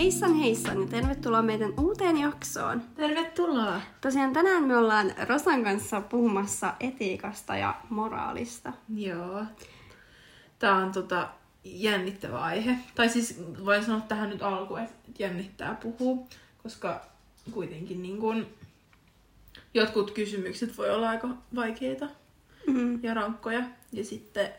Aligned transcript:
Heissan 0.00 0.34
heissan 0.34 0.80
ja 0.80 0.86
tervetuloa 0.86 1.42
meidän 1.42 1.74
uuteen 1.80 2.16
jaksoon. 2.16 2.82
Tervetuloa! 2.94 3.80
Tosiaan 4.00 4.32
tänään 4.32 4.64
me 4.64 4.76
ollaan 4.76 5.14
Rosan 5.28 5.64
kanssa 5.64 6.00
puhumassa 6.00 6.74
etiikasta 6.80 7.56
ja 7.56 7.80
moraalista. 7.90 8.72
Joo. 8.94 9.44
Tää 10.58 10.74
on 10.74 10.92
tota 10.92 11.28
jännittävä 11.64 12.40
aihe. 12.40 12.76
Tai 12.94 13.08
siis 13.08 13.42
voin 13.64 13.84
sanoa 13.84 14.00
tähän 14.00 14.30
nyt 14.30 14.42
alkuun, 14.42 14.80
että 14.80 14.94
jännittää 15.18 15.74
puhua, 15.74 16.26
koska 16.62 17.00
kuitenkin 17.50 18.02
niin 18.02 18.18
kun, 18.18 18.46
jotkut 19.74 20.10
kysymykset 20.10 20.78
voi 20.78 20.90
olla 20.90 21.08
aika 21.08 21.28
vaikeita 21.54 22.08
Mm-hmm. 22.66 23.00
ja 23.02 23.14
rankkoja. 23.14 23.62
Ja 23.92 24.04
sitten 24.04 24.50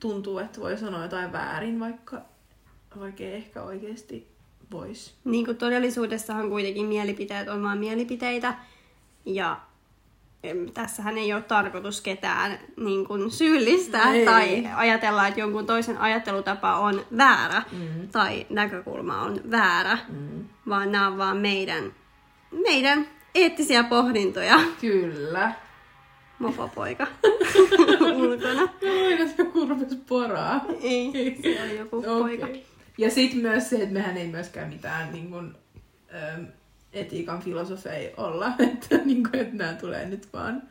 tuntuu, 0.00 0.38
että 0.38 0.60
voi 0.60 0.78
sanoa 0.78 1.02
jotain 1.02 1.32
väärin, 1.32 1.80
vaikka, 1.80 2.22
vaikka 3.00 3.22
ei 3.24 3.32
ehkä 3.32 3.62
oikeasti 3.62 4.28
voisi. 4.70 5.12
Niin 5.24 5.44
kuin 5.44 5.56
todellisuudessahan 5.56 6.48
kuitenkin 6.48 6.86
mielipiteet 6.86 7.48
on 7.48 7.62
vain 7.62 7.78
mielipiteitä. 7.78 8.54
Ja 9.24 9.60
tässähän 10.74 11.18
ei 11.18 11.32
ole 11.32 11.42
tarkoitus 11.42 12.00
ketään 12.00 12.58
niin 12.76 13.06
kuin 13.06 13.30
syyllistää 13.30 14.12
Ei. 14.14 14.24
tai 14.24 14.68
ajatella, 14.76 15.26
että 15.26 15.40
jonkun 15.40 15.66
toisen 15.66 15.98
ajattelutapa 15.98 16.78
on 16.78 17.04
väärä 17.16 17.62
Mm. 17.72 18.08
tai 18.08 18.46
näkökulma 18.50 19.22
on 19.22 19.40
väärä, 19.50 19.98
Mm. 20.08 20.44
vaan 20.68 20.92
nämä 20.92 21.06
on 21.06 21.18
vaan 21.18 21.36
meidän, 21.36 21.92
meidän 22.50 23.06
eettisiä 23.34 23.82
pohdintoja. 23.84 24.60
Kyllä. 24.80 25.52
Mopopoika 26.38 27.06
ulkona. 28.16 28.68
Aina 29.08 29.26
se 29.28 29.34
joku 29.38 29.66
rupesi 29.66 29.96
poraa. 30.08 30.64
Ei, 30.82 31.38
se 31.42 31.62
on 31.62 31.76
joku 31.76 32.02
poika. 32.02 32.46
Ja 32.98 33.10
sitten 33.10 33.40
myös 33.40 33.70
se, 33.70 33.76
että 33.76 33.94
mehän 33.94 34.16
ei 34.16 34.28
myöskään 34.28 34.68
mitään 34.68 35.12
niin 35.12 35.30
kun, 35.30 35.56
äm, 36.34 36.46
etiikan 36.92 37.42
filosofeja 37.42 38.10
olla. 38.16 38.52
Että, 38.72 38.96
niin 39.04 39.22
kun, 39.22 39.40
että 39.40 39.56
nämä 39.56 39.72
tulee 39.72 40.08
nyt 40.08 40.32
vaan 40.32 40.62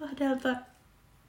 kahdelta 0.00 0.56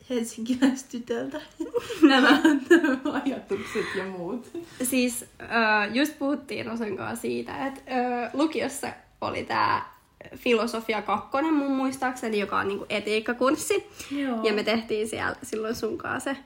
helsinkiläistytöltä. 0.10 1.42
nämä, 2.10 2.30
ajatukset 3.26 3.86
ja 3.98 4.06
muut. 4.06 4.52
Siis 4.84 5.26
äh, 5.42 5.96
just 5.96 6.20
puhuttiin 6.20 6.66
Rosan 6.66 6.98
kanssa 6.98 7.22
siitä, 7.22 7.68
että 7.68 7.82
äh, 7.92 8.30
lukiossa 8.34 8.88
oli 9.22 9.44
tämä 9.44 9.94
filosofia 10.36 11.02
kakkonen 11.02 11.54
mun 11.54 11.72
muistaakseni, 11.72 12.40
joka 12.40 12.60
on 12.60 12.68
niinku 12.68 12.86
etiikkakurssi. 12.90 13.88
Joo. 14.12 14.44
Ja 14.44 14.54
me 14.54 14.64
tehtiin 14.64 15.08
siellä 15.08 15.36
silloin 15.44 15.76
sun 15.76 15.98
kanssa 15.98 16.34
se 16.34 16.40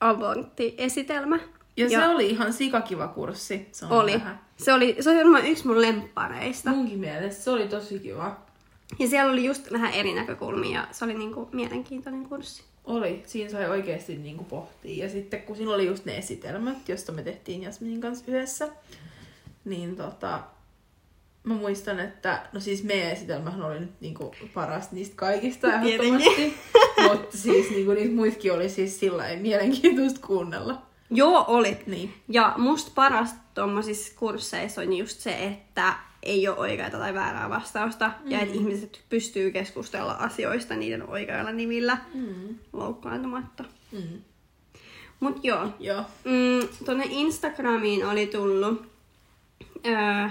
abortti-esitelmä. 0.00 1.38
Ja, 1.76 1.88
se 1.88 1.94
ja- 1.94 2.08
oli 2.10 2.30
ihan 2.30 2.52
sikakiva 2.52 3.08
kurssi. 3.08 3.68
sanon 3.72 3.98
Oli. 3.98 4.12
tähän. 4.12 4.40
Se 4.56 4.72
oli, 4.72 4.96
se 5.00 5.10
oli 5.10 5.18
varmaan 5.18 5.46
yksi 5.46 5.66
mun 5.66 5.82
lemppareista. 5.82 6.70
Munkin 6.70 6.98
mielestä 6.98 7.42
se 7.44 7.50
oli 7.50 7.68
tosi 7.68 7.98
kiva. 7.98 8.36
Ja 8.98 9.08
siellä 9.08 9.32
oli 9.32 9.44
just 9.44 9.72
vähän 9.72 9.92
eri 9.92 10.14
näkökulmia 10.14 10.80
ja 10.80 10.88
se 10.90 11.04
oli 11.04 11.14
niinku 11.14 11.48
mielenkiintoinen 11.52 12.28
kurssi. 12.28 12.62
Oli. 12.84 13.22
Siinä 13.26 13.50
sai 13.50 13.70
oikeasti 13.70 14.16
niin 14.16 14.36
kuin 14.36 14.46
pohtia. 14.46 15.04
Ja 15.04 15.10
sitten 15.10 15.42
kun 15.42 15.56
siinä 15.56 15.72
oli 15.74 15.86
just 15.86 16.04
ne 16.04 16.18
esitelmät, 16.18 16.88
josta 16.88 17.12
me 17.12 17.22
tehtiin 17.22 17.62
Jasminin 17.62 18.00
kanssa 18.00 18.24
yhdessä, 18.28 18.68
niin 19.64 19.96
tota, 19.96 20.40
mä 21.44 21.54
muistan, 21.54 22.00
että 22.00 22.42
no 22.52 22.60
siis 22.60 22.84
meidän 22.84 23.10
esitelmähän 23.10 23.62
oli 23.62 23.80
nyt 23.80 24.00
niin 24.00 24.14
kuin 24.14 24.30
paras 24.54 24.92
niistä 24.92 25.16
kaikista 25.16 25.72
ehdottomasti. 25.72 26.54
Mutta 27.08 27.38
siis 27.38 27.70
niin 27.70 27.84
kuin 27.86 27.96
niitä 27.96 28.14
muitkin 28.14 28.52
oli 28.52 28.68
siis 28.68 29.00
sillä 29.00 29.24
mielenkiintoista 29.40 30.26
kuunnella. 30.26 30.82
Joo, 31.10 31.44
oli. 31.48 31.78
Niin. 31.86 32.14
Ja 32.28 32.54
musta 32.56 32.90
paras 32.94 33.34
tuommoisissa 33.54 34.12
kursseissa 34.18 34.80
on 34.80 34.92
just 34.92 35.20
se, 35.20 35.44
että 35.44 35.94
ei 36.22 36.48
ole 36.48 36.58
oikeaa 36.58 36.90
tai 36.90 37.14
väärää 37.14 37.50
vastausta. 37.50 38.10
Mm. 38.24 38.30
Ja 38.30 38.40
että 38.40 38.54
ihmiset 38.54 39.00
pystyy 39.08 39.50
keskustella 39.50 40.12
asioista 40.12 40.76
niiden 40.76 41.08
oikeilla 41.08 41.52
nimillä 41.52 41.98
Mm. 42.14 42.54
loukkaantumatta. 42.72 43.64
Mm. 43.92 44.20
Mut 45.20 45.44
joo, 45.44 45.68
Joo. 45.80 46.04
mm, 46.24 46.68
tuonne 46.84 47.04
Instagramiin 47.10 48.06
oli 48.06 48.26
tullut 48.26 48.82
öö, 49.86 50.28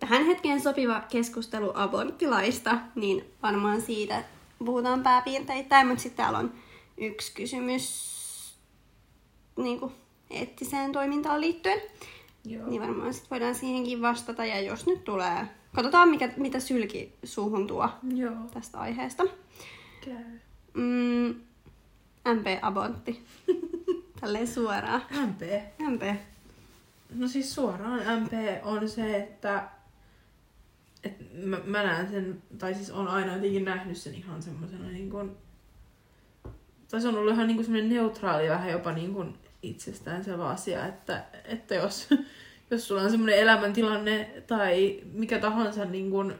tähän 0.00 0.24
hetkeen 0.26 0.60
sopiva 0.60 1.02
keskustelu 1.10 1.70
aborttilaista, 1.74 2.78
niin 2.94 3.24
varmaan 3.42 3.80
siitä 3.80 4.24
puhutaan 4.58 5.02
pääpiirteittäin, 5.02 5.86
mutta 5.86 6.02
sitten 6.02 6.24
täällä 6.24 6.38
on 6.38 6.52
yksi 6.98 7.32
kysymys 7.34 8.12
niin 9.56 9.80
kuin 9.80 9.92
eettiseen 10.30 10.92
toimintaan 10.92 11.40
liittyen. 11.40 11.80
Joo. 12.44 12.66
Niin 12.66 12.82
varmaan 12.82 13.14
sit 13.14 13.30
voidaan 13.30 13.54
siihenkin 13.54 14.02
vastata. 14.02 14.44
Ja 14.44 14.60
jos 14.60 14.86
nyt 14.86 15.04
tulee, 15.04 15.48
katsotaan 15.74 16.08
mikä, 16.08 16.32
mitä 16.36 16.60
sylki 16.60 17.12
suuhun 17.24 17.66
tuo 17.66 17.88
Joo. 18.14 18.34
tästä 18.54 18.78
aiheesta. 18.78 19.24
Käy. 20.04 20.38
Mm, 20.74 21.34
MP-abortti. 22.34 23.24
Tälleen 24.20 24.48
suoraan. 24.48 25.02
MP. 25.26 25.42
MP. 25.90 26.02
No 27.14 27.28
siis 27.28 27.54
suoraan 27.54 28.22
MP 28.22 28.32
on 28.62 28.88
se, 28.88 29.16
että 29.16 29.68
et 31.04 31.44
mä, 31.44 31.60
mä 31.64 31.82
näen 31.82 32.10
sen, 32.10 32.42
tai 32.58 32.74
siis 32.74 32.90
on 32.90 33.08
aina 33.08 33.34
jotenkin 33.34 33.64
nähnyt 33.64 33.96
sen 33.96 34.14
ihan 34.14 34.42
semmoisena 34.42 34.88
niin 34.88 35.10
kuin, 35.10 35.36
tai 36.92 37.00
se 37.00 37.08
on 37.08 37.18
ollut 37.18 37.32
ihan 37.32 37.46
niin 37.46 37.56
kuin 37.56 37.64
semmoinen 37.64 37.90
neutraali, 37.90 38.48
vähän 38.48 38.70
jopa 38.70 38.92
niin 38.92 39.14
kuin 39.14 39.34
itsestäänselvä 39.62 40.48
asia, 40.48 40.86
että, 40.86 41.24
että 41.44 41.74
jos, 41.74 42.08
jos 42.70 42.88
sulla 42.88 43.02
on 43.02 43.10
semmoinen 43.10 43.38
elämäntilanne 43.38 44.42
tai 44.46 45.00
mikä 45.12 45.38
tahansa 45.38 45.84
niin 45.84 46.10
kuin 46.10 46.34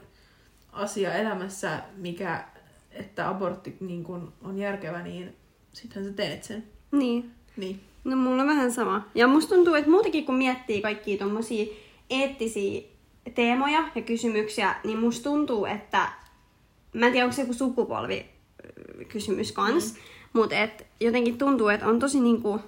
asia 0.72 1.14
elämässä, 1.14 1.82
mikä, 1.96 2.44
että 2.90 3.28
abortti 3.28 3.76
niin 3.80 4.04
kuin 4.04 4.28
on 4.42 4.58
järkevä, 4.58 5.02
niin 5.02 5.36
sittenhän 5.72 6.10
sä 6.10 6.16
teet 6.16 6.44
sen. 6.44 6.64
Niin. 6.90 7.30
Niin. 7.56 7.80
No 8.04 8.16
mulla 8.16 8.42
on 8.42 8.48
vähän 8.48 8.72
sama. 8.72 9.08
Ja 9.14 9.26
musta 9.26 9.54
tuntuu, 9.54 9.74
että 9.74 9.90
muutenkin 9.90 10.26
kun 10.26 10.34
miettii 10.34 10.82
kaikkia 10.82 11.18
tommosia 11.18 11.66
eettisiä 12.10 12.82
teemoja 13.34 13.84
ja 13.94 14.02
kysymyksiä, 14.02 14.74
niin 14.84 14.98
musta 14.98 15.30
tuntuu, 15.30 15.66
että 15.66 16.08
mä 16.92 17.06
en 17.06 17.12
tiedä, 17.12 17.24
onko 17.24 17.36
se 17.36 17.42
joku 17.42 17.54
sukupolvi 17.54 18.26
kysymys 19.08 19.52
kans, 19.52 19.94
mm. 19.94 20.00
Mutta 20.32 20.56
et 20.56 20.86
jotenkin 21.00 21.38
tuntuu, 21.38 21.68
että 21.68 21.86
on 21.86 21.98
tosi 21.98 22.20
niinku 22.20 22.60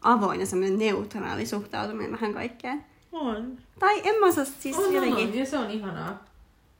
avoin 0.00 0.40
ja 0.40 0.46
semmoinen 0.46 0.78
neutraali 0.78 1.46
suhtautuminen 1.46 2.12
vähän 2.12 2.34
kaikkeen. 2.34 2.84
On. 3.12 3.58
Tai 3.78 4.00
en 4.04 4.20
mä 4.20 4.26
osaa 4.26 4.44
siis 4.44 4.76
on, 4.76 4.94
jotenkin... 4.94 5.24
on, 5.24 5.32
on, 5.32 5.38
ja 5.38 5.46
se 5.46 5.58
on 5.58 5.70
ihanaa. 5.70 6.24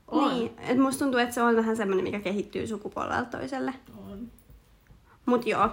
On. 0.08 0.34
Niin, 0.34 0.52
että 0.58 0.82
musta 0.82 1.04
tuntuu, 1.04 1.20
että 1.20 1.34
se 1.34 1.42
on 1.42 1.56
vähän 1.56 1.76
semmoinen, 1.76 2.04
mikä 2.04 2.20
kehittyy 2.20 2.66
sukupuolelta 2.66 3.38
toiselle. 3.38 3.74
on. 4.10 4.30
Mut 5.26 5.46
joo. 5.46 5.68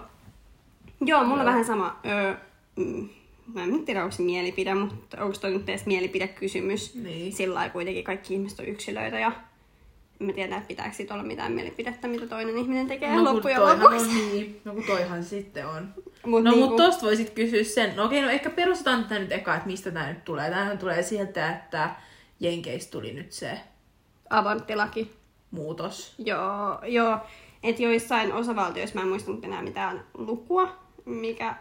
Joo, 1.02 1.24
mulla 1.24 1.40
on 1.42 1.46
vähän 1.46 1.66
sama. 1.66 2.00
Öö, 2.06 2.36
mm, 2.76 3.10
mä 3.54 3.64
en 3.64 3.72
nyt 3.72 3.86
tiedä, 3.86 4.04
onko 4.04 4.16
se 4.16 4.24
mielipide, 4.24 4.76
mutta 4.76 5.24
onko 5.24 5.38
toi 5.42 5.52
nyt 5.52 5.70
edes 5.70 5.86
mielipidekysymys. 5.86 6.96
Niin. 6.96 7.34
Sillä 7.34 7.56
lailla 7.56 7.74
kuitenkin 7.74 8.04
kaikki 8.04 8.34
ihmiset 8.34 8.60
on 8.60 8.66
yksilöitä 8.66 9.20
ja 9.20 9.32
mä 10.20 10.34
tiedä, 10.34 10.56
että 10.56 10.68
pitääkö 10.68 10.96
siitä 10.96 11.14
olla 11.14 11.24
mitään 11.24 11.52
mielipidettä, 11.52 12.08
mitä 12.08 12.28
toinen 12.28 12.58
ihminen 12.58 12.88
tekee 12.88 13.10
kun 13.10 13.24
loppujen 13.24 13.62
lopuksi. 13.62 14.10
on 14.10 14.32
niin. 14.32 14.62
No 14.66 14.74
kun 14.74 14.84
toihan 14.84 15.24
sitten 15.24 15.68
on. 15.68 15.94
Mut 16.26 16.44
no 16.44 16.52
niinku- 16.52 16.68
mut 16.68 16.76
tosta 16.76 17.06
voisit 17.06 17.30
kysyä 17.30 17.64
sen. 17.64 17.96
No 17.96 18.06
okei, 18.06 18.22
no 18.22 18.30
ehkä 18.30 18.50
perustetaan 18.50 19.04
tätä 19.04 19.20
nyt 19.20 19.32
eka, 19.32 19.56
että 19.56 19.68
mistä 19.68 19.92
tää 19.92 20.10
nyt 20.14 20.26
tulee. 20.26 20.50
Tämähän 20.50 20.78
tulee 20.78 21.04
sieltä, 21.04 21.50
että 21.56 21.90
Jenkeistä 22.40 22.92
tuli 22.92 23.14
nyt 23.14 23.32
se 23.32 23.60
Aborttilaki. 24.30 25.12
muutos. 25.52 26.16
Joo, 26.18 26.80
joo. 26.86 27.18
Että 27.64 27.84
joissain 27.84 28.34
osavaltioissa, 28.34 28.96
mä 28.96 29.02
en 29.02 29.08
muista 29.08 29.32
nyt 29.32 29.44
enää 29.46 29.62
mitään 29.62 30.04
lukua, 30.14 30.76
mikä 31.06 31.56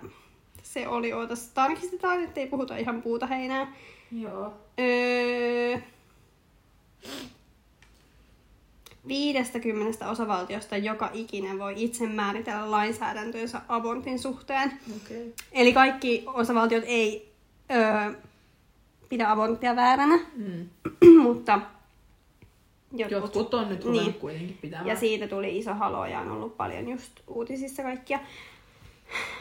se 0.63 0.89
oli. 0.89 1.13
Ootas, 1.13 1.49
tarkistetaan, 1.49 2.25
ettei 2.25 2.47
puhuta 2.47 2.77
ihan 2.77 3.03
puuta 3.03 3.27
heinää. 3.27 3.73
Joo. 4.13 4.53
Öö, 4.81 5.79
50 9.09 10.11
osavaltiosta 10.11 10.77
joka 10.77 11.11
ikinen 11.13 11.59
voi 11.59 11.75
itse 11.77 12.07
määritellä 12.07 12.71
lainsäädäntönsä 12.71 13.61
abortin 13.69 14.19
suhteen. 14.19 14.73
Okay. 14.97 15.33
Eli 15.53 15.73
kaikki 15.73 16.25
osavaltiot 16.27 16.85
ei 16.87 17.33
öö, 17.71 18.13
pidä 19.09 19.31
aborttia 19.31 19.77
vääränä, 19.77 20.19
Mm. 20.37 20.69
mutta 21.23 21.61
jotkut. 22.93 23.11
Jotkut 23.23 23.55
on 23.55 23.69
nyt 23.69 23.85
Niin. 23.85 24.15
kuitenkin 24.15 24.59
pitämään. 24.63 24.87
Ja 24.87 24.97
siitä 24.97 25.29
tuli 25.29 25.59
iso 25.59 25.75
halo 25.75 26.07
ja 26.07 26.21
on 26.21 26.31
ollut 26.31 26.57
paljon 26.57 26.89
just 26.89 27.13
uutisissa 27.27 27.83
kaikkia, 27.83 28.19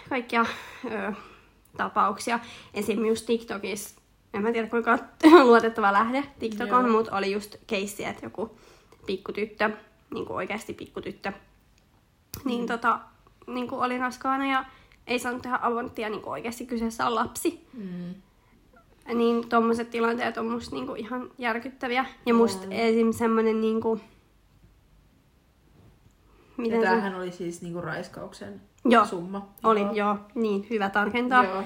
kaikkia 0.09 0.45
ö, 0.91 1.13
tapauksia. 1.77 2.39
Esim. 2.73 3.05
just 3.05 3.25
TikTokissa, 3.25 4.01
en 4.33 4.41
mä 4.41 4.51
tiedä 4.51 4.67
kuinka 4.67 4.99
luotettava 5.43 5.93
lähde 5.93 6.23
TikTok 6.39 6.71
on, 6.71 6.89
mutta 6.91 7.17
oli 7.17 7.31
just 7.31 7.55
keissi, 7.67 8.05
että 8.05 8.25
joku 8.25 8.57
pikkutyttö, 9.07 9.69
niin 10.13 10.25
kuin 10.25 10.37
oikeasti 10.37 10.73
pikkutyttö, 10.73 11.31
niin 12.45 12.61
Mm. 12.61 12.67
tota, 12.67 12.99
niin 13.47 13.67
kuin 13.67 13.81
oli 13.81 13.97
raskaana 13.97 14.51
ja 14.51 14.65
ei 15.07 15.19
saanut 15.19 15.41
tehdä 15.41 15.59
aborttia, 15.61 16.09
niin 16.09 16.21
kuin 16.21 16.31
oikeasti 16.31 16.65
kyseessä 16.65 17.05
on 17.07 17.15
lapsi. 17.15 17.67
Mm. 17.73 18.15
niin 19.13 19.49
tommoset 19.49 19.89
tilanteet 19.89 20.37
on 20.37 20.45
musta 20.45 20.75
niinku 20.75 20.95
ihan 20.95 21.29
järkyttäviä. 21.37 22.05
Ja 22.25 22.33
musta 22.33 22.65
On. 22.65 22.71
esim. 22.73 23.11
semmonen 23.13 23.61
niinku... 23.61 23.99
Ja 26.57 26.61
Miten 26.61 26.81
se... 26.81 26.87
tämähän 26.87 27.15
oli 27.15 27.31
siis 27.31 27.61
niinku 27.61 27.81
raiskauksen 27.81 28.61
Joo, 28.85 29.05
summa. 29.05 29.47
oli, 29.63 29.79
joo. 29.79 29.93
joo, 29.93 30.17
niin, 30.35 30.67
hyvä 30.69 30.89
tarkentaa. 30.89 31.43
Joo. 31.43 31.63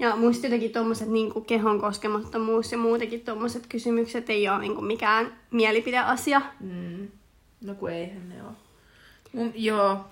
Ja 0.00 0.16
musta 0.16 0.46
jotenkin 0.46 0.72
tommoset 0.72 1.08
niinku 1.08 1.40
kehon 1.40 1.80
koskemattomuus 1.80 2.72
ja 2.72 2.78
muutenkin 2.78 3.20
tommoset 3.20 3.66
kysymykset 3.66 4.30
ei 4.30 4.48
ole 4.48 4.58
niinku 4.58 4.82
mikään 4.82 5.38
mielipideasia. 5.50 6.42
Mm. 6.60 7.08
No 7.60 7.74
kun 7.74 7.90
eihän 7.90 8.28
ne 8.28 8.42
oo. 8.42 8.52
Mun, 9.32 9.52
joo. 9.54 10.04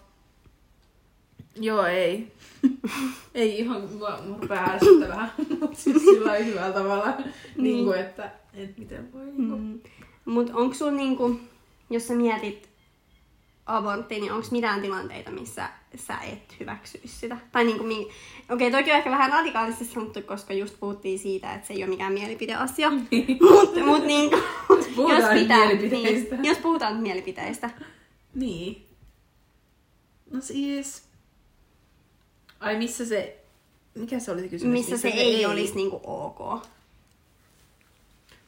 Joo, 1.60 1.84
ei. 1.84 2.32
ei 3.34 3.58
ihan, 3.58 3.80
mua, 3.80 4.18
mua 4.26 4.36
rupea 4.40 4.64
ärsyttää 4.64 5.08
vähän, 5.08 5.32
mutta 5.60 5.76
siis 5.78 6.02
sillä 6.02 6.34
hyvällä 6.34 6.72
tavalla. 6.72 7.14
niin 7.56 7.84
kuin, 7.84 7.98
että, 7.98 8.30
että 8.54 8.80
miten 8.80 9.12
voi 9.12 9.26
niinku. 9.26 9.56
Mm. 9.56 9.80
Mut 10.24 10.50
onko 10.54 10.74
sulla 10.74 10.92
niinku, 10.92 11.40
jos 11.90 12.08
sä 12.08 12.14
mietit 12.14 12.67
aborttia, 13.68 14.20
niin 14.20 14.32
onko 14.32 14.46
mitään 14.50 14.82
tilanteita, 14.82 15.30
missä 15.30 15.68
sä 15.96 16.18
et 16.18 16.60
hyväksyisi 16.60 17.08
sitä? 17.08 17.36
Tai 17.52 17.64
niinku, 17.64 17.84
mi- 17.84 18.08
okei, 18.50 18.68
okay, 18.68 18.80
toki 18.80 18.90
on 18.90 18.96
ehkä 18.96 19.10
vähän 19.10 19.32
radikaalisti 19.32 19.84
sanottu, 19.84 20.22
koska 20.22 20.54
just 20.54 20.80
puhuttiin 20.80 21.18
siitä, 21.18 21.54
että 21.54 21.66
se 21.66 21.74
ei 21.74 21.82
ole 21.82 21.90
mikään 21.90 22.12
mielipideasia. 22.12 22.90
mut, 23.50 23.84
mut 23.84 24.04
niinku, 24.04 24.36
puhutaan 24.96 25.34
nyt 25.34 25.48
mielipiteistä. 25.48 26.34
Niin, 26.36 26.44
jos 26.44 26.58
puhutaan 26.58 26.96
mielipiteistä. 26.96 27.70
Niin. 28.34 28.86
No 30.30 30.40
siis... 30.40 31.02
Ai 32.60 32.78
missä 32.78 33.06
se... 33.06 33.44
Mikä 33.94 34.18
se 34.18 34.30
oli 34.30 34.40
se 34.40 34.48
kysymys? 34.48 34.72
Missä 34.72 34.98
se 34.98 35.08
ei 35.08 35.46
olisi 35.46 35.74
niinku 35.74 36.00
ok. 36.04 36.64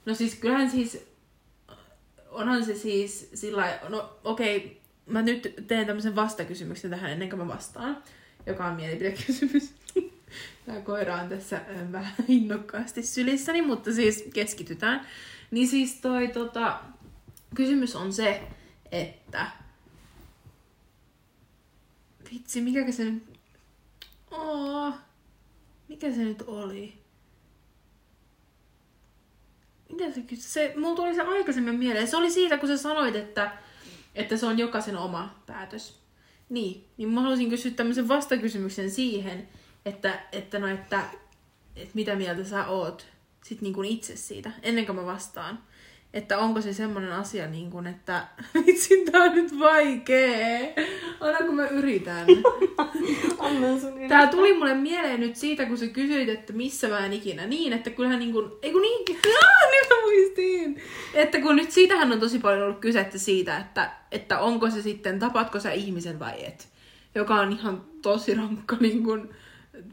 No 0.06 0.14
siis 0.14 0.34
kyllähän 0.34 0.70
siis... 0.70 1.06
Onhan 2.31 2.64
se 2.64 2.75
siis 2.75 3.31
sillä 3.34 3.78
No 3.88 4.11
okei, 4.25 4.56
okay, 4.56 4.80
mä 5.06 5.23
nyt 5.23 5.55
teen 5.67 5.87
tämmöisen 5.87 6.17
vastakysymyksen 6.17 6.91
tähän 6.91 7.11
ennen 7.11 7.29
kuin 7.29 7.41
mä 7.41 7.49
vastaan. 7.49 8.02
Joka 8.47 8.67
on 8.67 8.76
mielipidekysymys. 8.76 9.75
Tämä 10.67 10.81
koira 10.81 11.17
on 11.17 11.29
tässä 11.29 11.61
vähän 11.93 12.14
innokkaasti 12.29 13.02
sylissäni, 13.02 13.62
mutta 13.62 13.93
siis 13.93 14.25
keskitytään. 14.35 15.06
Niin 15.50 15.69
siis 15.69 16.00
toi 16.00 16.29
tota, 16.29 16.81
kysymys 17.55 17.97
on 17.97 18.12
se, 18.12 18.43
että 18.93 19.47
vitsi, 22.32 22.61
mikä 22.61 22.93
se 22.93 23.05
nyt... 23.05 23.23
Oh, 24.31 24.94
mikä 25.88 26.12
se 26.12 26.25
nyt 26.25 26.43
oli? 26.47 26.94
Mitä 29.93 30.12
se 30.12 30.20
kysyi? 30.20 30.50
Se, 30.50 30.75
mulla 30.76 30.97
tuli 30.97 31.14
se 31.14 31.23
aikaisemmin 31.23 31.75
mieleen. 31.75 32.08
Se 32.08 32.17
oli 32.17 32.31
siitä, 32.31 32.58
kun 32.58 32.69
sä 32.69 32.76
sanoit, 32.76 33.17
että, 33.17 33.52
että 34.15 34.37
se 34.37 34.47
on 34.47 34.59
jokaisen 34.59 34.97
oma 34.97 35.35
päätös. 35.47 36.01
Niin, 36.49 36.85
niin 36.97 37.09
mä 37.09 37.21
haluaisin 37.21 37.51
kysyä 37.51 37.71
tämmöisen 37.71 38.09
vastakysymyksen 38.09 38.91
siihen, 38.91 39.49
että, 39.85 40.21
että, 40.33 40.59
no, 40.59 40.67
että, 40.67 41.05
että 41.77 41.95
mitä 41.95 42.17
mieltä 42.17 42.45
sä 42.45 42.67
oot 42.67 43.07
sit 43.45 43.61
niin 43.61 43.75
kuin 43.75 43.89
itse 43.89 44.17
siitä, 44.17 44.53
ennen 44.62 44.87
kuin 44.87 44.97
mä 44.97 45.07
vastaan. 45.07 45.59
Että 46.15 46.39
onko 46.39 46.61
se 46.61 46.73
semmoinen 46.73 47.12
asia, 47.12 47.47
niin 47.47 47.71
kuin, 47.71 47.87
että 47.87 48.27
vitsi, 48.67 49.05
tää 49.05 49.23
on 49.23 49.35
nyt 49.35 49.59
vaikee. 49.59 50.75
Aina 51.21 51.39
kun 51.39 51.55
mä 51.55 51.69
yritän. 51.69 52.27
Tää 54.09 54.27
tuli 54.27 54.53
mulle 54.53 54.75
mieleen 54.75 55.21
nyt 55.21 55.37
siitä, 55.37 55.67
kun 55.67 55.79
sä 55.79 55.87
kysyit, 55.87 56.29
että 56.29 56.53
missä 56.53 56.89
mä 56.89 57.07
en 57.07 57.12
ikinä. 57.12 57.47
Niin, 57.47 57.73
että 57.73 57.91
kyllähän 57.91 58.19
niin 58.19 58.33
kuin, 58.33 58.51
ei 58.62 58.73
kun 58.73 58.83
niin, 58.83 59.05
nyt 59.73 59.89
mä 59.91 59.97
muistin. 60.03 60.83
Että 61.15 61.41
kun 61.41 61.57
nyt 61.57 61.71
siitähän 61.71 62.12
on 62.12 62.21
tosi 62.21 62.39
paljon 62.39 62.62
ollut 62.62 62.79
kysettä 62.81 63.19
siitä, 63.19 63.59
että, 63.59 63.91
että 64.12 64.39
onko 64.39 64.71
se 64.71 64.83
sitten, 64.83 65.19
tapatko 65.19 65.61
sä 65.61 65.73
ihmisen 65.73 66.19
vai 66.19 66.45
et. 66.47 66.69
Joka 67.15 67.35
on 67.35 67.53
ihan 67.53 67.85
tosi 68.03 68.35
rankka, 68.35 68.77
niin 68.81 69.05
kuin, 69.05 69.31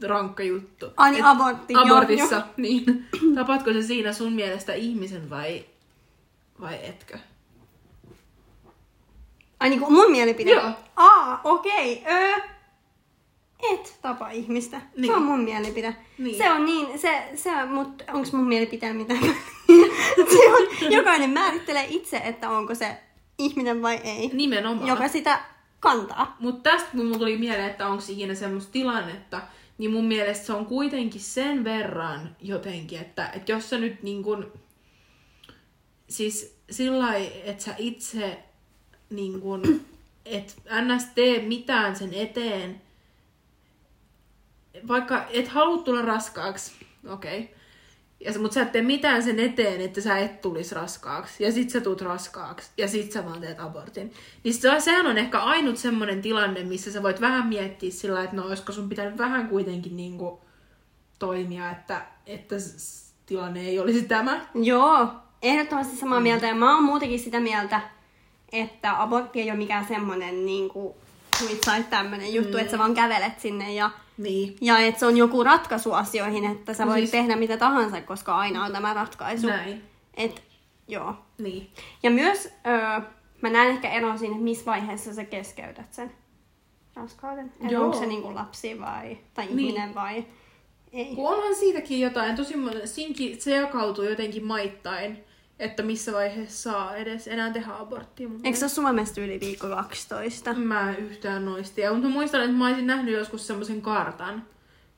rankka 0.02 0.42
juttu. 0.42 0.86
Ai 0.96 1.10
niin, 1.10 1.24
abortti, 1.24 1.72
joo, 1.72 1.82
Abortissa, 1.82 2.36
joo. 2.36 2.44
niin. 2.56 3.06
Tapatko 3.34 3.72
se 3.72 3.82
siinä 3.82 4.12
sun 4.12 4.32
mielestä 4.32 4.74
ihmisen 4.74 5.30
vai, 5.30 5.64
vai 6.60 6.78
etkö? 6.82 7.18
Ai 9.60 9.68
niinku 9.68 9.90
mun 9.90 10.10
mielipide? 10.10 10.50
Joo. 10.50 10.70
Aa, 10.96 11.40
okei. 11.44 12.02
Okay. 12.02 12.14
Öö, 12.14 12.36
et 13.72 13.98
tapa 14.02 14.30
ihmistä. 14.30 14.80
Niin. 14.96 15.12
Se 15.12 15.16
on 15.16 15.22
mun 15.22 15.40
mielipide. 15.40 15.96
Niin. 16.18 16.38
Se 16.38 16.50
on 16.50 16.64
niin, 16.64 16.98
se, 16.98 17.28
se 17.34 17.64
mutta 17.64 18.04
onko 18.12 18.28
mun 18.32 18.48
mielipiteen 18.48 18.96
mitään? 18.96 19.20
se 20.30 20.52
on, 20.52 20.92
jokainen 20.92 21.30
määrittelee 21.30 21.86
itse, 21.88 22.16
että 22.24 22.50
onko 22.50 22.74
se 22.74 22.96
ihminen 23.38 23.82
vai 23.82 24.00
ei. 24.04 24.30
Nimenomaan. 24.32 24.88
Joka 24.88 25.08
sitä 25.08 25.40
kantaa. 25.80 26.36
Mutta 26.40 26.70
tästä 26.70 26.88
kun 26.90 27.04
mulla 27.04 27.18
tuli 27.18 27.38
mieleen, 27.38 27.70
että 27.70 27.88
onko 27.88 28.02
ikinä 28.08 28.34
semmoista 28.34 28.72
tilannetta, 28.72 29.40
niin 29.78 29.90
mun 29.90 30.04
mielestä 30.04 30.46
se 30.46 30.52
on 30.52 30.66
kuitenkin 30.66 31.20
sen 31.20 31.64
verran 31.64 32.36
jotenkin, 32.40 33.00
että, 33.00 33.30
että 33.34 33.52
jos 33.52 33.70
sä 33.70 33.78
nyt 33.78 34.02
niin 34.02 34.22
kun, 34.22 34.52
siis 36.08 36.58
sillä 36.70 37.16
että 37.16 37.64
sä 37.64 37.74
itse 37.78 38.38
niin 39.10 39.40
kun, 39.40 39.80
et 40.24 40.56
ns. 40.82 41.04
tee 41.14 41.42
mitään 41.42 41.96
sen 41.96 42.14
eteen, 42.14 42.82
vaikka 44.88 45.26
et 45.30 45.48
halua 45.48 45.82
tulla 45.82 46.02
raskaaksi, 46.02 46.72
okei, 47.08 47.40
okay. 47.40 47.58
Mutta 48.38 48.54
sä 48.54 48.62
et 48.62 48.72
tee 48.72 48.82
mitään 48.82 49.22
sen 49.22 49.40
eteen, 49.40 49.80
että 49.80 50.00
sä 50.00 50.18
et 50.18 50.40
tulisi 50.40 50.74
raskaaksi. 50.74 51.44
Ja 51.44 51.52
sit 51.52 51.70
sä 51.70 51.80
tulet 51.80 52.00
raskaaksi. 52.00 52.70
Ja 52.76 52.88
sit 52.88 53.12
sä 53.12 53.24
vaan 53.24 53.40
teet 53.40 53.60
abortin. 53.60 54.12
Niin 54.44 54.54
se, 54.54 54.80
sehän 54.80 55.06
on 55.06 55.18
ehkä 55.18 55.38
ainut 55.40 55.76
semmoinen 55.76 56.22
tilanne, 56.22 56.64
missä 56.64 56.92
sä 56.92 57.02
voit 57.02 57.20
vähän 57.20 57.46
miettiä 57.46 57.90
sillä 57.90 58.24
että 58.24 58.36
no 58.36 58.46
olisiko 58.46 58.72
sun 58.72 58.88
pitänyt 58.88 59.18
vähän 59.18 59.48
kuitenkin 59.48 59.96
niinku 59.96 60.40
toimia, 61.18 61.70
että, 61.70 62.06
että 62.26 62.56
tilanne 63.26 63.60
ei 63.60 63.78
olisi 63.78 64.02
tämä. 64.02 64.46
Joo, 64.54 65.08
ehdottomasti 65.42 65.96
samaa 65.96 66.20
mieltä. 66.20 66.46
Ja 66.46 66.54
mä 66.54 66.74
oon 66.74 66.84
muutenkin 66.84 67.20
sitä 67.20 67.40
mieltä, 67.40 67.80
että 68.52 69.02
abortti 69.02 69.40
ei 69.40 69.50
ole 69.50 69.58
mikään 69.58 69.84
semmonen 69.86 70.46
niinku, 70.46 70.96
tai 71.64 71.84
tämmönen 71.84 72.34
juttu, 72.34 72.52
Mm. 72.52 72.58
että 72.58 72.70
sä 72.70 72.78
vaan 72.78 72.94
kävelet 72.94 73.40
sinne 73.40 73.72
ja 73.74 73.90
Niin. 74.18 74.56
Ja 74.60 74.78
että 74.78 75.00
se 75.00 75.06
on 75.06 75.16
joku 75.16 75.44
ratkaisu 75.44 75.92
asioihin, 75.92 76.44
että 76.44 76.74
sä 76.74 76.86
voit 76.86 76.98
siis- 76.98 77.10
tehdä 77.10 77.36
mitä 77.36 77.56
tahansa, 77.56 78.00
koska 78.00 78.36
aina 78.36 78.64
on 78.64 78.72
tämä 78.72 78.94
ratkaisu. 78.94 79.46
Näin. 79.46 79.82
Et, 80.16 80.42
joo. 80.88 81.14
Niin. 81.38 81.70
Ja 82.02 82.10
myös 82.10 82.48
öö, 82.66 83.00
mä 83.42 83.50
näen 83.50 83.68
ehkä 83.70 83.90
eron 83.90 84.18
siinä, 84.18 84.32
että 84.34 84.44
missä 84.44 84.64
vaiheessa 84.66 85.14
sä 85.14 85.24
keskeytät 85.24 85.92
sen 85.92 86.12
raskauden. 86.94 87.52
Että 87.60 87.74
Joo. 87.74 87.84
onko 87.84 87.98
se 87.98 88.06
niinku 88.06 88.34
lapsi 88.34 88.80
vai, 88.80 89.18
tai 89.34 89.46
Niin. 89.46 89.58
ihminen 89.58 89.94
vai 89.94 90.24
ei. 90.92 91.14
Kun 91.14 91.28
onhan 91.34 91.54
siitäkin 91.54 92.00
jotain, 92.00 92.36
tosi 92.36 92.56
monen, 92.56 92.88
siinkin 92.88 93.40
se 93.40 93.50
jakautuu 93.56 94.04
jotenkin 94.04 94.44
maittain, 94.44 95.24
että 95.58 95.82
missä 95.82 96.12
vaiheessa 96.12 96.70
saa 96.70 96.96
edes 96.96 97.28
enää 97.28 97.52
tehdä 97.52 97.76
aborttia. 97.76 98.28
mun 98.28 98.40
Eikö 98.44 98.58
se 98.58 98.64
ole 98.64 98.70
Suomesta 98.70 99.20
yli 99.20 99.40
viikko 99.40 99.68
12? 99.68 100.54
Mä 100.54 100.90
en 100.90 100.96
yhtään 100.96 101.44
noista. 101.44 101.80
Ja, 101.80 101.92
mutta 101.92 102.08
muistan, 102.08 102.40
että 102.40 102.56
mä 102.56 102.66
olisin 102.66 102.86
nähnyt 102.86 103.14
joskus 103.14 103.46
semmoisen 103.46 103.82
kartan 103.82 104.44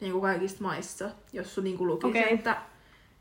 niin 0.00 0.12
kuin 0.12 0.22
kaikista 0.22 0.62
maissa, 0.62 1.10
jos 1.32 1.54
sun 1.54 1.64
niin 1.64 1.78
kuin 1.78 1.88
lukisi, 1.88 2.08
Okei. 2.08 2.34
että, 2.34 2.62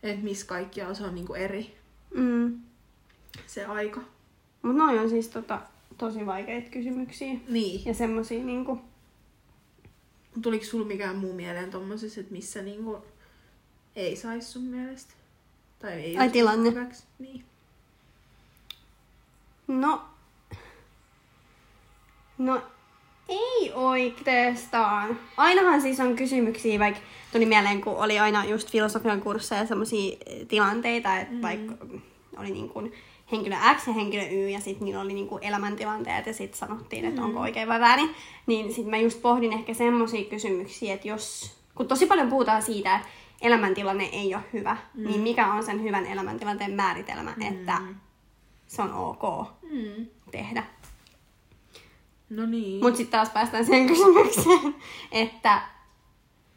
että 0.03 0.24
missä 0.24 0.46
kaikkialla 0.46 0.93
se 0.93 1.03
on 1.03 1.15
niin 1.15 1.27
kuin 1.27 1.41
eri 1.41 1.79
Mm. 2.15 2.60
se 3.48 3.65
aika. 3.65 4.01
Mut 4.62 4.75
noi 4.75 5.00
on 5.00 5.10
siis 5.10 5.27
tota, 5.27 5.62
tosi 5.98 6.25
vaikeita 6.25 6.69
kysymyksiä. 6.69 7.34
Niin. 7.50 7.86
Ja 7.86 7.93
semmosia 7.93 8.43
niinku... 8.43 8.81
Tuliko 10.41 10.65
sulla 10.65 10.86
mikään 10.86 11.15
muu 11.15 11.34
mieleen 11.34 11.72
tommosessa, 11.72 12.19
että 12.19 12.31
missä 12.31 12.62
niin 12.62 12.84
kuin 12.84 13.01
ei 13.96 14.15
saisi 14.15 14.48
sun 14.51 14.63
mielestä? 14.63 15.13
Tai 15.79 15.91
ei 15.91 16.17
Ai 16.17 16.29
tilanne. 16.29 16.69
hyväksi? 16.69 17.03
Niin. 17.19 17.45
No... 19.67 20.01
No, 22.38 22.62
ei 23.29 23.71
oikeastaan. 23.74 25.19
Ainahan 25.38 25.81
siis 25.81 26.00
on 26.00 26.15
kysymyksiä, 26.15 26.79
vaikka 26.79 27.01
tuli 27.31 27.45
mieleen, 27.45 27.81
kun 27.81 27.95
oli 27.95 28.19
aina 28.19 28.45
just 28.45 28.71
filosofian 28.71 29.21
kursseja 29.21 29.65
semmoisia 29.65 30.17
tilanteita, 30.48 31.17
että 31.17 31.36
mm. 31.36 31.41
vaikka 31.41 31.74
oli 32.38 32.51
niin 32.51 32.69
kuin 32.69 32.93
henkilö 33.31 33.55
X 33.75 33.88
ja 33.88 33.93
henkilö 33.93 34.24
Y 34.24 34.50
ja 34.50 34.59
sitten 34.59 34.86
niillä 34.86 35.01
oli 35.01 35.13
niin 35.13 35.27
kuin 35.27 35.43
elämäntilanteet 35.43 36.25
ja 36.25 36.33
sitten 36.33 36.59
sanottiin, 36.59 37.05
että 37.05 37.21
onko 37.21 37.39
oikein 37.39 37.67
vai 37.67 37.79
väärin. 37.79 38.09
Niin 38.45 38.74
sitten 38.74 38.89
mä 38.89 38.98
just 38.98 39.21
pohdin 39.21 39.53
ehkä 39.53 39.74
semmoisia 39.74 40.29
kysymyksiä, 40.29 40.93
että 40.93 41.07
jos, 41.07 41.55
kun 41.75 41.88
tosi 41.88 42.05
paljon 42.05 42.29
puhutaan 42.29 42.62
siitä, 42.62 42.95
että 42.95 43.07
elämäntilanne 43.41 44.03
ei 44.03 44.36
ole 44.36 44.43
hyvä, 44.53 44.77
mm. 44.93 45.08
niin 45.08 45.22
mikä 45.22 45.53
on 45.53 45.63
sen 45.63 45.84
hyvän 45.84 46.05
elämäntilanteen 46.05 46.72
määritelmä, 46.74 47.34
mm. 47.38 47.41
että 47.41 47.81
se 48.67 48.81
on 48.81 48.93
ok 48.93 49.48
Mm. 49.72 50.05
tehdä. 50.31 50.63
No 52.29 52.46
niin. 52.46 52.84
Mutta 52.84 52.98
sitten 52.98 53.12
taas 53.12 53.29
päästään 53.29 53.65
siihen 53.65 53.88
kysymykseen, 53.88 54.75
että 55.12 55.62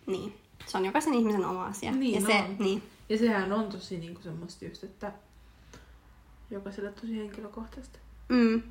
niin, 0.06 0.34
se 0.66 0.78
on 0.78 0.84
jokaisen 0.84 1.14
ihmisen 1.14 1.44
oma 1.44 1.66
asia. 1.66 1.92
Niin 1.92 2.14
ja 2.14 2.26
se, 2.26 2.34
on. 2.34 2.56
niin. 2.58 2.82
Ja 3.08 3.18
sehän 3.18 3.52
on 3.52 3.68
tosi 3.68 3.98
niinku 3.98 4.22
semmoista 4.22 4.64
just, 4.64 4.84
että 4.84 5.12
jokaiselle 6.50 6.92
tosi 6.92 7.16
henkilökohtaista. 7.16 7.98
Mm. 8.28 8.62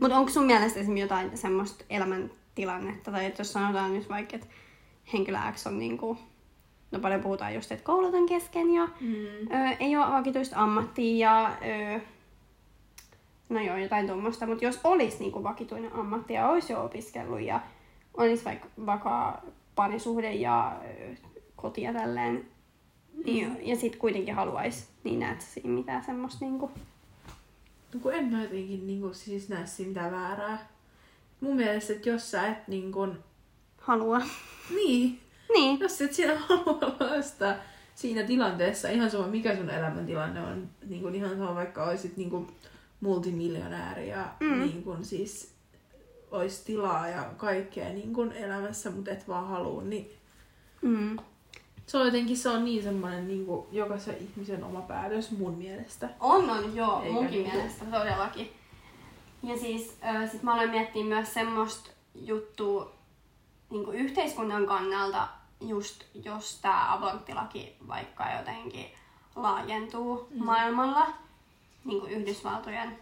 Mutta 0.00 0.18
onko 0.18 0.30
sun 0.30 0.46
mielestä 0.46 0.80
esimerkiksi 0.80 1.00
jotain 1.00 1.38
semmoista 1.38 1.84
elämäntilannetta, 1.90 3.10
tai 3.10 3.26
että 3.26 3.40
jos 3.40 3.52
sanotaan 3.52 3.92
nyt 3.94 4.08
vaikka, 4.08 4.36
että 4.36 4.48
henkilö 5.12 5.38
X 5.52 5.66
on 5.66 5.78
niinku, 5.78 6.18
no 6.94 7.00
paljon 7.00 7.20
puhutaan 7.20 7.54
just, 7.54 7.72
että 7.72 7.84
koulut 7.84 8.14
on 8.14 8.26
kesken 8.26 8.70
ja 8.74 8.88
Mm. 9.00 9.16
ö, 9.26 9.76
ei 9.80 9.96
ole 9.96 10.12
vakituista 10.12 10.56
ammattia 10.62 11.16
ja 11.30 11.56
ö, 11.96 12.00
no 13.48 13.60
joo, 13.60 13.76
jotain 13.76 14.06
tuommoista, 14.06 14.46
mutta 14.46 14.64
jos 14.64 14.80
olisi 14.84 15.18
niinku 15.18 15.42
vakituinen 15.42 15.92
ammatti 15.92 16.32
ja 16.34 16.48
olisi 16.48 16.72
jo 16.72 16.84
opiskellut 16.84 17.40
ja 17.40 17.60
olisi 18.16 18.44
vaikka 18.44 18.68
vakaa 18.86 19.42
parisuhde 19.74 20.32
ja 20.32 20.76
ö, 20.84 21.14
koti 21.56 21.82
ja 21.82 21.92
tälleen, 21.92 22.44
niin, 23.24 23.56
ja 23.62 23.76
sitten 23.76 24.00
kuitenkin 24.00 24.34
haluaisi, 24.34 24.88
niin 25.04 25.20
näet 25.20 25.40
sä 25.40 25.46
siinä 25.46 25.68
mitään 25.70 26.04
semmoista 26.04 26.44
niinku... 26.44 26.70
No 27.94 28.00
kun 28.00 28.14
en 28.14 28.24
mä 28.24 28.42
jotenkin 28.42 28.86
niinku, 28.86 29.12
siis 29.12 29.48
näe 29.48 29.66
siinä 29.66 29.88
mitään 29.88 30.12
väärää. 30.12 30.68
Mun 31.40 31.56
mielestä, 31.56 31.92
että 31.92 32.08
jos 32.08 32.30
sä 32.30 32.46
et 32.46 32.68
niinku, 32.68 33.08
Halua. 33.80 34.20
niin, 34.74 35.20
Niin. 35.54 35.80
jos 35.80 36.00
et 36.00 36.12
siellä 36.14 36.38
halua 36.48 36.96
lasta 37.00 37.54
siinä 37.94 38.22
tilanteessa, 38.22 38.88
ihan 38.88 39.10
sama 39.10 39.26
mikä 39.26 39.56
sun 39.56 39.70
elämäntilanne 39.70 40.40
on, 40.40 40.68
niin 40.86 41.02
kuin 41.02 41.14
ihan 41.14 41.30
sama 41.38 41.54
vaikka 41.54 41.84
olisit 41.84 42.16
niin 42.16 42.30
kuin 42.30 42.46
multimiljonääri 43.00 44.08
ja 44.08 44.24
Mm. 44.40 44.60
niin 44.60 44.82
kuin 44.82 45.04
siis 45.04 45.54
olisi 46.30 46.64
tilaa 46.64 47.08
ja 47.08 47.24
kaikkea 47.36 47.88
niin 47.88 48.12
kuin 48.14 48.32
elämässä, 48.32 48.90
mutta 48.90 49.10
et 49.10 49.28
vaan 49.28 49.46
halua, 49.48 49.82
niin 49.82 50.10
Mm. 50.82 51.18
se 51.86 51.98
on 51.98 52.04
jotenkin 52.06 52.36
se 52.36 52.48
on 52.48 52.64
niin 52.64 52.82
semmoinen 52.82 53.28
niin 53.28 53.46
kuin 53.46 53.66
jokaisen 53.72 54.16
ihmisen 54.20 54.64
oma 54.64 54.80
päätös 54.82 55.30
mun 55.30 55.54
mielestä. 55.54 56.08
On, 56.20 56.50
on, 56.50 56.76
joo, 56.76 57.00
Eikä 57.02 57.12
munkin 57.12 57.38
niinku- 57.42 57.56
mielestä 57.56 57.84
todellakin. 57.84 58.50
Ja 59.42 59.58
siis 59.58 59.96
äh, 60.04 60.30
sit 60.30 60.42
mä 60.42 60.54
aloin 60.54 60.70
miettiä 60.70 61.04
myös 61.04 61.34
semmoista 61.34 61.90
juttua 62.14 62.92
niinku 63.70 63.90
yhteiskunnan 63.90 64.66
kannalta, 64.66 65.28
just 65.68 66.04
jos 66.14 66.58
tämä 66.62 66.92
aborttilaki 66.92 67.76
vaikka 67.88 68.32
jotenkin 68.38 68.86
laajentuu 69.36 70.28
mm. 70.30 70.44
maailmalla, 70.44 71.06
niinku 71.84 72.06
Yhdysvaltojen 72.06 72.98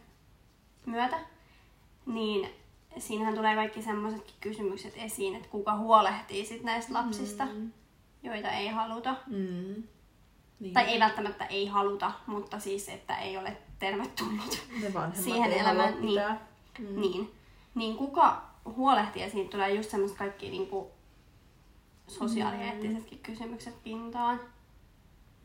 myötä, 0.86 1.18
niin 2.06 2.48
siinähän 2.98 3.34
tulee 3.34 3.54
kaikki 3.54 3.82
semmoisetkin 3.82 4.34
kysymykset 4.40 4.92
esiin, 4.96 5.36
että 5.36 5.48
kuka 5.48 5.76
huolehtii 5.76 6.44
sit 6.44 6.62
näistä 6.62 6.92
lapsista, 6.92 7.44
mm. 7.44 7.72
joita 8.22 8.50
ei 8.50 8.68
haluta. 8.68 9.16
Mm. 9.26 9.82
Niin. 10.60 10.74
Tai 10.74 10.84
ei 10.84 11.00
välttämättä 11.00 11.44
ei 11.44 11.66
haluta, 11.66 12.12
mutta 12.26 12.58
siis, 12.58 12.88
että 12.88 13.18
ei 13.18 13.36
ole 13.36 13.56
tervetullut 13.78 14.62
siihen 15.24 15.52
elämään. 15.52 16.00
Niin, 16.00 16.20
mm. 16.78 17.00
niin. 17.00 17.34
niin 17.74 17.96
kuka 17.96 18.42
huolehtii 18.64 19.22
ja 19.22 19.30
siitä 19.30 19.50
tulee 19.50 19.74
just 19.74 19.90
semmoista 19.90 20.18
kaikki 20.18 20.50
niinku 20.50 20.90
sosiaalieettisetkin 22.12 23.18
kysymykset 23.18 23.82
pintaan. 23.84 24.40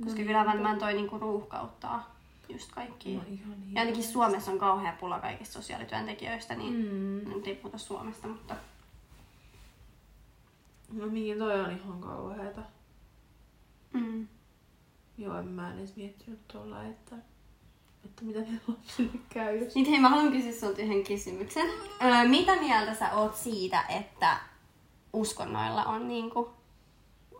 Koska 0.04 0.22
kyllä 0.24 0.46
varmaan 0.46 0.80
toi 0.80 0.94
niinku 0.94 1.18
ruuhkauttaa 1.20 2.16
just 2.50 2.72
kaikki. 2.72 3.16
No 3.16 3.22
ja 3.72 3.82
ainakin 3.82 4.04
Suomessa 4.04 4.52
on 4.52 4.60
kauhea 4.60 4.94
pula 5.00 5.20
kaikista 5.20 5.54
sosiaalityöntekijöistä, 5.54 6.56
niin 6.56 6.74
Mm. 6.74 7.30
mm. 7.30 7.30
nyt 7.36 7.48
ei 7.48 7.56
puhuta 7.56 7.78
Suomesta, 7.78 8.28
mutta 8.28 8.56
No 10.94 11.06
mihin 11.06 11.38
toi 11.40 11.60
on 11.60 11.72
ihan 11.72 12.02
kauheeta. 12.02 12.62
mm. 13.94 14.28
Joo, 15.18 15.38
en 15.40 15.48
mä 15.48 15.72
en 15.72 15.78
edes 15.80 15.96
miettinyt 15.96 16.48
tuolla, 16.48 16.84
että, 16.84 17.16
että 18.06 18.24
mitä 18.26 18.40
niille 18.40 18.62
lapsille 18.68 19.20
käy. 19.30 19.58
Jos... 19.64 19.76
Nyt 19.76 19.88
hei, 19.90 20.00
mä 20.00 20.10
haluan 20.10 20.32
kysyä 20.32 20.52
sulta 20.52 20.82
yhden 20.82 21.04
kysymyksen. 21.04 21.68
Öö, 22.06 22.28
mitä 22.28 22.56
mieltä 22.56 22.94
sä 22.94 23.12
oot 23.14 23.36
siitä, 23.36 23.82
että 23.90 24.38
uskonnoilla 25.14 25.84
on 25.86 26.08
niinku 26.08 26.50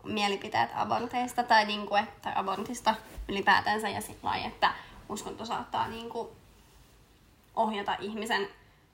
mielipiteet 0.04 0.70
aborteista 0.74 1.42
tai 1.42 1.64
niinku, 1.66 1.94
että 1.94 2.32
abortista 2.34 2.94
ylipäätänsä 3.28 3.88
ja 3.88 4.00
sit 4.00 4.18
lailla, 4.22 4.46
että 4.48 4.72
uskonto 5.08 5.44
saattaa 5.44 5.88
niinku 5.88 6.32
ohjata 7.56 7.96
ihmisen 8.00 8.48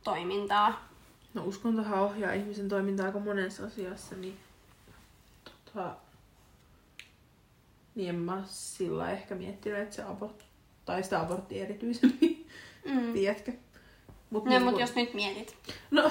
toimintaa. 0.05 0.89
No 1.35 1.45
uskontohan 1.45 1.99
ohjaa 2.01 2.33
ihmisen 2.33 2.69
toimintaa 2.69 3.07
aika 3.07 3.19
monessa 3.19 3.67
asiassa, 3.67 4.17
niin, 4.17 4.39
tota, 5.45 5.97
niin 7.95 8.09
en 8.09 8.15
mä 8.15 8.43
sillä 8.47 9.11
ehkä 9.11 9.35
miettinyt, 9.35 9.79
että 9.79 9.97
se 9.97 10.03
abort, 10.03 10.45
tai 10.85 11.03
sitä 11.03 11.21
abortti 11.21 11.61
erityisemmin, 11.61 12.49
Mm. 12.85 13.13
tiedätkö? 13.13 13.53
Mut 14.31 14.45
No, 14.45 14.51
niin 14.51 14.63
mutta 14.63 14.73
kun- 14.73 14.81
jos 14.81 14.95
nyt 14.95 15.15
mietit. 15.15 15.57
No, 15.91 16.03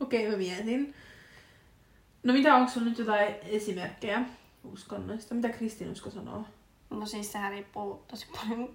okei 0.00 0.26
okay, 0.26 0.30
mä 0.30 0.36
mietin. 0.36 0.94
No 2.28 2.34
mitä, 2.34 2.54
onko 2.54 2.70
sulla 2.70 2.86
nyt 2.88 2.98
jotain 2.98 3.34
esimerkkejä 3.42 4.22
uskonnoista? 4.64 5.34
Mitä 5.34 5.48
kristinusko 5.48 6.10
sanoo? 6.10 6.44
No 6.90 7.06
siis 7.06 7.32
sehän 7.32 7.52
riippuu 7.52 8.04
tosi 8.08 8.26
paljon 8.36 8.68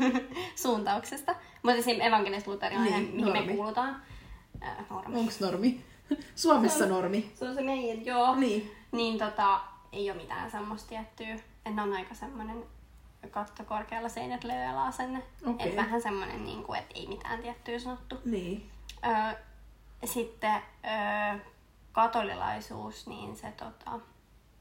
suuntauksesta. 0.62 1.34
Mutta 1.62 1.78
esimerkiksi 1.78 2.06
evankelis-luterilainen, 2.08 3.02
Niin, 3.02 3.14
mihin 3.16 3.32
me 3.32 3.38
normi. 3.38 3.54
kuulutaan. 3.54 4.02
Äh, 4.62 4.76
normi. 4.90 5.18
Onko 5.18 5.32
normi? 5.40 5.84
Suomessa 6.34 6.86
normi. 6.86 7.32
Se 7.34 7.48
on 7.48 7.54
se 7.54 7.62
meidän, 7.62 8.06
joo. 8.06 8.34
Niin. 8.34 8.72
Niin 8.92 9.18
tota, 9.18 9.60
ei 9.92 10.10
ole 10.10 10.20
mitään 10.22 10.50
semmoista 10.50 10.88
tiettyä. 10.88 11.44
En 11.66 11.78
on 11.80 11.92
aika 11.92 12.14
semmonen 12.14 12.64
katto 13.30 13.64
korkealla 13.64 14.08
seinät 14.08 14.44
leveällä 14.44 14.82
asenne. 14.84 15.22
Okei. 15.46 15.68
Et 15.68 15.76
vähän 15.76 16.02
semmonen, 16.02 16.44
niin 16.44 16.62
kuin, 16.62 16.78
että 16.78 16.94
ei 16.94 17.06
mitään 17.06 17.42
tiettyä 17.42 17.78
sanottu. 17.78 18.18
Niin. 18.24 18.70
Öö, 19.06 19.38
sitten 20.04 20.62
öö, 20.84 21.38
katolilaisuus, 21.94 23.06
niin 23.06 23.36
se 23.36 23.52
tota, 23.56 24.00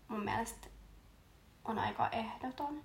mun 0.07 0.23
mielestä 0.23 0.67
on 1.65 1.79
aika 1.79 2.09
ehdoton 2.09 2.81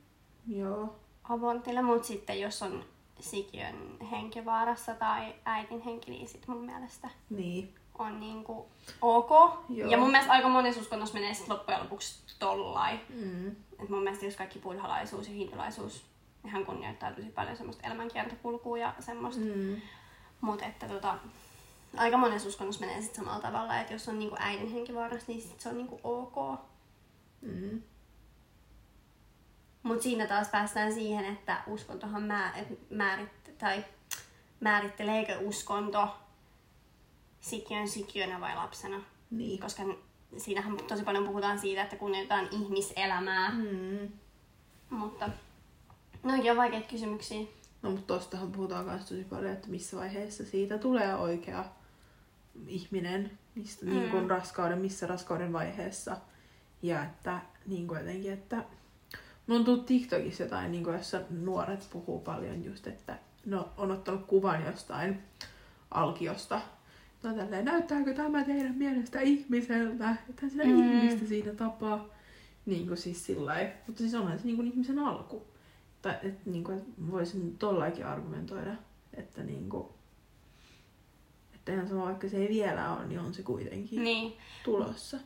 Joo. 0.46 0.96
abortille, 1.24 1.82
mutta 1.82 2.06
sitten 2.08 2.40
jos 2.40 2.62
on 2.62 2.84
sikiön 3.20 3.76
henkivaarassa 4.10 4.94
tai 4.94 5.34
äitin 5.44 5.80
henki, 5.80 6.10
niin 6.10 6.28
sit 6.28 6.48
mun 6.48 6.64
mielestä 6.64 7.10
Niin. 7.30 7.74
on 7.98 8.20
niinku 8.20 8.68
ok. 9.02 9.30
Joo. 9.68 9.90
Ja 9.90 9.98
mun 9.98 10.10
mielestä 10.10 10.32
aika 10.32 10.48
monessa 10.48 10.80
uskonnossa 10.80 11.14
menee 11.14 11.34
sit 11.34 11.48
loppujen 11.48 11.80
lopuksi 11.80 12.22
tollai. 12.38 13.00
Mm. 13.14 13.46
Et 13.78 13.88
mun 13.88 14.02
mielestä 14.02 14.24
jos 14.24 14.36
kaikki 14.36 14.58
buddhalaisuus 14.58 15.28
ja 15.28 15.34
hindulaisuus, 15.34 16.06
nehän 16.42 16.66
kunnioittaa 16.66 17.12
tosi 17.12 17.28
paljon 17.28 17.56
semmoista 17.56 17.86
elämänkiertokulkua 17.86 18.78
ja 18.78 18.94
semmoista. 19.00 19.44
Mm. 19.44 19.76
Mutta 20.40 20.64
että 20.66 20.88
tota, 20.88 21.14
aika 21.96 22.16
monessa 22.16 22.48
uskonnossa 22.48 22.86
menee 22.86 23.02
sit 23.02 23.14
samalla 23.14 23.40
tavalla, 23.40 23.80
että 23.80 23.92
jos 23.92 24.08
on 24.08 24.18
niinku 24.18 24.36
äidin 24.38 24.72
henkivaarassa, 24.72 25.32
niin 25.32 25.42
sit 25.42 25.60
se 25.60 25.68
on 25.68 25.76
niinku 25.76 26.00
ok. 26.04 26.60
Mm. 27.40 27.82
Mutta 29.82 30.02
siinä 30.02 30.26
taas 30.26 30.48
päästään 30.48 30.92
siihen, 30.92 31.24
että 31.24 31.62
uskontohan 31.66 32.22
mä, 32.22 32.52
et 32.56 32.90
määrit, 32.90 33.58
tai 33.58 33.84
määritteleekö 34.60 35.38
uskonto 35.38 36.08
sikiön 37.40 37.88
sikiönä 37.88 38.40
vai 38.40 38.54
lapsena. 38.54 39.00
Niin. 39.30 39.60
Koska 39.60 39.82
siinähän 40.36 40.76
tosi 40.76 41.02
paljon 41.02 41.24
puhutaan 41.24 41.58
siitä, 41.58 41.82
että 41.82 41.96
kunnioitetaan 41.96 42.48
ihmiselämää. 42.50 43.50
Mm. 43.50 44.12
Mutta 44.90 45.30
noikin 46.22 46.50
on 46.50 46.56
vaikeita 46.56 46.88
kysymyksiä. 46.88 47.46
No 47.82 47.90
mutta 47.90 48.14
tostahan 48.14 48.52
puhutaan 48.52 48.84
myös 48.84 49.02
tosi 49.02 49.24
paljon, 49.24 49.52
että 49.52 49.68
missä 49.68 49.96
vaiheessa 49.96 50.44
siitä 50.44 50.78
tulee 50.78 51.14
oikea 51.14 51.64
ihminen, 52.66 53.30
mistä, 53.54 53.86
mm. 53.86 53.92
niin 53.92 54.10
kuin 54.10 54.30
raskauden, 54.30 54.78
missä 54.78 55.06
raskauden 55.06 55.52
vaiheessa. 55.52 56.16
Ja 56.82 57.04
että 57.04 57.40
niin 57.66 57.88
kuin 57.88 57.98
jotenkin, 57.98 58.32
että 58.32 58.64
Mulla 59.48 59.58
on 59.58 59.64
tullut 59.64 59.86
TikTokissa 59.86 60.42
jotain, 60.42 60.72
niin 60.72 60.84
kuin 60.84 60.96
jossa 60.96 61.20
nuoret 61.30 61.88
puhuu 61.92 62.20
paljon 62.20 62.64
just, 62.64 62.86
että 62.86 63.18
no, 63.46 63.68
on 63.76 63.90
ottanut 63.90 64.26
kuvan 64.26 64.64
jostain 64.66 65.18
alkiosta. 65.90 66.60
No 67.22 67.34
tälleen, 67.34 67.64
näyttääkö 67.64 68.14
tämä 68.14 68.44
teidän 68.44 68.74
mielestä 68.74 69.20
ihmiseltä? 69.20 70.16
Että 70.30 70.48
sitä 70.48 70.64
Mm. 70.64 70.70
mm. 70.70 70.98
ihmistä 70.98 71.26
siinä 71.26 71.54
tapaa. 71.54 72.08
Niin 72.66 72.86
kuin 72.86 72.96
siis 72.96 73.26
sillä. 73.26 73.70
Mutta 73.86 73.98
siis 73.98 74.14
onhan 74.14 74.38
se 74.38 74.44
niin 74.44 74.56
kuin 74.56 74.68
ihmisen 74.68 74.98
alku. 74.98 75.46
Tai 76.02 76.14
että 76.22 76.50
niin 76.50 76.64
kuin, 76.64 76.94
voisin 77.10 77.58
tollakin 77.58 78.06
argumentoida, 78.06 78.74
että 79.14 79.42
niin 79.42 79.68
kuin, 79.68 79.88
ihan 81.72 81.88
sama, 81.88 82.04
vaikka 82.04 82.28
se 82.28 82.36
ei 82.36 82.48
vielä 82.48 82.92
ole, 82.92 83.06
niin 83.06 83.20
on 83.20 83.34
se 83.34 83.42
kuitenkin 83.42 84.04
Niin. 84.04 84.36
tulossa. 84.64 85.16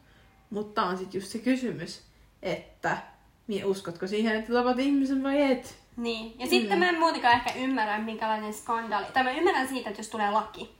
Mutta 0.50 0.82
on 0.82 0.98
sitten 0.98 1.18
just 1.20 1.32
se 1.32 1.38
kysymys, 1.38 2.02
että 2.42 2.96
uskotko 3.64 4.06
siihen, 4.06 4.36
että 4.36 4.52
tapat 4.52 4.78
ihmisen 4.78 5.22
vai 5.22 5.42
et? 5.52 5.78
Niin. 5.96 6.34
Ja 6.38 6.46
sitten 6.46 6.78
mä 6.78 6.88
en 6.88 6.98
muutenkaan 6.98 7.34
ehkä 7.34 7.52
ymmärrä, 7.58 7.98
minkälainen 7.98 8.54
skandaali. 8.54 9.06
Tai 9.12 9.24
mä 9.24 9.32
ymmärrän 9.32 9.68
siitä, 9.68 9.90
että 9.90 10.00
jos 10.00 10.08
tulee 10.08 10.30
laki. 10.30 10.70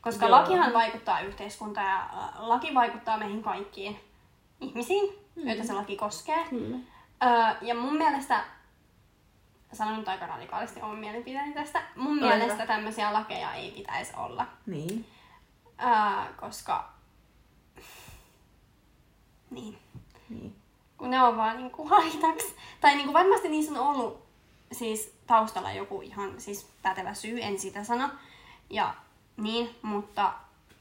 Koska 0.00 0.26
Joo. 0.26 0.30
lakihan 0.30 0.72
vaikuttaa 0.72 1.20
yhteiskuntaan 1.20 1.86
ja 1.86 2.32
laki 2.38 2.74
vaikuttaa 2.74 3.18
meihin 3.18 3.42
kaikkiin 3.42 3.96
ihmisiin, 4.60 5.14
mm. 5.36 5.48
joita 5.48 5.64
se 5.64 5.72
laki 5.72 5.96
koskee. 5.96 6.44
Kyllä. 6.50 6.76
Öö, 7.22 7.56
ja 7.62 7.74
mun 7.74 7.96
mielestä, 7.96 8.44
sanon 9.72 9.98
nyt 9.98 10.08
aika 10.08 10.26
radikaalisti 10.26 10.82
oman 10.82 10.98
mielipiteeni 10.98 11.54
tästä, 11.54 11.82
mun 11.96 12.24
Ole 12.24 12.36
mielestä 12.36 12.66
tämmöisiä 12.66 13.12
lakeja 13.12 13.54
ei 13.54 13.70
pitäisi 13.70 14.12
olla. 14.16 14.46
Niin. 14.66 15.06
Öö, 15.82 16.34
koska... 16.40 16.88
Niin. 19.50 19.78
niin. 20.28 20.56
kun 20.98 21.10
ne 21.10 21.22
on 21.22 21.36
vaan 21.36 21.56
niinku 21.56 21.88
haitaksi. 21.88 22.54
Tai 22.80 22.96
niinku 22.96 23.12
varmasti 23.12 23.48
niissä 23.48 23.72
on 23.72 23.78
ollut 23.96 24.26
siis 24.72 25.14
taustalla 25.26 25.72
joku 25.72 26.02
ihan 26.02 26.40
siis 26.40 26.70
pätevä 26.82 27.14
syy, 27.14 27.42
en 27.42 27.58
sitä 27.58 27.84
sano. 27.84 28.08
Ja 28.70 28.94
niin, 29.36 29.76
mutta 29.82 30.32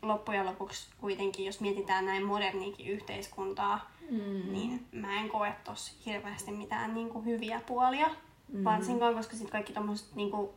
loppujen 0.01 0.45
lopuksi 0.45 0.87
kuitenkin, 1.01 1.45
jos 1.45 1.59
mietitään 1.59 2.05
näin 2.05 2.25
moderniikin 2.25 2.87
yhteiskuntaa, 2.87 3.91
Mm. 4.09 4.53
niin 4.53 4.87
mä 4.91 5.19
en 5.19 5.29
koe 5.29 5.55
tossa 5.63 5.93
hirveästi 6.05 6.51
mitään 6.51 6.93
niinku 6.93 7.21
hyviä 7.21 7.61
puolia. 7.65 8.09
Mm. 8.53 8.63
Varsinkaan, 8.63 9.15
koska 9.15 9.31
sitten 9.33 9.51
kaikki 9.51 9.73
tommoset 9.73 10.15
niinku, 10.15 10.53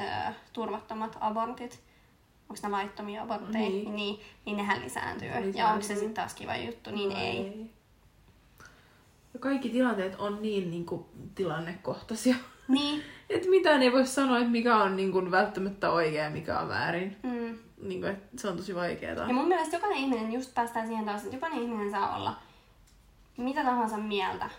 öö, 0.00 0.32
turvattomat 0.52 1.16
abortit, 1.20 1.80
onko 2.48 2.60
ne 2.62 2.68
laittomia 2.68 3.22
abortteja, 3.22 3.68
Niin. 3.68 3.96
niin, 3.96 4.20
niin, 4.46 4.56
nehän 4.56 4.80
lisääntyy. 4.80 5.28
Lisääntyy. 5.28 5.52
Ja 5.60 5.68
onko 5.68 5.82
se 5.82 5.94
sitten 5.94 6.14
taas 6.14 6.34
kiva 6.34 6.56
juttu, 6.56 6.90
niin 6.90 7.10
No 7.10 7.16
ei. 7.18 7.70
Ja 9.34 9.40
kaikki 9.40 9.68
tilanteet 9.68 10.14
on 10.18 10.42
niin, 10.42 10.70
niin 10.70 10.86
kuin, 10.86 11.04
tilannekohtaisia. 11.34 12.36
Niin. 12.68 13.02
Et 13.30 13.46
mitään 13.50 13.82
ei 13.82 13.92
voi 13.92 14.06
sanoa, 14.06 14.38
että 14.38 14.50
mikä 14.50 14.76
on 14.76 14.96
niin 14.96 15.12
kuin, 15.12 15.30
välttämättä 15.30 15.90
oikea 15.90 16.24
ja 16.24 16.30
mikä 16.30 16.58
on 16.58 16.68
väärin. 16.68 17.16
Mm. 17.22 17.58
Niin 17.82 18.00
kuin, 18.00 18.16
se 18.36 18.48
on 18.48 18.56
tosi 18.56 18.74
vaikeaa. 18.74 19.14
Ja 19.28 19.34
mun 19.34 19.48
mielestä 19.48 19.76
jokainen 19.76 19.98
ihminen, 19.98 20.32
just 20.32 20.54
päästään 20.54 20.86
siihen 20.86 21.04
taas, 21.04 21.22
että 21.22 21.36
jokainen 21.36 21.62
ihminen 21.62 21.90
saa 21.90 22.16
olla 22.16 22.36
mitä 23.36 23.64
tahansa 23.64 23.96
mieltä 23.96 24.50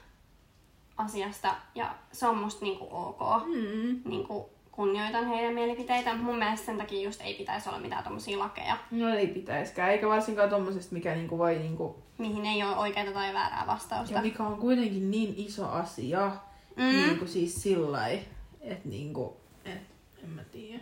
asiasta. 0.99 1.55
Ja 1.75 1.95
se 2.11 2.27
on 2.27 2.37
musta 2.37 2.65
niinku 2.65 2.87
ok. 2.91 3.19
Mm. 3.45 4.01
Niinku 4.05 4.49
kunnioitan 4.71 5.27
heidän 5.27 5.53
mielipiteitä. 5.53 6.15
Mun 6.15 6.37
mielestä 6.37 6.65
sen 6.65 6.77
takia 6.77 7.01
just 7.01 7.21
ei 7.21 7.33
pitäisi 7.33 7.69
olla 7.69 7.79
mitään 7.79 8.03
tommosia 8.03 8.39
lakeja, 8.39 8.77
No 8.91 9.09
ei 9.09 9.27
pitäiskään, 9.27 9.91
eikä 9.91 10.07
varsinkaan 10.07 10.49
tommosesta, 10.49 10.95
mikä 10.95 11.15
niinku 11.15 11.37
voi 11.37 11.55
niinku... 11.59 11.97
mihin 12.17 12.45
ei 12.45 12.63
ole 12.63 12.75
oikeaa 12.75 13.11
tai 13.13 13.33
väärää 13.33 13.63
vastausta. 13.67 14.15
Ja 14.15 14.21
mikä 14.21 14.43
on 14.43 14.57
kuitenkin 14.57 15.11
niin 15.11 15.33
iso 15.37 15.69
asia, 15.69 16.31
Mm. 16.75 16.83
mm. 16.85 16.91
niinku 16.91 17.27
siis 17.27 17.55
sillä 17.61 18.07
että 18.07 18.89
niinku... 18.89 19.37
Et, 19.65 19.81
en 20.23 20.29
mä 20.29 20.43
tiedä. 20.43 20.79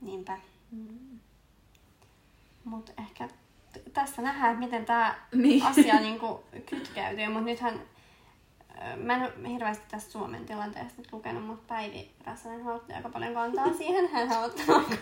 Niinpä. 0.00 0.38
Mut 2.64 2.92
ehkä 2.98 3.28
t- 3.72 3.92
tästä 3.92 4.22
nähdään, 4.22 4.58
miten 4.58 4.86
tämä 4.86 5.14
Niin. 5.34 5.62
asia 5.66 6.00
niinku 6.06 6.40
kytkeytyy. 6.66 7.26
Mutta 7.28 7.40
nythän 7.44 7.80
mä 8.96 9.14
en 9.14 9.22
ole 9.22 9.48
hirveästi 9.48 9.84
tästä 9.90 10.12
Suomen 10.12 10.46
tilanteesta 10.46 10.94
nyt 11.02 11.12
lukenut, 11.12 11.46
mutta 11.46 11.74
Päivi 11.74 12.10
Räsänen 12.26 12.66
otti 12.66 12.92
aika 12.92 13.08
paljon 13.08 13.34
kantaa 13.34 13.72
siihen. 13.74 14.08
Hän 14.08 14.38
on 14.38 14.44
ottanut 14.44 14.98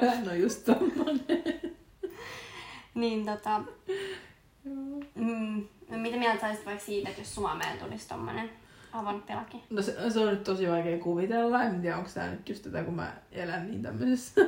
Hän 0.00 0.28
on 0.28 0.40
just 0.40 0.64
tommonen. 0.64 1.76
Niin 2.94 3.26
tota, 3.26 3.62
mm, 5.14 5.68
mitä 5.90 6.16
mieltä 6.16 6.40
saisit 6.40 6.66
vaikka 6.66 6.84
siitä, 6.84 7.08
että 7.08 7.20
jos 7.20 7.34
Suomeen 7.34 7.78
tulisi 7.78 8.08
tommonen 8.08 8.50
aborttilaki? 8.92 9.62
No 9.70 9.82
se, 9.82 10.10
se, 10.10 10.20
on 10.20 10.28
nyt 10.28 10.44
tosi 10.44 10.68
vaikea 10.68 10.98
kuvitella. 10.98 11.62
En 11.62 11.80
tiedä, 11.80 11.96
onko 11.96 12.10
tämä 12.14 12.30
nyt 12.30 12.48
just 12.48 12.62
tätä, 12.62 12.82
kun 12.82 12.94
mä 12.94 13.12
elän 13.32 13.70
niin 13.70 13.82
tämmöisessä 13.82 14.40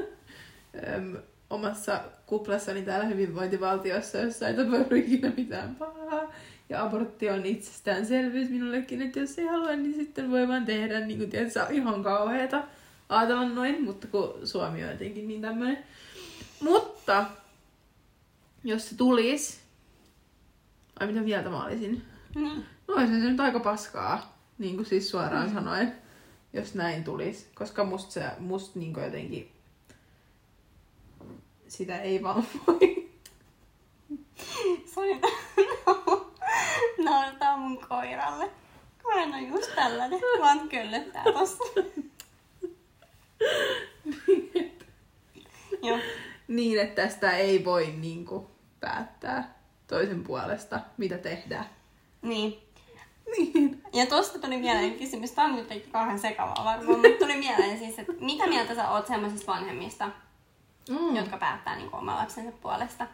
äm, 0.94 1.16
omassa 1.50 2.00
kuplassani 2.26 2.82
täällä 2.82 3.06
hyvinvointivaltiossa, 3.06 4.18
jossa 4.18 4.48
ei 4.48 4.54
tapahdu 4.54 4.94
ikinä 4.94 5.32
mitään 5.36 5.76
pahaa. 5.76 6.32
Ja 6.72 6.82
abortti 6.82 7.30
on 7.30 7.46
itsestäänselvyys 7.46 8.50
minullekin, 8.50 9.02
että 9.02 9.20
jos 9.20 9.38
ei 9.38 9.46
halua, 9.46 9.76
niin 9.76 9.94
sitten 9.94 10.30
voi 10.30 10.48
vaan 10.48 10.64
tehdä. 10.64 11.00
Niin 11.00 11.18
kuin 11.18 11.30
tiedät, 11.30 11.52
se 11.52 11.62
on 11.62 11.72
ihan 11.72 12.02
kauheeta 12.02 12.64
ajatella 13.08 13.48
noin, 13.48 13.84
mutta 13.84 14.06
kun 14.06 14.34
Suomi 14.44 14.84
on 14.84 14.90
jotenkin 14.90 15.28
niin 15.28 15.42
tämmöinen. 15.42 15.78
Mutta 16.60 17.26
jos 18.64 18.88
se 18.88 18.96
tulisi, 18.96 19.60
ai 21.00 21.06
mitä 21.06 21.20
mieltä 21.20 21.50
mä 21.50 21.64
olisin? 21.64 22.02
Niin. 22.34 22.64
No 22.88 22.94
se 22.94 23.06
nyt 23.06 23.40
aika 23.40 23.60
paskaa, 23.60 24.38
niin 24.58 24.76
kuin 24.76 24.86
siis 24.86 25.10
suoraan 25.10 25.48
mm. 25.48 25.54
sanoen, 25.54 25.94
jos 26.52 26.74
näin 26.74 27.04
tulisi. 27.04 27.46
Koska 27.54 27.84
musta, 27.84 28.12
se, 28.12 28.24
musta 28.38 28.78
niin 28.78 28.94
jotenkin 29.04 29.52
sitä 31.68 31.98
ei 31.98 32.22
vaan 32.22 32.44
voi. 32.66 33.01
Koiralle. 38.02 38.50
Koiran 39.02 39.34
on 39.34 39.48
just 39.48 39.74
tällainen, 39.74 40.20
vaan 40.40 40.68
köllöttää 40.68 41.24
tossa. 41.24 41.64
Joo. 45.82 45.98
niin, 46.48 46.80
että 46.80 47.02
tästä 47.02 47.30
ei 47.36 47.64
voi 47.64 47.86
niin 47.86 48.24
kuin, 48.26 48.46
päättää 48.80 49.54
toisen 49.86 50.24
puolesta, 50.24 50.80
mitä 50.96 51.18
tehdään. 51.18 51.66
Niin. 52.22 52.58
Niin. 53.36 53.82
Ja 53.92 54.06
tosta 54.06 54.38
tuli 54.38 54.56
mieleen 54.56 54.94
kysymys, 54.98 55.32
tää 55.32 55.44
on 55.44 55.56
nyt 55.56 55.88
kauhean 55.92 56.18
sekavaa 56.18 56.64
varmaan, 56.64 57.00
mutta 57.00 57.08
tuli 57.18 57.36
mieleen 57.36 57.78
siis, 57.78 57.98
että 57.98 58.12
mitä 58.20 58.46
mieltä 58.46 58.74
sä 58.74 58.90
oot 58.90 59.06
semmoisista 59.06 59.52
vanhemmista, 59.52 60.10
Mm. 60.88 61.16
jotka 61.16 61.36
päättää 61.38 61.76
niin 61.76 61.94
oman 61.94 62.16
lapsensa 62.16 62.52
puolesta? 62.62 63.06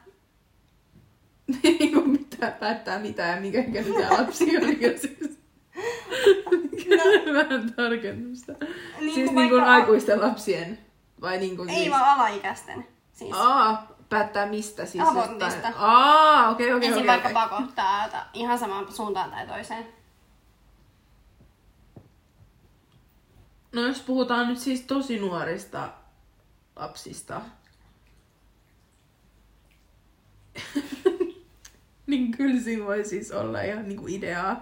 niin 1.63 1.93
kuin 1.93 2.18
mitä 2.39 2.51
päättää 2.51 2.99
mitä 2.99 3.23
ja 3.23 3.41
mikä 3.41 3.61
ikäinen 3.61 4.11
lapsi 4.19 4.57
on. 4.57 4.63
Niin 4.63 4.99
siis... 5.01 5.39
Vähän 7.35 7.73
tarkennusta. 7.77 8.53
Niin 9.01 9.15
siis 9.15 9.27
kuin 9.31 9.37
niin 9.37 9.49
kuin 9.49 9.61
vaikka- 9.61 9.73
aikuisten 9.73 10.21
lapsien? 10.21 10.79
Vai 11.21 11.39
niin 11.39 11.57
kuin 11.57 11.69
Ei 11.69 11.77
siis... 11.77 11.91
vaan 11.91 12.21
alaikäisten. 12.21 12.87
Siis. 13.13 13.35
Aa, 13.37 13.87
päättää 14.09 14.47
mistä 14.47 14.87
siis? 14.87 15.05
Abortista. 15.09 15.45
jostain- 15.45 15.75
Aa, 15.77 16.51
okei, 16.51 16.73
okei, 16.73 16.93
okei. 16.93 17.07
vaikka 17.07 17.29
okei. 17.29 17.35
pakottaa 17.49 18.09
ta- 18.09 18.27
ihan 18.33 18.59
samaan 18.59 18.93
suuntaan 18.93 19.31
tai 19.31 19.47
toiseen. 19.47 19.87
No 23.73 23.83
jos 23.83 24.01
puhutaan 24.01 24.49
nyt 24.49 24.59
siis 24.59 24.81
tosi 24.83 25.19
nuorista 25.19 25.89
lapsista, 26.77 27.41
niin 32.09 32.31
kyllä 32.31 32.61
siinä 32.61 32.85
voi 32.85 33.05
siis 33.05 33.33
olla 33.33 33.63
ihan 33.63 33.89
niinku 33.89 34.07
ideaa. 34.09 34.61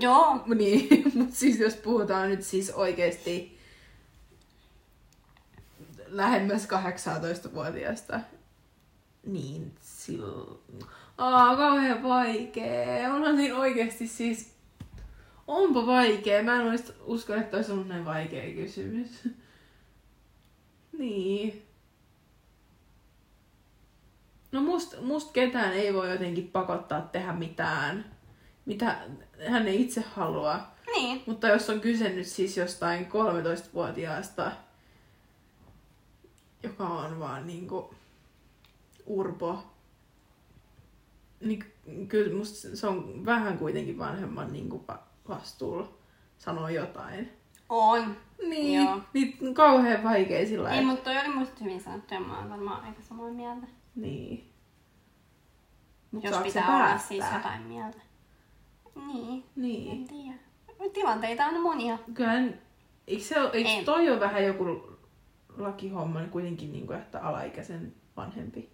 Joo. 0.00 0.44
Niin, 0.54 1.02
mutta 1.18 1.34
siis 1.34 1.60
jos 1.60 1.74
puhutaan 1.74 2.30
nyt 2.30 2.42
siis 2.42 2.70
oikeesti 2.70 3.58
lähemmäs 6.06 6.68
18-vuotiaasta, 6.68 8.20
niin 9.26 9.72
silloin... 9.80 10.58
Aa, 11.18 11.56
kauhean 11.56 12.02
vaikee. 12.02 13.10
Onhan 13.10 13.36
siinä 13.36 13.56
oikeesti 13.56 14.06
siis... 14.06 14.52
Onpa 15.46 15.86
vaikee. 15.86 16.42
Mä 16.42 16.54
en 16.54 16.68
olisi 16.68 16.92
usko, 17.04 17.34
että 17.34 17.56
olisi 17.56 17.72
ollut 17.72 17.88
näin 17.88 18.04
vaikea 18.04 18.54
kysymys. 18.54 19.28
niin. 20.98 21.62
No 24.52 24.60
must, 24.62 25.00
must 25.00 25.32
ketään 25.32 25.72
ei 25.72 25.94
voi 25.94 26.10
jotenkin 26.10 26.48
pakottaa 26.48 27.00
tehdä 27.00 27.32
mitään, 27.32 28.04
mitä 28.64 28.98
hän 29.48 29.68
ei 29.68 29.82
itse 29.82 30.00
halua. 30.14 30.60
Niin. 30.86 31.22
Mutta 31.26 31.48
jos 31.48 31.70
on 31.70 31.80
kyse 31.80 32.08
nyt 32.08 32.26
siis 32.26 32.56
jostain 32.56 33.06
13-vuotiaasta, 33.06 34.52
joka 36.62 36.84
on 36.88 37.20
vaan 37.20 37.46
niinku 37.46 37.94
urpo, 39.06 39.62
niin 41.40 41.58
ky- 41.58 42.06
kyllä 42.08 42.36
musta 42.36 42.76
se 42.76 42.86
on 42.86 43.26
vähän 43.26 43.58
kuitenkin 43.58 43.98
vanhemman 43.98 44.52
niinku 44.52 44.84
va- 44.88 45.02
vastuulla 45.28 45.88
sanoa 46.38 46.70
jotain. 46.70 47.32
On. 47.68 48.16
Niin, 48.48 48.82
Joo. 48.84 49.00
niin 49.12 49.54
kauhean 49.54 50.04
vaikea 50.04 50.46
sillä 50.46 50.70
Ei, 50.70 50.84
mutta 50.84 51.04
toi 51.04 51.18
oli 51.18 51.34
musta 51.34 51.64
hyvin 51.64 51.80
sanottu 51.80 52.14
ja 52.14 52.20
mä 52.20 52.38
oon 52.38 52.50
varmaan 52.50 52.84
aika 52.84 53.02
samaa 53.02 53.30
mieltä. 53.30 53.66
Niin. 53.94 54.52
Mut 56.12 56.24
jos 56.24 56.36
pitää 56.36 56.68
olla 56.68 56.78
päättää? 56.78 56.98
siis 57.08 57.24
jotain 57.34 57.62
mieltä. 57.62 57.98
Niin. 59.06 59.32
En 59.34 59.62
Niin. 59.62 60.08
tiedä. 60.08 60.38
Tilanteita 60.92 61.46
on 61.46 61.60
monia. 61.60 61.98
Kyllähän, 62.14 62.58
eikö, 63.06 63.22
se, 63.24 63.34
eikö 63.52 63.68
Ei. 63.70 63.84
toi 63.84 64.10
ole 64.10 64.20
vähän 64.20 64.44
joku 64.44 64.64
lakihomma 65.56 66.20
niin 66.20 66.30
kuitenkin, 66.30 66.72
niin 66.72 66.86
kuin, 66.86 66.98
että 66.98 67.20
alaikäisen 67.20 67.94
vanhempi? 68.16 68.70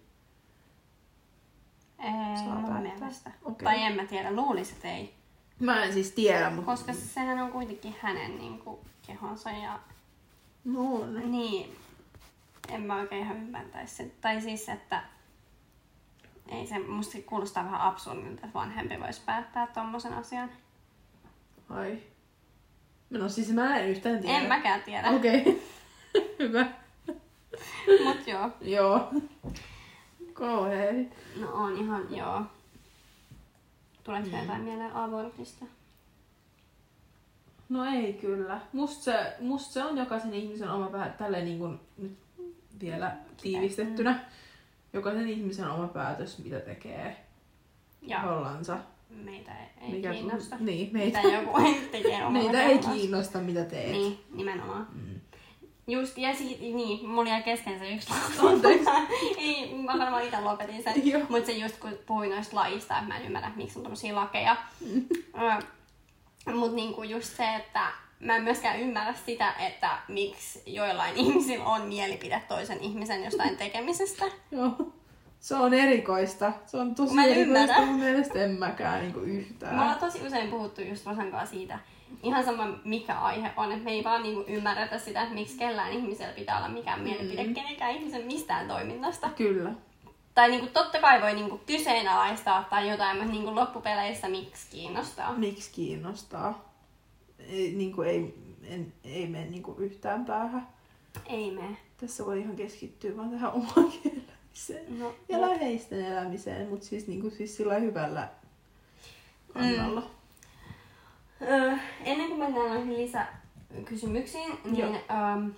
Ei, 1.99 2.37
Saa 2.37 2.55
mun 2.55 2.69
päättää. 2.69 2.97
mielestä. 2.97 3.31
Okei. 3.45 3.63
Tai 3.65 3.81
en 3.83 3.95
mä 3.95 4.05
tiedä, 4.05 4.31
luulisin, 4.35 4.75
että 4.75 4.91
ei. 4.91 5.13
Mä 5.59 5.83
en 5.83 5.93
siis 5.93 6.11
tiedä, 6.11 6.49
mutta... 6.49 6.71
Koska 6.71 6.93
sehän 6.93 7.39
on 7.39 7.51
kuitenkin 7.51 7.95
hänen 8.01 8.37
niin 8.37 8.59
kuin, 8.59 8.79
kehonsa 9.07 9.49
ja 9.51 9.79
No 10.65 10.93
on. 10.95 11.31
niin, 11.31 11.75
en 12.71 12.81
mä 12.81 12.99
oikein 12.99 13.21
ihan 13.21 13.37
ymmärtäisi 13.37 13.95
sen. 13.95 14.11
Tai 14.21 14.41
siis, 14.41 14.69
että 14.69 15.03
ei 16.47 16.67
se, 16.67 16.79
musta 16.79 17.11
se 17.11 17.21
kuulostaa 17.21 17.65
vähän 17.65 17.81
absurdilta, 17.81 18.45
että 18.45 18.53
vanhempi 18.53 18.99
voisi 18.99 19.21
päättää 19.25 19.67
tommosen 19.67 20.13
asian. 20.13 20.49
Ai. 21.69 21.97
No 23.09 23.29
siis 23.29 23.51
mä 23.51 23.77
en 23.77 23.89
yhtään 23.89 24.19
tiedä. 24.19 24.37
En 24.37 24.47
mäkään 24.47 24.81
tiedä, 24.83 25.09
Okei. 25.09 25.41
Okay. 25.41 25.53
Hyvä. 26.39 26.67
mut 28.05 28.27
joo. 28.27 28.51
Joo. 28.61 29.13
Kauhea. 30.33 30.93
No 31.39 31.53
on 31.53 31.77
ihan, 31.77 32.15
joo. 32.15 32.41
Tuleeko 34.03 34.27
mm. 34.27 34.39
jotain 34.39 34.61
mieleen 34.61 34.95
abortista? 34.95 35.65
No 37.69 37.85
ei 37.85 38.13
kyllä. 38.13 38.61
Musta 38.73 39.03
se, 39.03 39.35
must 39.39 39.71
se 39.71 39.83
on 39.83 39.97
jokaisen 39.97 40.33
ihmisen 40.33 40.69
oma 40.69 40.89
päätös, 40.89 41.17
tälleen 41.17 41.45
niin 41.45 41.59
kuin 41.59 41.79
nyt 41.97 42.17
vielä 42.81 43.11
tiivistettynä. 43.41 44.19
Jokaisen 44.93 45.27
ihmisen 45.29 45.69
oma 45.71 45.87
päätös, 45.87 46.37
mitä 46.43 46.59
tekee 46.59 47.25
Ja 48.01 48.19
hollansa. 48.21 48.77
meitä 49.09 49.51
ei, 49.81 49.91
Mikä- 49.91 50.11
kiinnosta. 50.13 50.55
Niin, 50.59 50.89
Mitä 50.93 51.21
meitä, 51.21 51.21
joku 51.37 51.57
tekee 51.91 52.25
omalla 52.25 52.51
meitä 52.51 52.63
ei 52.63 52.77
kiinnosta, 52.79 53.39
mitä 53.39 53.63
teet. 53.65 53.91
Niin, 53.91 54.19
nimenomaan. 54.33 54.87
Mm. 54.91 55.19
Just, 55.87 56.17
ja 56.17 56.35
si- 56.35 56.73
niin, 56.73 57.09
mulla 57.09 57.29
jäi 57.29 57.43
kesken 57.43 57.79
se 57.79 57.91
yksi. 57.93 58.13
Anteeksi. 58.47 58.89
ei, 59.37 59.73
mä 59.77 59.99
varmaan 59.99 60.23
itse 60.23 60.41
lopetin 60.41 60.83
sen. 60.83 60.93
Mutta 61.29 61.45
se 61.45 61.51
just 61.51 61.79
kun 61.79 61.97
puhuin 62.05 62.29
noista 62.29 62.55
lajista, 62.55 62.93
että 62.97 63.07
mä 63.07 63.17
en 63.17 63.25
ymmärrä, 63.25 63.51
miksi 63.55 63.79
on 63.79 63.83
tommosia 63.83 64.15
lakeja. 64.15 64.57
Mm. 64.93 65.05
Mutta 66.55 66.75
niinku 66.75 67.03
just 67.03 67.35
se, 67.37 67.55
että 67.55 67.87
mä 68.19 68.35
en 68.35 68.43
myöskään 68.43 68.79
ymmärrä 68.79 69.13
sitä, 69.25 69.53
että 69.59 69.89
miksi 70.07 70.63
joillain 70.65 71.15
ihmisillä 71.25 71.65
on 71.65 71.81
mielipide 71.81 72.41
toisen 72.47 72.79
ihmisen 72.81 73.23
jostain 73.23 73.57
tekemisestä. 73.57 74.25
Joo. 74.51 74.71
Se 75.39 75.55
on 75.55 75.73
erikoista. 75.73 76.51
Se 76.65 76.77
on 76.77 76.95
tosi 76.95 77.13
Mä 77.15 77.25
erikoista. 77.25 77.59
ymmärrä. 77.59 77.85
Mun 77.85 77.99
mielestä 77.99 78.39
en 78.43 78.51
mäkään 78.51 79.01
niinku 79.01 79.19
yhtään. 79.19 79.75
Me 79.75 79.81
ollaan 79.81 79.99
tosi 79.99 80.27
usein 80.27 80.49
puhuttu 80.49 80.81
just 80.81 81.05
Rosan 81.05 81.31
kanssa 81.31 81.55
siitä, 81.55 81.79
ihan 82.23 82.45
sama 82.45 82.67
mikä 82.83 83.19
aihe 83.19 83.51
on, 83.57 83.71
että 83.71 83.83
me 83.83 83.91
ei 83.91 84.03
vaan 84.03 84.23
niinku 84.23 84.43
ymmärretä 84.47 84.97
sitä, 84.97 85.21
että 85.21 85.33
miksi 85.35 85.57
kellään 85.57 85.91
ihmisellä 85.91 86.33
pitää 86.33 86.57
olla 86.57 86.67
mikään 86.69 87.01
mielipide 87.01 87.43
Mm. 87.43 87.53
kenenkään 87.53 87.91
ihmisen 87.91 88.25
mistään 88.25 88.67
toiminnasta. 88.67 89.29
Kyllä. 89.29 89.71
Tai 90.35 90.49
niinku 90.49 90.67
totta 90.73 90.99
kai 90.99 91.21
voi 91.21 91.33
niinku 91.33 91.57
kyseenalaistaa 91.65 92.63
tai 92.69 92.89
jotain, 92.89 93.17
mutta 93.17 93.31
niinku 93.33 93.55
loppupeleissä 93.55 94.27
miksi 94.29 94.67
kiinnostaa. 94.71 95.33
Miksi 95.33 95.71
kiinnostaa? 95.73 96.68
Ei, 97.39 97.71
niinku, 97.71 98.01
ei, 98.01 98.35
en, 98.63 98.93
ei 99.03 99.27
mene 99.27 99.45
niinku 99.45 99.75
yhtään 99.77 100.25
päähän. 100.25 100.67
Ei 101.25 101.51
me. 101.51 101.77
Tässä 101.97 102.25
voi 102.25 102.39
ihan 102.39 102.55
keskittyä 102.55 103.17
vaan 103.17 103.29
tähän 103.31 103.51
omaan 103.53 103.73
elämiseen. 104.05 104.99
No, 104.99 105.15
Ja 105.29 105.37
mut- 105.37 105.41
läheisten 105.41 106.05
elämiseen, 106.05 106.69
mutta 106.69 106.85
siis, 106.85 107.07
niinku, 107.07 107.29
siis 107.29 107.57
sillä 107.57 107.75
hyvällä 107.75 108.29
kannalla. 109.53 110.03
Öö, 111.41 111.75
ennen 112.05 112.27
kuin 112.27 112.39
mennään 112.39 112.69
noihin 112.69 112.97
lisäkysymyksiin, 112.97 114.57
niin 114.65 114.95
öö, 114.95 115.53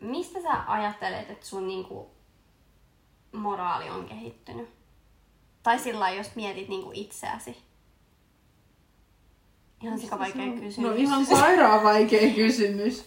mistä 0.00 0.42
sä 0.42 0.64
ajattelet, 0.66 1.30
että 1.30 1.46
sun 1.46 1.66
niinku 1.66 2.10
moraali 3.32 3.90
on 3.90 4.04
kehittynyt? 4.08 4.68
Tai 5.62 5.78
sillä 5.78 6.10
jos 6.10 6.34
mietit 6.36 6.68
niinku 6.68 6.90
itseäsi. 6.94 7.56
Ihan 9.82 9.98
sika 9.98 10.18
vaikea 10.18 10.52
kysymys. 10.52 10.78
No 10.78 10.92
ihan 10.92 11.26
sairaan 11.26 11.82
vaikea 11.82 12.34
kysymys. 12.34 13.04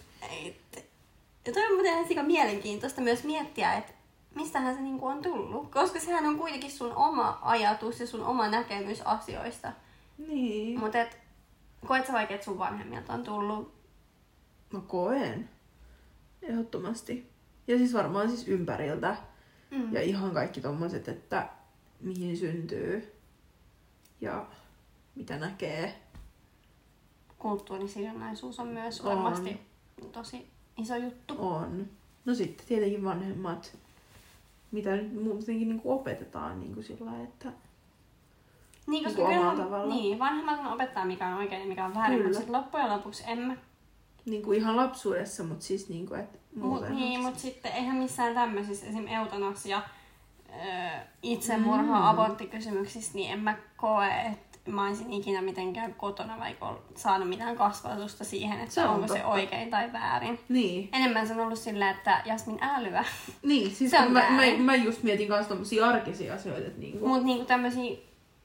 Ja 1.46 1.52
toi 1.52 1.66
on 1.66 1.72
muuten 1.72 1.92
ihan 1.92 2.08
sika 2.08 2.22
mielenkiintoista 2.22 3.00
myös 3.00 3.24
miettiä, 3.24 3.74
että 3.74 3.92
mistähän 4.34 4.74
se 4.74 4.80
niinku 4.80 5.06
on 5.06 5.22
tullut. 5.22 5.70
Koska 5.70 6.00
sehän 6.00 6.26
on 6.26 6.38
kuitenkin 6.38 6.70
sun 6.70 6.92
oma 6.92 7.38
ajatus 7.42 8.00
ja 8.00 8.06
sun 8.06 8.24
oma 8.24 8.48
näkemys 8.48 9.02
asioista. 9.02 9.72
Niin. 10.18 10.80
Mutta 10.80 11.00
et, 11.00 11.18
koet 11.86 12.06
sä 12.06 12.12
vaikka, 12.12 12.34
että 12.34 12.44
sun 12.44 12.58
vanhemmilta 12.58 13.12
on 13.12 13.24
tullut 13.24 13.80
No 14.72 14.80
koen. 14.80 15.48
Ehdottomasti. 16.42 17.30
Ja 17.66 17.78
siis 17.78 17.94
varmaan 17.94 18.28
siis 18.28 18.48
ympäriltä. 18.48 19.16
Mm. 19.70 19.94
Ja 19.94 20.02
ihan 20.02 20.34
kaikki 20.34 20.60
tommoset, 20.60 21.08
että 21.08 21.48
mihin 22.00 22.36
syntyy 22.36 23.12
ja 24.20 24.46
mitä 25.14 25.36
näkee. 25.36 25.94
Kulttuurisidonnaisuus 27.40 28.58
on 28.60 28.68
myös 28.68 29.00
On. 29.00 29.06
varmasti 29.16 29.60
tosi 30.12 30.46
iso 30.76 30.96
juttu. 30.96 31.34
On. 31.38 31.86
No 32.24 32.34
sitten 32.34 32.66
tietenkin 32.66 33.04
vanhemmat, 33.04 33.76
mitä 34.70 34.90
nyt 34.96 35.22
muutenkin 35.24 35.68
niinku 35.68 35.92
opetetaan 35.92 36.60
niinku 36.60 36.82
sillä 36.82 37.06
lailla, 37.06 37.24
että 37.24 37.52
Niin, 38.86 39.04
koska 39.04 39.22
omalla 39.22 39.36
kyllähän, 39.38 39.56
tavalla. 39.56 39.94
niin, 39.94 40.18
vanhemmat 40.18 40.60
on 40.60 40.66
opettaa 40.66 41.04
mikä 41.04 41.26
on 41.28 41.34
oikein 41.34 41.60
ja 41.62 41.68
mikä 41.68 41.84
on 41.84 41.94
väärin, 41.94 42.16
Kyllä. 42.16 42.28
mutta 42.28 42.38
sitten 42.38 42.56
loppujen 42.60 42.90
lopuksi 42.90 43.24
en 43.26 43.38
mä... 43.38 43.56
niinku 44.26 44.52
ihan 44.52 44.76
lapsuudessa, 44.76 45.44
mutta 45.44 45.64
siis 45.64 45.88
niinku, 45.88 46.14
että 46.14 46.38
Mut, 46.54 46.64
muuten. 46.64 46.96
niin, 46.96 47.20
mutta 47.20 47.40
sitten 47.40 47.72
eihän 47.72 47.96
missään 47.96 48.34
tämmöisissä, 48.34 48.86
esim. 48.86 49.06
eutanasia, 49.08 49.82
itsemurha, 51.22 51.82
Mm. 51.98 52.06
aborttikysymyksissä, 52.06 53.14
niin 53.14 53.30
en 53.32 53.38
mä 53.40 53.56
koe, 53.76 54.08
että 54.32 54.49
mä 54.66 54.86
olisin 54.86 55.12
ikinä 55.12 55.42
mitenkään 55.42 55.94
kotona 55.94 56.38
vaikka 56.38 56.78
saanut 56.96 57.28
mitään 57.28 57.56
kasvatusta 57.56 58.24
siihen, 58.24 58.60
että 58.60 58.74
Se 58.74 58.82
on 58.84 58.88
onko 58.90 59.06
se 59.06 59.14
totta. 59.14 59.28
oikein 59.28 59.70
tai 59.70 59.92
väärin. 59.92 60.40
Niin. 60.48 60.88
Enemmän 60.92 61.26
se 61.26 61.34
on 61.34 61.40
ollut 61.40 61.58
silleen, 61.58 61.96
että 61.96 62.22
Jasmin 62.24 62.58
älyä. 62.60 63.04
Niin, 63.42 63.70
siis 63.76 63.90
Se 63.90 63.98
on 63.98 64.12
mä, 64.12 64.30
mä, 64.30 64.42
mä, 64.58 64.74
just 64.74 65.02
mietin 65.02 65.28
myös 65.28 65.46
tommosia 65.46 65.86
arkisia 65.86 66.34
asioita, 66.34 66.66
että 66.66 66.80
niinku, 66.80 67.08
Mutta 67.08 67.26
niinku 67.26 67.44
tämmöisiä 67.44 67.96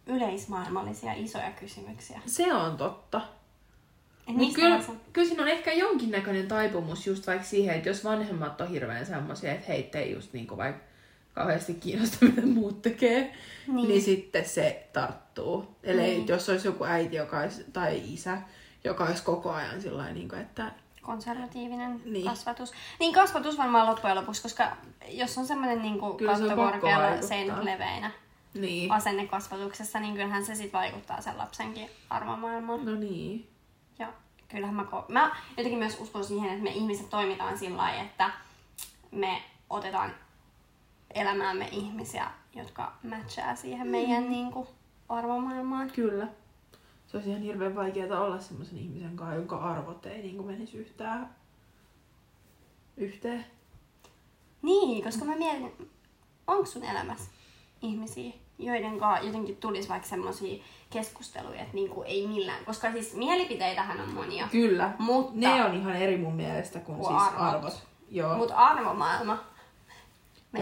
yleismaailmallisia 0.08 1.14
isoja 1.14 1.52
kysymyksiä. 1.52 2.20
se 2.26 2.54
on 2.54 2.78
totta. 2.78 3.22
Mistä 4.28 4.56
kyllä, 4.62 4.80
kyllä 5.14 5.28
siinä 5.28 5.44
on 5.44 5.50
ehkä 5.50 5.74
jonkinnäköinen 5.74 6.48
taipumus 6.48 7.08
just 7.08 7.28
vaikka 7.28 7.46
siihen, 7.46 7.76
että 7.76 7.90
jos 7.90 8.04
vanhemmat 8.04 8.62
on 8.62 8.70
hirveän 8.70 9.06
semmoisia, 9.06 9.52
että 9.52 9.66
heitä 9.68 10.00
ei 10.00 10.12
just 10.12 10.34
niinku 10.34 10.58
vaikka 10.58 10.84
kauheasti 11.36 11.74
kiinnosta, 11.74 12.26
mitä 12.26 12.42
muut 12.46 12.82
tekee, 12.82 13.34
Niin. 13.68 13.88
niin, 13.88 14.02
sitten 14.02 14.46
se 14.50 14.88
tarttuu. 14.94 15.76
Eli 15.84 16.02
Niin. 16.02 16.28
jos 16.28 16.50
olisi 16.50 16.68
joku 16.68 16.84
äiti 16.84 17.16
joka 17.16 17.40
olisi, 17.40 17.66
tai 17.74 18.02
isä, 18.14 18.38
joka 18.84 19.04
olisi 19.06 19.24
koko 19.24 19.52
ajan 19.52 19.82
sillä 19.82 20.12
niin 20.12 20.30
kuin, 20.30 20.42
että 20.42 20.72
konservatiivinen 21.02 22.02
Niin. 22.06 22.26
kasvatus. 22.26 22.72
Niin 23.00 23.14
kasvatus 23.14 23.58
varmaan 23.58 23.88
loppujen 23.88 24.16
lopuksi, 24.16 24.42
koska 24.42 24.78
jos 25.10 25.38
on 25.38 25.48
semmoinen 25.48 25.82
niin 25.82 26.00
Kyllä 26.18 26.36
se 26.38 26.44
on 26.44 26.50
katto 26.50 26.64
pakko 26.64 26.80
korkealla, 26.80 27.22
seinät 27.22 27.64
leveinä 27.64 28.12
niin. 28.54 28.92
asennekasvatuksessa, 28.92 30.00
niin 30.00 30.14
kyllähän 30.14 30.46
se 30.46 30.56
sitten 30.56 30.80
vaikuttaa 30.80 31.22
sen 31.22 31.38
lapsenkin 31.38 31.90
arvomaailmaan. 32.10 32.86
No 32.86 32.96
niin. 32.96 33.50
Ja 34.00 34.08
kyllähän 34.48 34.76
mä, 34.76 34.84
ko- 34.92 35.06
mä 35.12 35.36
jotenkin 35.58 35.80
myös 35.80 35.98
uskon 36.00 36.26
siihen, 36.26 36.50
että 36.50 36.64
me 36.64 36.70
ihmiset 36.70 37.10
toimitaan 37.10 37.58
sillä 37.58 37.78
lailla, 37.78 38.02
että 38.02 38.32
me 39.12 39.42
otetaan 39.70 40.12
elämäämme 41.16 41.68
ihmisiä, 41.72 42.32
jotka 42.56 42.94
matchaa 43.10 43.56
siihen 43.56 43.88
meidän 43.88 44.30
niin 44.30 44.52
kuin, 44.52 44.68
arvomaailmaan. 45.10 45.92
Kyllä. 45.92 46.28
Se 47.08 47.18
olisi 47.18 47.30
ihan 47.30 47.42
hirveän 47.42 47.76
vaikeaa 47.76 48.22
olla 48.22 48.40
semmoisen 48.40 48.78
ihmisen 48.78 49.16
kanssa, 49.16 49.36
jonka 49.36 49.58
arvot 49.58 50.06
ei 50.06 50.22
niin 50.22 50.36
kuin 50.36 50.48
menisi 50.48 50.78
yhtään 50.78 51.36
yhteen. 52.98 53.46
Niin, 54.62 55.04
koska 55.04 55.26
mä 55.26 55.36
mietin, 55.36 55.90
onko 56.48 56.66
sun 56.66 56.84
elämässä 56.84 57.32
ihmisiä, 57.82 58.34
joiden 58.60 59.00
kanssa 59.00 59.26
jotenkin 59.26 59.58
tulisi 59.58 59.90
vaikka 59.90 60.08
semmoisia 60.08 60.64
keskusteluja, 60.90 61.62
että 61.62 61.74
niinku 61.74 62.04
ei 62.04 62.28
millään, 62.28 62.66
koska 62.66 62.92
siis 62.92 63.14
mielipiteitähän 63.16 64.02
on 64.02 64.10
monia, 64.10 64.48
Kyllä. 64.52 64.92
mutta, 65.00 65.32
Ne 65.36 65.64
on 65.66 65.74
ihan 65.76 65.96
eri 65.96 66.18
mun 66.18 66.36
mielestä 66.36 66.80
kuin 66.80 66.98
Kuin 66.98 67.08
siis 67.20 67.34
arvot. 67.34 67.54
arvot. 67.56 68.38
Mutta 68.38 68.56
arvomaailma, 68.56 69.44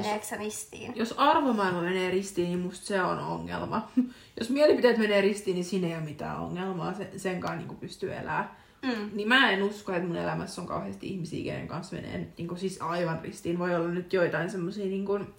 meneekö 0.01 0.25
se 0.25 0.35
ristiin? 0.35 0.93
Jos 0.95 1.13
arvomaailma 1.17 1.81
menee 1.81 2.11
ristiin, 2.11 2.47
niin 2.47 2.59
musta 2.59 2.85
se 2.85 3.01
on 3.01 3.19
ongelma. 3.19 3.91
Jos 4.39 4.49
mielipiteet 4.49 4.97
menee 4.97 5.21
ristiin, 5.21 5.55
niin 5.55 5.65
siinä 5.65 5.87
ei 5.87 5.93
ole 5.93 6.03
mitään 6.03 6.39
ongelmaa. 6.39 6.93
Sen, 6.93 7.19
senkaan 7.19 7.57
niin 7.57 7.77
pystyy 7.77 8.13
elämään. 8.13 8.51
Mm. 8.81 9.09
Niin 9.13 9.27
mä 9.27 9.51
en 9.51 9.63
usko, 9.63 9.93
että 9.93 10.07
mun 10.07 10.15
elämässä 10.15 10.61
on 10.61 10.67
kauheasti 10.67 11.07
ihmisiä, 11.07 11.43
kenen 11.43 11.67
kanssa 11.67 11.95
menee 11.95 12.17
nyt 12.17 12.37
niin 12.37 12.57
siis 12.57 12.81
aivan 12.81 13.21
ristiin. 13.21 13.59
Voi 13.59 13.75
olla 13.75 13.87
nyt 13.87 14.13
joitain 14.13 14.49
semmosia, 14.49 14.85
niin 14.85 15.05
kuin, 15.05 15.33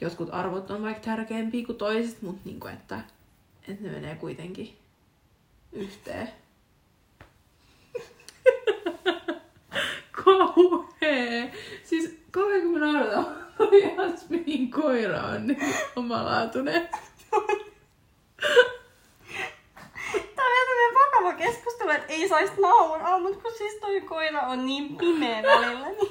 jotkut 0.00 0.28
arvot 0.32 0.70
on 0.70 0.82
vaikka 0.82 1.02
tärkeämpiä 1.02 1.66
kuin 1.66 1.78
toiset, 1.78 2.22
mutta 2.22 2.40
niin 2.44 2.60
kuin, 2.60 2.72
että, 2.72 3.00
että 3.68 3.84
ne 3.84 3.90
menee 3.90 4.14
kuitenkin 4.14 4.76
yhteen. 5.72 6.28
Kauhee! 10.24 11.52
Siis 11.84 12.19
kauhean 12.30 12.62
kun 12.62 12.78
mä 12.78 12.78
nauretan, 12.78 13.26
Jasminin 13.96 14.70
koira 14.70 15.22
on 15.22 15.46
niin 15.46 15.74
omalaatuinen. 15.96 16.88
Tää 20.10 20.46
on 20.46 20.52
ihan 20.52 20.66
tämmönen 20.66 20.94
vakava 20.94 21.32
keskustelu, 21.32 21.90
että 21.90 22.12
ei 22.12 22.28
saisi 22.28 22.52
nauraa, 22.60 23.18
mutta 23.18 23.42
kun 23.42 23.52
siis 23.58 23.74
toi 23.74 24.00
koira 24.00 24.40
on 24.40 24.66
niin 24.66 24.96
pimeä 24.96 25.42
välillä, 25.42 25.88
niin. 25.88 26.10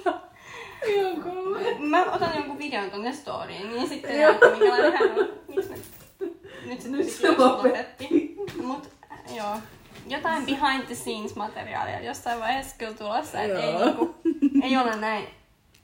Mä 1.79 2.05
otan 2.11 2.35
jonkun 2.35 2.57
videon 2.57 2.91
tonne 2.91 3.13
storyin, 3.13 3.69
niin 3.69 3.89
sitten 3.89 4.17
näyttää 4.17 4.49
minkälainen 4.49 4.93
hän 4.93 5.11
on. 5.19 5.29
Miksi 5.47 5.69
me... 5.69 5.75
Nyt 6.65 6.81
se, 6.81 6.89
Nyt 6.89 7.09
se 7.09 7.37
lopetti. 7.37 8.35
Mut 8.63 8.89
joo, 9.35 9.57
jotain 10.07 10.45
behind 10.45 10.83
the 10.85 10.95
scenes 10.95 11.35
materiaalia 11.35 12.01
jossain 12.01 12.39
vaiheessa 12.39 12.75
kyllä 12.77 12.93
tulossa, 12.93 13.41
että 13.41 13.59
ei, 13.59 13.75
niinku, 13.75 14.15
ei 14.63 14.77
ole 14.77 14.95
näin 14.95 15.27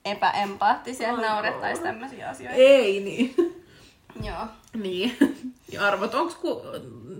epäempaattisia, 0.05 1.09
että 1.09 1.21
Ai 1.21 1.27
naurettaisi 1.29 1.81
kauhean. 1.81 1.95
tämmöisiä 1.95 2.29
asioita. 2.29 2.55
Ei 2.55 2.99
niin. 2.99 3.35
Joo. 4.27 4.47
Niin. 4.73 5.17
Ja 5.71 5.87
arvot, 5.87 6.13
onks 6.13 6.35
ku, 6.35 6.61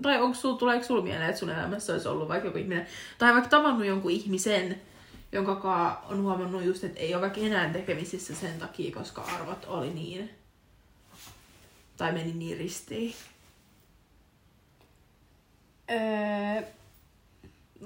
tai 0.02 0.20
onks 0.20 0.40
sul, 0.40 0.54
tuleeko 0.54 0.84
sul 0.84 1.02
mieleen, 1.02 1.28
että 1.28 1.38
sun 1.38 1.50
elämässä 1.50 1.92
olisi 1.92 2.08
ollut 2.08 2.28
vaikka 2.28 2.48
joku 2.48 2.58
ihminen, 2.58 2.86
tai 3.18 3.32
vaikka 3.32 3.50
tavannut 3.50 3.86
jonkun 3.86 4.10
ihmisen, 4.10 4.82
jonka 5.32 6.02
on 6.08 6.22
huomannut 6.22 6.64
just, 6.64 6.84
että 6.84 7.00
ei 7.00 7.14
ole 7.14 7.22
vaikka 7.22 7.40
enää 7.40 7.72
tekemisissä 7.72 8.34
sen 8.34 8.58
takia, 8.58 8.94
koska 8.94 9.22
arvot 9.22 9.64
oli 9.68 9.90
niin, 9.90 10.30
tai 11.96 12.12
meni 12.12 12.32
niin 12.32 12.58
ristiin. 12.58 13.14
Öö, 15.90 16.62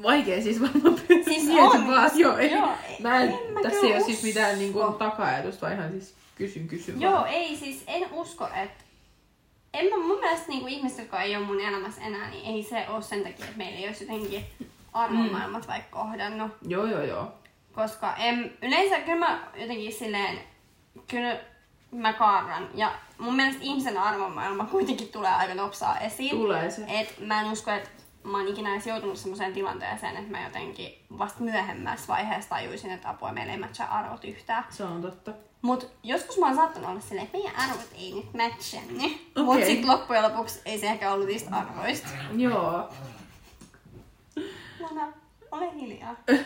Vaikea 0.03 0.43
siis 0.43 0.61
varmaan 0.61 0.99
Siis 1.25 1.49
on. 1.61 1.87
vaan, 1.87 2.11
joo, 2.15 2.37
ei, 2.37 2.51
Joo, 2.53 2.69
mä 3.01 3.23
en, 3.23 3.29
en 3.47 3.53
mä 3.53 3.61
tässä 3.63 3.87
ei 3.87 3.93
ole 3.93 4.01
siis 4.01 4.23
mitään 4.23 4.59
niin 4.59 4.73
kuin, 4.73 4.95
taka-ajatusta, 4.95 5.61
vaan 5.67 5.73
ihan 5.79 5.91
siis 5.91 6.15
kysyn 6.35 6.69
kysyn 6.69 7.01
joo, 7.01 7.13
vaan. 7.13 7.29
ei 7.29 7.57
siis, 7.57 7.85
en 7.87 8.13
usko, 8.13 8.47
että 8.47 8.85
en 9.75 9.87
mä, 9.87 10.07
mun 10.07 10.21
mielestä 10.21 10.49
niinku 10.49 10.67
ihmiset, 10.67 10.99
jotka 10.99 11.23
ei 11.23 11.37
ole 11.37 11.47
mun 11.47 11.61
elämässä 11.61 12.01
enää, 12.03 12.31
niin 12.31 12.55
ei 12.55 12.63
se 12.63 12.87
ole 12.89 13.03
sen 13.03 13.23
takia, 13.23 13.45
että 13.45 13.59
meillä 13.59 13.79
ei 13.79 13.87
olisi 13.87 14.05
jotenkin 14.05 14.45
arvomaailmat 14.93 15.69
vaikka 15.69 15.99
kohdannut. 15.99 16.53
Joo, 16.69 16.87
joo, 16.87 17.03
joo. 17.03 17.33
Koska 17.73 18.17
en, 18.17 18.57
yleensä 18.63 18.99
kyllä 19.01 19.19
mä 19.19 19.41
jotenkin 19.57 19.93
silleen, 19.93 20.39
kyllä 21.09 21.41
mä 21.93 22.13
kaarran. 22.13 22.69
Ja 22.75 22.93
mun 23.19 23.37
mielestä 23.37 23.63
ihmisen 23.63 23.99
arvomaailma 23.99 24.65
kuitenkin 24.65 25.09
tulee 25.09 25.31
aika 25.31 25.55
nopsaa 25.55 25.99
esiin. 26.01 26.31
Tulee 26.31 26.71
se. 26.71 26.85
Et 26.89 27.15
mä 27.21 27.41
en 27.41 27.51
usko, 27.51 27.71
että 27.71 27.91
mä 28.25 28.39
oon 28.39 28.49
ikinä 28.49 28.73
edes 28.73 28.87
joutunut 28.87 29.19
semmoiseen 29.19 29.53
tilanteeseen, 29.53 30.17
että 30.17 30.31
mä 30.31 30.45
jotenkin 30.45 30.99
vasta 31.19 31.43
myöhemmässä 31.43 32.09
vaiheessa 32.09 32.51
tajuisin, 32.51 32.91
että 32.91 33.11
apua 33.11 33.33
meillä 33.33 33.53
ei 33.53 33.59
matchaa 33.59 33.99
arvot 33.99 34.25
yhtään. 34.25 34.65
Se 34.71 34.85
on 34.85 35.03
totta. 35.03 35.33
Mut 35.63 35.91
joskus 36.03 36.39
mä 36.39 36.47
oon 36.47 36.57
saattanut 36.57 36.91
olla 36.91 37.01
silleen, 37.01 37.27
että 37.27 37.39
meidän 37.39 37.57
arvot 37.57 37.89
ei 37.95 38.15
nyt 38.15 38.35
matchanne. 38.35 39.05
Okay. 39.37 39.45
Mut 39.45 39.65
sit 39.65 39.85
loppujen 39.85 40.23
lopuksi 40.23 40.61
ei 40.65 40.79
se 40.79 40.87
ehkä 40.87 41.13
ollut 41.13 41.27
niistä 41.27 41.57
arvoista. 41.57 42.09
Joo. 42.37 42.93
Lana, 44.81 45.13
ole 45.51 45.75
hiljaa. 45.75 46.17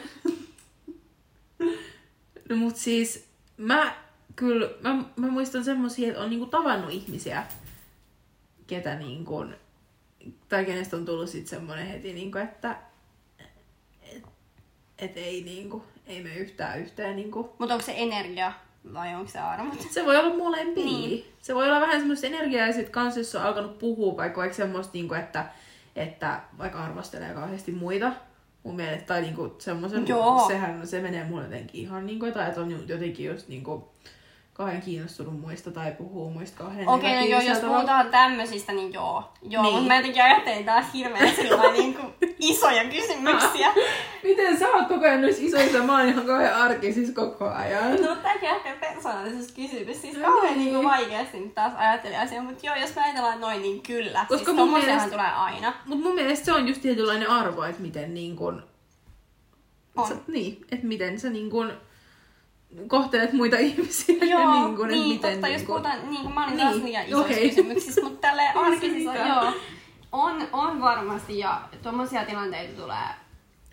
No 2.49 2.57
mut 2.57 2.77
siis 2.77 3.29
mä 3.57 3.95
kyllä, 4.37 4.71
mä, 4.81 5.05
mä 5.17 5.27
muistan 5.31 5.65
semmosia, 5.65 6.09
että 6.09 6.21
on 6.21 6.31
niinku 6.31 6.47
tavannut 6.47 6.91
ihmisiä, 6.91 7.47
ketä 8.67 8.95
niinku, 8.95 9.45
tai 10.49 10.65
kenestä 10.65 10.97
on 10.97 11.05
tullut 11.05 11.29
sit 11.29 11.47
semmonen 11.47 11.87
heti 11.87 12.13
niinku, 12.13 12.39
että 12.39 12.77
et, 14.03 14.23
et 14.99 15.17
ei 15.17 15.43
niinku, 15.43 15.85
ei 16.07 16.23
me 16.23 16.35
yhtään 16.35 16.81
yhteen 16.81 17.17
niinku. 17.17 17.55
Mut 17.59 17.71
onko 17.71 17.85
se 17.85 17.95
energia 17.97 18.53
vai 18.93 19.15
onko 19.15 19.31
se 19.31 19.39
arvot? 19.39 19.81
Se 19.91 20.05
voi 20.05 20.17
olla 20.17 20.37
molempia. 20.37 20.85
Niin. 20.85 21.11
Niin. 21.11 21.35
Se 21.43 21.55
voi 21.55 21.69
olla 21.69 21.81
vähän 21.81 21.99
semmoista 21.99 22.27
energiaa 22.27 22.67
ja 22.67 22.73
sit 22.73 22.89
kans 22.89 23.17
jos 23.17 23.35
on 23.35 23.43
alkanut 23.43 23.79
puhua 23.79 24.17
vaikka, 24.17 24.41
vaikka 24.41 24.57
semmoista 24.57 24.93
niinku, 24.93 25.15
että, 25.15 25.47
että 25.97 26.41
vaikka 26.59 26.85
arvostelee 26.85 27.35
kauheasti 27.35 27.73
muita, 27.73 28.13
mun 28.63 28.77
mielestä, 28.77 29.07
tai 29.07 29.21
niinku 29.21 29.55
semmoisen, 29.59 30.07
sehän 30.47 30.87
se 30.87 31.01
menee 31.01 31.25
mulle 31.25 31.45
jotenkin 31.45 31.81
ihan 31.81 32.07
niinku, 32.07 32.27
tai 32.31 32.49
että 32.49 32.61
on 32.61 32.89
jotenkin 32.89 33.27
just 33.27 33.49
niinku 33.49 33.93
kauhean 34.55 34.83
kiinnostunut 34.83 35.41
muista 35.41 35.71
tai 35.71 35.93
puhuu 35.93 36.31
muista 36.31 36.59
kauhean 36.65 36.89
Okei, 36.89 37.15
no 37.15 37.27
joo, 37.27 37.41
jos 37.41 37.59
tavalla. 37.59 37.77
puhutaan 37.77 38.11
tämmöisistä, 38.11 38.73
niin 38.73 38.93
joo. 38.93 39.33
Joo, 39.49 39.63
Niin. 39.63 39.75
mutta 39.75 39.89
mä 39.89 39.97
jotenkin 39.97 40.23
ajattelin 40.23 40.65
taas 40.65 40.87
hirveän 40.95 41.35
sillä 41.35 41.73
niin 41.73 41.95
kuin 41.95 42.15
isoja 42.39 42.85
kysymyksiä. 42.85 43.73
Miten 44.25 44.59
sä 44.59 44.69
oot 44.69 44.89
koko 44.89 45.05
ajan 45.05 45.21
noissa 45.23 45.43
isoissa, 45.45 45.79
mä 45.83 45.99
oon 45.99 46.09
ihan 46.09 46.27
kauhean 46.27 46.55
arkisissa 46.55 47.15
koko 47.15 47.49
ajan. 47.49 47.91
No 48.03 48.17
tämäkin 48.17 48.51
on 48.51 48.57
ehkä 48.57 48.77
persoonallisuuskysymys. 48.81 50.01
Siis 50.03 50.17
No 50.17 50.23
kauhean 50.23 50.55
niin. 50.55 50.59
niin. 50.65 50.75
kuin 50.75 50.89
vaikeasti 50.89 51.41
nyt 51.41 51.55
taas 51.55 51.73
ajattelin 51.77 52.19
asiaa, 52.19 52.43
mutta 52.43 52.67
joo, 52.67 52.75
jos 52.77 52.95
me 52.97 53.03
ajatellaan 53.03 53.41
noin, 53.41 53.63
niin 53.63 53.83
kyllä. 53.83 54.25
Koska 54.29 54.45
siis 54.45 54.57
mun 54.57 54.73
mielestä- 54.73 55.11
tulee 55.11 55.33
aina. 55.37 55.73
Mut 55.87 56.01
mun 56.01 56.15
mielestä 56.15 56.45
se 56.45 56.53
on 56.53 56.69
just 56.69 56.83
tietynlainen 56.83 57.31
arvo, 57.31 57.63
että 57.63 57.83
miten 57.83 58.15
niin 58.15 58.37
kun, 58.37 58.63
On. 59.97 60.09
Sä, 60.09 60.15
niin, 60.29 60.65
että 60.73 60.87
miten 60.87 61.21
sä 61.21 61.31
niin 61.31 61.51
kun, 61.51 61.73
kohtelet 62.89 63.33
muita 63.33 63.57
ihmisiä. 63.57 64.25
Joo, 64.25 64.53
niin, 64.67 64.77
kun, 64.77 64.89
niin, 64.89 65.09
miten, 65.09 65.33
totta, 65.33 65.49
jos 65.49 65.57
niin 65.57 65.67
kun- 65.67 65.75
puhutaan, 65.75 66.11
niin 66.11 66.23
kuin 66.23 66.35
mä 66.35 66.45
olin 66.45 66.57
Niin, 66.57 66.69
taas 66.69 66.83
liian 66.83 67.07
isoissa 67.07 67.35
okei. 67.35 67.49
kysymyksissä, 67.49 68.01
mutta 68.03 68.21
tälleen 68.21 68.49
Ei 68.49 68.55
se 68.55 68.59
arkisissa, 68.73 69.15
joo. 69.15 69.53
On, 70.13 70.43
on 70.53 70.81
varmasti 70.81 71.39
ja 71.39 71.61
tuommoisia 71.83 72.25
tilanteita 72.25 72.83
tulee 72.83 73.09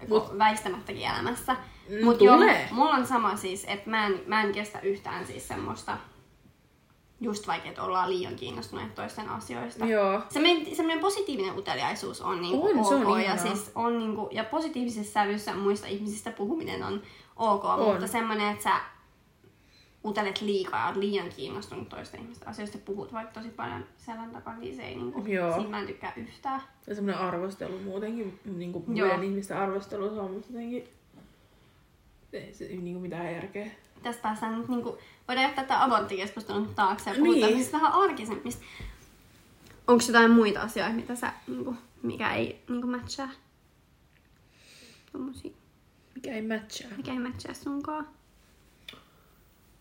Mut- 0.08 0.38
väistämättäkin 0.38 1.04
elämässä. 1.08 1.56
Mm, 1.90 2.04
Mut 2.06 2.22
joo, 2.22 2.36
tulee. 2.36 2.68
mulla 2.72 2.90
on 2.96 3.08
sama 3.08 3.36
siis, 3.38 3.66
että 3.68 3.90
mä 3.90 4.06
en, 4.08 4.20
mä 4.28 4.42
en 4.44 4.52
kestä 4.52 4.80
yhtään 4.80 5.26
siis 5.28 5.48
semmoista, 5.48 5.98
just 7.22 7.48
vaikka, 7.48 7.70
että 7.70 7.84
ollaan 7.84 8.10
liian 8.10 8.36
kiinnostuneet 8.36 8.96
toisten 8.96 9.30
asioista. 9.30 9.86
Joo. 9.86 10.22
Semmoinen, 10.30 10.76
semmoinen 10.76 11.02
positiivinen 11.02 11.58
uteliaisuus 11.58 12.22
on, 12.22 12.42
niinku 12.42 12.66
On, 12.80 12.86
se 12.86 12.96
on 12.96 13.06
ok, 13.06 13.20
ja, 13.26 13.38
siis 13.38 13.72
on 13.76 14.00
niinku, 14.00 14.30
ja 14.32 14.44
positiivisessa 14.44 15.12
sävyssä 15.14 15.54
muista 15.56 15.88
ihmisistä 15.88 16.32
puhuminen 16.32 16.84
on 16.84 17.02
ok, 17.42 17.66
On. 17.66 17.92
mutta 17.92 18.08
semmoinen, 18.08 18.52
että 18.52 18.64
sä 18.64 18.80
utelet 20.06 20.42
liikaa 20.42 20.80
ja 20.80 20.88
oot 20.88 20.96
liian 20.96 21.30
kiinnostunut 21.30 21.90
toisten 21.90 22.22
ihmisten 22.22 22.48
asioista 22.48 22.78
ja 22.78 22.84
puhut 22.86 23.14
vaikka 23.14 23.34
tosi 23.34 23.50
paljon 23.50 23.86
selän 23.98 24.32
takaa, 24.32 24.58
niin 24.58 24.76
se 24.76 24.84
ei 24.84 24.96
niinku, 24.96 25.26
Joo. 25.26 25.54
siitä 25.54 25.70
mä 25.70 25.80
en 25.80 25.88
tykkää 25.88 26.14
yhtään. 26.16 26.62
Ja 26.88 26.96
semmoinen 26.96 27.22
arvostelu 27.22 27.80
muutenkin, 27.80 28.40
niin 28.46 28.72
kuin 28.72 28.98
Joo. 28.98 29.08
muiden 29.08 29.30
ihmisten 29.30 29.58
arvostelu, 29.58 30.10
se 30.10 30.20
on 30.20 30.32
musta 30.32 30.54
jotenkin, 30.54 30.88
ei 32.34 32.54
se 32.54 32.66
niin 32.66 32.94
kuin 32.94 33.02
mitään 33.02 33.34
järkeä. 33.34 33.68
Tästä 34.04 34.22
päästään 34.22 34.60
nyt 34.60 34.68
niinku, 34.68 34.98
voidaan 35.28 35.48
jättää 35.48 35.66
tämä 35.66 35.84
aborttikeskustelu 35.84 36.60
nyt 36.60 36.76
taakse 36.76 37.10
ja 37.10 37.16
puhutaan 37.16 37.54
niin. 37.54 37.72
vähän 37.72 37.94
arkisemmista. 37.94 38.66
Onko 39.88 40.04
jotain 40.08 40.32
muita 40.32 40.62
asioita, 40.62 40.94
mitä 40.94 41.16
sä, 41.16 41.34
niinku, 41.48 41.76
mikä 42.04 42.34
ei 42.34 42.64
niinku 42.70 42.88
matchaa? 42.88 43.30
Tommosia, 45.12 45.52
Mikä 46.16 46.34
ei 46.36 46.42
matchaa. 46.42 46.92
mikä 46.98 47.12
ei 47.12 47.20
matchaa 47.20 47.54
sunkaan? 47.54 48.08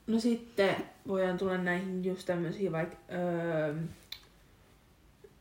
No 0.06 0.20
sitten 0.20 0.76
voidaan 1.08 1.38
tulla 1.38 1.58
näihin 1.58 2.04
just 2.04 2.26
tämmöisiä 2.26 2.72
vaikka, 2.72 2.96
öö, 3.12 3.74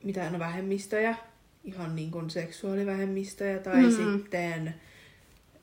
mitä 0.03 0.29
no 0.29 0.39
vähemmistöjä, 0.39 1.15
ihan 1.63 1.95
niin 1.95 2.11
kuin 2.11 2.29
seksuaalivähemmistöjä 2.29 3.59
tai 3.59 3.81
Mm. 3.83 3.91
sitten, 3.91 4.75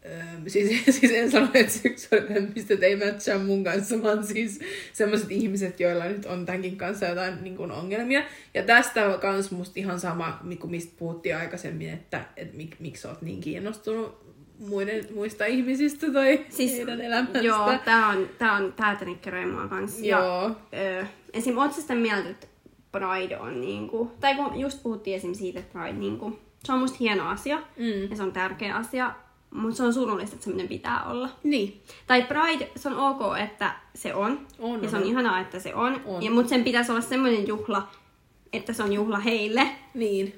öö, 0.06 0.22
siis, 0.46 0.84
siis 1.00 1.12
en 1.12 1.30
sano, 1.30 1.48
että 1.54 1.72
seksuaalivähemmistöt 1.72 2.82
ei 2.82 2.96
matchaa 2.96 3.38
mun 3.38 3.64
kanssa, 3.64 4.02
vaan 4.02 4.26
siis 4.26 4.60
semmoiset 4.92 5.30
ihmiset, 5.30 5.80
joilla 5.80 6.04
nyt 6.04 6.24
on 6.26 6.46
tämänkin 6.46 6.76
kanssa 6.76 7.06
jotain 7.06 7.44
niin 7.44 7.56
kuin 7.56 7.70
ongelmia. 7.70 8.22
Ja 8.54 8.62
tästä 8.62 9.06
on 9.06 9.20
kans 9.20 9.50
musta 9.50 9.72
ihan 9.76 10.00
sama, 10.00 10.40
kuin 10.60 10.70
mistä 10.70 10.94
puhuttiin 10.98 11.36
aikaisemmin, 11.36 11.88
että, 11.90 12.24
että 12.36 12.56
mik, 12.56 12.76
miksi 12.80 13.08
oot 13.08 13.22
niin 13.22 13.40
kiinnostunut 13.40 14.25
muiden, 14.58 15.06
muista 15.14 15.44
ihmisistä 15.44 16.12
tai 16.12 16.46
siis, 16.48 16.72
heidän 16.72 17.00
elämästä. 17.00 17.38
Joo, 17.38 17.78
tää 17.84 18.06
on, 18.08 18.28
tää 18.38 18.52
on, 18.52 18.72
tää 18.72 18.96
triggeröi 18.96 19.46
mua 19.46 19.68
kans. 19.68 20.00
Joo. 20.00 20.20
Ja, 20.72 21.00
ö, 21.00 21.06
esim. 21.32 21.58
oot 21.58 21.72
sitä 21.72 21.94
mieltä, 21.94 22.28
että 22.28 22.46
Pride 22.92 23.38
on 23.38 23.60
niinku, 23.60 24.12
tai 24.20 24.34
kun 24.34 24.60
just 24.60 24.82
puhuttiin 24.82 25.16
esim. 25.16 25.34
siitä, 25.34 25.60
että 25.60 25.78
Pride 25.78 25.98
niinku, 25.98 26.38
se 26.64 26.72
on 26.72 26.78
musta 26.78 26.96
hieno 27.00 27.28
asia, 27.28 27.56
Mm. 27.76 28.10
ja 28.10 28.16
se 28.16 28.22
on 28.22 28.32
tärkeä 28.32 28.76
asia, 28.76 29.12
mutta 29.50 29.76
se 29.76 29.82
on 29.82 29.94
surullista, 29.94 30.34
että 30.34 30.44
semmoinen 30.44 30.68
pitää 30.68 31.04
olla. 31.04 31.28
Niin. 31.42 31.82
Tai 32.06 32.22
Pride, 32.22 32.70
se 32.76 32.88
on 32.88 32.96
ok, 32.98 33.20
että 33.44 33.70
se 33.94 34.14
on, 34.14 34.46
On, 34.58 34.82
ja 34.82 34.90
se 34.90 34.96
on 34.96 35.02
on. 35.02 35.08
ihanaa, 35.08 35.40
että 35.40 35.58
se 35.60 35.74
on, 35.74 36.00
On. 36.04 36.22
Ja, 36.22 36.30
mutta 36.30 36.48
sen 36.48 36.64
pitäisi 36.64 36.92
olla 36.92 37.00
semmoinen 37.00 37.46
juhla, 37.48 37.88
että 38.52 38.72
se 38.72 38.82
on 38.82 38.92
juhla 38.92 39.18
heille, 39.18 39.68
Niin. 39.94 40.34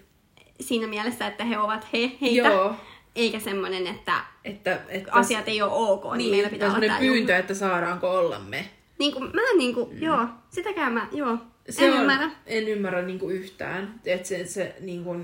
siinä 0.60 0.86
mielessä, 0.86 1.26
että 1.26 1.44
he 1.44 1.58
ovat 1.58 1.86
he, 1.92 2.12
heitä, 2.20 2.48
Joo. 2.48 2.74
Eikä 3.18 3.40
semmoinen, 3.40 3.86
että 3.86 4.24
Että, 4.44 4.80
että 4.88 5.12
asiat 5.12 5.48
ei 5.48 5.62
ole 5.62 5.72
ok, 5.72 6.04
niin, 6.04 6.18
niin 6.18 6.30
meillä 6.30 6.50
pitää 6.50 6.68
olla 6.68 6.80
tämä 6.80 6.98
pyyntö, 6.98 7.36
että 7.36 7.54
saadaanko 7.54 8.18
olla 8.18 8.38
me. 8.38 8.70
Niin 8.98 9.12
kuin, 9.12 9.24
mä 9.24 9.40
niin 9.58 9.74
kuin, 9.74 9.94
mm. 9.94 10.02
joo, 10.02 10.26
sitäkään 10.50 10.92
mä, 10.92 11.08
joo, 11.12 11.38
Se 11.70 11.86
en 11.86 11.92
on, 11.92 12.00
ymmärrä. 12.00 12.30
En 12.46 12.68
ymmärrä 12.68 13.02
niinku 13.02 13.30
yhtään. 13.30 14.00
että 14.04 14.28
se, 14.28 14.46
se, 14.46 14.76
niinku, 14.80 15.16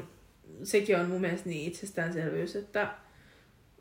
sekin 0.63 1.01
on 1.01 1.09
mun 1.09 1.21
mielestä 1.21 1.49
niin 1.49 1.69
itsestäänselvyys, 1.69 2.57
että 2.57 2.95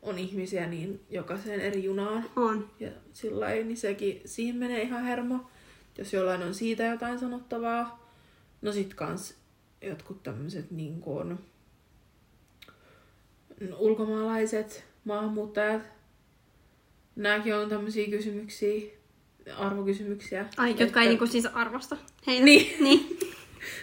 on 0.02 0.18
ihmisiä 0.18 0.66
niin 0.66 1.00
jokaiseen 1.10 1.60
eri 1.60 1.84
junaan. 1.84 2.24
On. 2.36 2.70
Ja 2.80 2.90
sillä 3.12 3.40
lailla, 3.40 3.66
niin 3.66 3.76
sekin, 3.76 4.20
siihen 4.24 4.56
menee 4.56 4.82
ihan 4.82 5.04
hermo, 5.04 5.50
jos 5.98 6.12
jollain 6.12 6.42
on 6.42 6.54
siitä 6.54 6.84
jotain 6.84 7.18
sanottavaa. 7.18 8.10
No 8.62 8.72
sit 8.72 8.94
kans 8.94 9.34
jotkut 9.82 10.22
tämmöiset 10.22 10.70
niin 10.70 11.00
kuin, 11.00 11.38
ulkomaalaiset, 13.78 14.84
maahanmuuttajat. 15.04 15.82
Nämäkin 17.16 17.54
on 17.54 17.68
tämmöisiä 17.68 18.06
kysymyksiä. 18.10 18.80
arvokysymyksiä. 19.56 20.46
Ai, 20.56 20.74
jotka 20.78 21.00
ei 21.00 21.08
niinku 21.08 21.26
siis 21.26 21.46
arvosta 21.46 21.96
heitä. 22.26 22.44
Niin. 22.44 22.76
niin. 22.84 23.18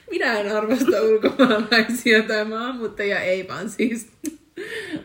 Minä 0.09 0.39
en 0.39 0.57
arvosta 0.57 1.01
ulkomaalaisia 1.01 2.23
tai 2.23 2.45
maahanmuuttajia, 2.45 3.19
ei 3.19 3.47
vaan 3.47 3.69
siis 3.69 4.07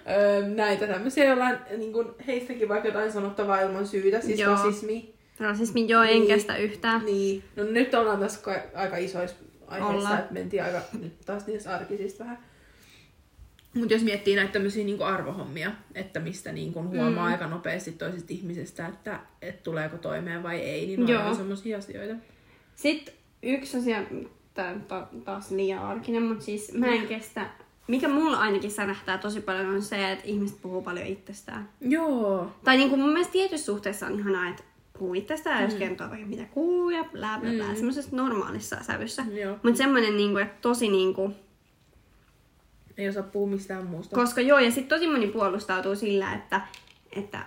öö, 0.08 0.48
näitä 0.48 0.86
tämmöisiä, 0.86 1.24
joilla 1.24 1.44
on 1.44 1.58
niin 1.78 1.92
kuin, 1.92 2.08
heistäkin 2.26 2.68
vaikka 2.68 2.88
jotain 2.88 3.12
sanottavaa 3.12 3.60
ilman 3.60 3.86
syytä, 3.86 4.20
siis 4.20 4.40
Joo. 4.40 4.54
rasismi. 4.54 5.14
Rasismi 5.40 5.88
joo, 5.88 6.02
en 6.02 6.08
Niin. 6.08 6.26
kestä 6.26 6.56
yhtään. 6.56 7.04
Niin, 7.04 7.42
no 7.56 7.64
nyt 7.64 7.94
ollaan 7.94 8.20
tässä 8.20 8.40
ka- 8.42 8.62
aika 8.74 8.96
isoissa 8.96 9.36
aiheissa, 9.66 10.18
että 10.18 10.32
mentiin 10.32 10.62
aika 10.64 10.80
nyt 11.00 11.12
taas 11.26 11.46
niistä 11.46 11.74
arkisista 11.74 12.24
vähän. 12.24 12.38
Mutta 13.76 13.94
jos 13.94 14.02
miettii 14.02 14.36
näitä 14.36 14.52
tämmöisiä 14.52 14.84
niinku 14.84 15.04
arvohommia, 15.04 15.70
että 15.94 16.20
mistä 16.20 16.52
niinku 16.52 16.82
huomaa 16.82 17.10
Mm. 17.26 17.32
aika 17.32 17.46
nopeasti 17.46 17.92
toisesta 17.92 18.32
ihmisestä, 18.32 18.86
että 18.86 19.20
et 19.42 19.62
tuleeko 19.62 19.96
toimeen 19.98 20.42
vai 20.42 20.56
ei, 20.60 20.86
niin 20.86 21.04
ne 21.06 21.12
Joo. 21.12 21.22
on 21.28 21.36
semmoisia 21.36 21.78
asioita. 21.78 22.14
Sitten 22.74 23.14
yksi 23.42 23.76
asia, 23.78 24.02
tää 24.54 24.70
on 24.72 24.80
ta- 24.80 25.06
taas 25.24 25.50
liian 25.50 25.82
arkinen, 25.82 26.22
mutta 26.22 26.44
siis 26.44 26.72
mä 26.72 26.86
en 26.86 27.06
kestä, 27.06 27.46
mikä 27.88 28.08
mulla 28.08 28.36
ainakin 28.38 28.70
särähtää 28.70 29.18
tosi 29.18 29.40
paljon 29.40 29.66
on 29.66 29.82
se, 29.82 30.12
että 30.12 30.24
ihmiset 30.26 30.62
puhuu 30.62 30.82
paljon 30.82 31.06
itsestään. 31.06 31.68
Joo. 31.80 32.50
Tai 32.64 32.76
niin 32.76 32.88
kuin 32.88 33.00
mun 33.00 33.10
mielestä 33.10 33.32
tietyissä 33.32 33.66
suhteessa 33.66 34.06
on 34.06 34.18
ihanaa, 34.20 34.48
että 34.48 34.62
puhuu 34.98 35.14
itsestään, 35.14 35.64
jos 35.64 35.74
kertoo 35.74 36.10
vaikka 36.10 36.26
mitä 36.26 36.44
kuuluu 36.44 36.90
ja 36.90 37.04
blää 37.04 37.38
blää 37.40 37.52
blää, 37.52 37.68
Mm. 37.68 37.74
semmoisessa 37.76 38.16
normaalissa 38.16 38.76
sävyssä. 38.82 39.24
Mutta 39.62 39.78
semmoinen, 39.78 40.16
niin 40.16 40.30
kuin, 40.32 40.42
että 40.42 40.56
tosi 40.62 40.88
niin 40.88 41.14
kuin, 41.14 41.34
Ei 42.98 43.08
osaa 43.08 43.22
puhua 43.22 43.48
mistään 43.50 43.86
muusta. 43.86 44.16
koska 44.16 44.40
joo, 44.40 44.58
ja 44.58 44.70
sitten 44.70 44.98
tosi 44.98 45.10
moni 45.10 45.26
puolustautuu 45.26 45.96
sillä, 45.96 46.34
että, 46.34 46.60
että 47.16 47.38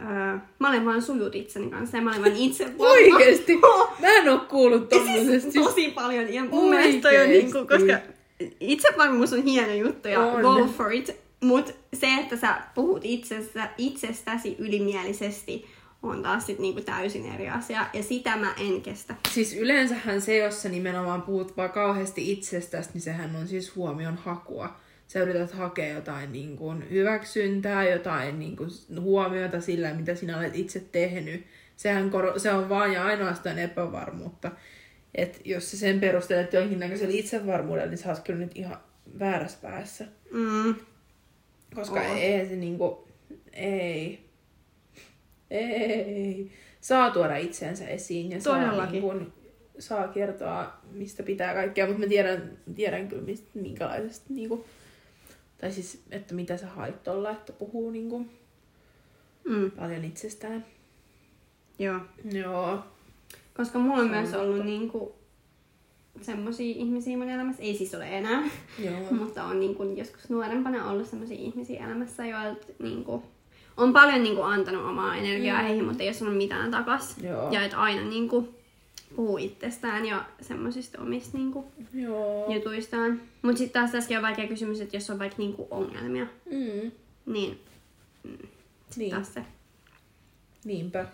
öö, 0.00 0.38
mä 0.58 0.68
olen 0.68 0.84
vaan 0.84 1.02
sujut 1.02 1.34
itseni 1.34 1.70
kanssa 1.70 1.96
ja 1.96 2.02
mä 2.02 2.10
olen 2.10 2.22
vaan 2.22 2.36
itse 2.36 2.70
Oikeesti? 2.78 3.56
Mä 4.00 4.06
en 4.08 4.28
oo 4.28 4.38
kuullut 4.38 4.82
Ja 4.92 4.98
tommosesta. 4.98 5.50
siis 5.50 5.64
tosi 5.66 5.90
paljon. 5.90 6.32
Ja 6.34 6.44
mun 6.44 6.70
mielestä 6.70 7.00
toi 7.02 7.16
on 7.16 7.22
Oikeesti? 7.22 7.52
niinku, 7.52 7.74
koska 7.74 7.98
itsevarmuus 8.60 9.32
on 9.32 9.42
hieno 9.42 9.72
juttu 9.74 10.08
ja 10.08 10.20
On. 10.20 10.42
go 10.42 10.66
for 10.76 10.92
it. 10.92 11.16
Mutta 11.40 11.72
se, 11.94 12.06
että 12.20 12.36
sä 12.36 12.60
puhut 12.74 13.00
itsestä, 13.04 13.68
itsestäsi 13.78 14.56
ylimielisesti, 14.58 15.66
on 16.10 16.22
taas 16.22 16.46
sit 16.46 16.58
niinku 16.58 16.80
täysin 16.80 17.32
eri 17.34 17.48
asia. 17.48 17.86
Ja 17.92 18.02
sitä 18.02 18.36
mä 18.36 18.54
en 18.60 18.82
kestä. 18.82 19.14
Siis 19.30 19.56
yleensähän 19.56 20.20
se, 20.20 20.36
jos 20.36 20.62
sä 20.62 20.68
nimenomaan 20.68 21.22
puhut 21.22 21.56
vaan 21.56 21.70
kauheasti 21.70 22.32
itsestäsi, 22.32 22.90
niin 22.94 23.02
sehän 23.02 23.36
on 23.36 23.48
siis 23.48 23.76
huomion 23.76 24.16
hakua. 24.16 24.76
Sä 25.06 25.22
yrität 25.22 25.52
hakea 25.52 25.94
jotain 25.94 26.32
niin 26.32 26.56
kuin 26.56 26.90
hyväksyntää, 26.90 27.88
jotain 27.88 28.38
niin 28.38 28.56
kuin 28.56 28.70
huomiota 29.00 29.60
sillä, 29.60 29.94
mitä 29.94 30.14
sinä 30.14 30.38
olet 30.38 30.56
itse 30.56 30.80
tehnyt. 30.92 31.44
Sehän 31.76 32.10
kor- 32.10 32.40
se 32.40 32.52
on 32.52 32.68
vaan 32.68 32.92
ja 32.92 33.04
ainoastaan 33.04 33.58
epävarmuutta. 33.58 34.50
Et 35.14 35.40
jos 35.44 35.70
sä 35.70 35.76
sen 35.78 36.00
perustelet 36.00 36.52
jonkinnäköisellä 36.52 37.14
itsevarmuudella, 37.14 37.90
niin 37.90 37.98
sä 37.98 38.08
oot 38.08 38.18
kyllä 38.18 38.38
nyt 38.38 38.52
ihan 38.54 38.76
väärässä 39.18 39.58
päässä. 39.62 40.04
Mm. 40.30 40.74
Koska 41.74 42.00
Oo. 42.00 42.14
ei 42.16 42.48
se 42.48 42.56
niinku, 42.56 43.08
ei, 43.52 44.23
ei, 45.58 46.50
saa 46.80 47.10
tuoda 47.10 47.36
itseensä 47.36 47.88
esiin 47.88 48.30
ja 48.30 48.40
saa, 48.40 48.60
Todellakin. 48.60 49.02
niinku, 49.02 49.32
saa 49.78 50.08
kertoa, 50.08 50.72
mistä 50.92 51.22
pitää 51.22 51.54
kaikkea, 51.54 51.86
mutta 51.86 52.00
mä 52.00 52.06
tiedän, 52.06 52.58
tiedän 52.74 53.08
kyllä, 53.08 53.22
mistä, 53.22 53.48
minkälaisesta, 53.54 54.26
niinku, 54.28 54.64
tai 55.58 55.72
siis, 55.72 56.02
että 56.10 56.34
mitä 56.34 56.56
sä 56.56 56.66
hait 56.66 57.02
tolla, 57.02 57.30
että 57.30 57.52
puhuu 57.52 57.90
niinku, 57.90 58.26
Mm. 59.44 59.70
paljon 59.70 60.04
itsestään. 60.04 60.64
Joo. 61.78 62.00
Joo. 62.32 62.78
Koska 63.56 63.78
mulla 63.78 64.02
on 64.02 64.08
Se 64.08 64.14
myös 64.14 64.34
ollut 64.34 64.64
niinku 64.66 65.14
semmosia 66.22 66.74
ihmisiä 66.76 67.16
mun 67.16 67.28
elämässä, 67.28 67.62
ei 67.62 67.74
siis 67.76 67.94
ole 67.94 68.18
enää, 68.18 68.42
Joo. 68.78 69.00
mutta 69.20 69.44
on 69.44 69.60
niinku 69.60 69.82
joskus 69.82 70.30
nuorempana 70.30 70.90
ollut 70.90 71.08
semmosia 71.08 71.36
ihmisiä 71.36 71.84
elämässä, 71.86 72.26
joilta 72.26 72.66
niinku 72.78 73.22
on 73.76 73.92
paljon 73.92 74.22
niinku 74.22 74.42
antanut 74.42 74.84
omaa 74.86 75.16
energiaa 75.16 75.58
Mm. 75.60 75.66
heihin, 75.66 75.84
mutta 75.84 76.02
ei 76.02 76.08
ole 76.08 76.14
sanonut 76.14 76.38
mitään 76.38 76.70
takas. 76.70 77.18
Joo. 77.18 77.50
Ja 77.52 77.62
että 77.64 77.78
aina 77.80 78.02
niinku 78.02 78.54
puhuu 79.16 79.38
itsestään 79.38 80.06
ja 80.06 80.24
semmoisista 80.40 81.02
omista 81.02 81.38
niinku 81.38 81.64
Joo. 81.94 82.52
jutuistaan. 82.54 83.20
Mutta 83.42 83.58
sitten 83.58 83.80
taas 83.82 83.90
tässäkin 83.92 84.16
on 84.16 84.22
vaikea 84.22 84.48
kysymys, 84.48 84.80
että 84.80 84.96
jos 84.96 85.10
on 85.10 85.18
vaikka 85.18 85.38
niinku 85.38 85.68
ongelmia, 85.70 86.26
Mm. 86.50 86.90
niin 87.26 87.60
Niin. 88.96 89.10
taas 89.10 89.34
se. 89.34 89.44
Niinpä. 90.64 91.06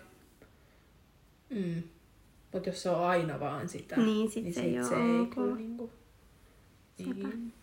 Mm. 1.49 1.83
Mutta 2.53 2.69
jos 2.69 2.83
se 2.83 2.89
on 2.89 3.03
aina 3.05 3.39
vaan 3.39 3.69
sitä, 3.69 3.95
Niin, 3.95 4.31
sit 4.31 4.43
niin 4.43 4.53
se 4.53 4.61
sit 4.61 4.77
ei 4.77 4.83
se 4.83 4.95
ei 4.95 5.19
ok. 5.19 5.33
kyllä 5.33 5.55
niinku... 5.55 5.89
Niin. 6.97 7.53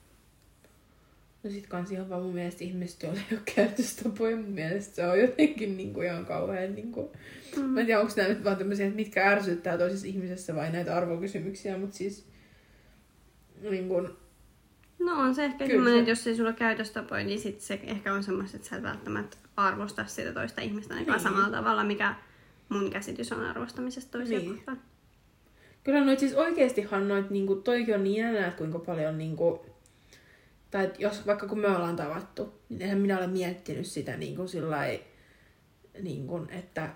No 1.44 1.50
sit 1.50 1.66
kans 1.66 1.92
ihan 1.92 2.08
vaan 2.08 2.22
mun 2.22 2.34
mielestä 2.34 2.64
ihmiset, 2.64 3.02
joilla 3.02 3.20
ei 3.30 3.36
ole 3.36 3.42
käytöstapoja, 3.54 4.36
mun 4.36 4.50
mielestä 4.50 4.94
se 4.96 5.06
on 5.06 5.20
jotenkin 5.20 5.76
niinku 5.76 6.02
ihan 6.02 6.26
kauhean 6.26 6.74
niinku... 6.74 7.12
Mm. 7.56 7.62
Mä 7.64 7.80
en 7.80 7.86
tiedä, 7.86 8.00
onko 8.00 8.12
nämä 8.16 8.28
nyt 8.28 8.44
vaan 8.44 8.56
tämmöisiä, 8.56 8.86
että 8.86 8.96
mitkä 8.96 9.30
ärsyttää 9.30 9.78
toisessa 9.78 10.06
ihmisessä 10.06 10.54
vai 10.54 10.72
näitä 10.72 10.96
arvokysymyksiä, 10.96 11.78
mutta 11.78 11.96
siis... 11.96 12.26
Niin 13.70 13.88
kun, 13.88 14.16
No 14.98 15.12
on 15.20 15.34
se 15.34 15.44
ehkä 15.44 15.66
semmoinen, 15.66 15.92
se- 15.94 15.98
että 15.98 16.10
jos 16.10 16.26
ei 16.26 16.36
sulla 16.36 16.52
käytöstapoja, 16.52 17.24
niin 17.24 17.40
sit 17.40 17.60
se 17.60 17.80
ehkä 17.84 18.14
on 18.14 18.22
semmoista, 18.22 18.56
että 18.56 18.68
sä 18.68 18.76
et 18.76 18.82
välttämättä 18.82 19.36
arvosta 19.56 20.06
sitä 20.06 20.32
toista 20.32 20.60
ihmistä 20.60 20.94
ainakaan 20.94 21.16
Niin. 21.18 21.22
samalla 21.28 21.56
tavalla, 21.56 21.84
mikä 21.84 22.14
mun 22.68 22.90
käsitys 22.90 23.32
on 23.32 23.44
arvostamisesta 23.44 24.18
toisia 24.18 24.38
Niin. 24.38 24.54
kohtaan. 24.54 24.80
Kyllä 25.84 26.04
noit 26.04 26.18
siis 26.18 26.34
oikeestihan 26.34 27.08
noit, 27.08 27.30
niinku, 27.30 27.54
toikin 27.54 27.94
on 27.94 28.04
niin 28.04 28.16
jännä, 28.24 28.46
että 28.46 28.58
kuinka 28.58 28.78
paljon 28.78 29.18
niinku, 29.18 29.66
tai 30.70 30.84
et 30.84 31.00
jos 31.00 31.26
vaikka 31.26 31.46
kun 31.48 31.58
me 31.58 31.68
ollaan 31.68 31.96
tavattu, 31.96 32.54
niin 32.68 32.82
eihän 32.82 32.98
minä 32.98 33.18
ole 33.18 33.26
miettinyt 33.26 33.86
sitä 33.86 34.16
niinku 34.16 34.48
sillai, 34.48 35.00
niinku, 36.02 36.46
että 36.50 36.88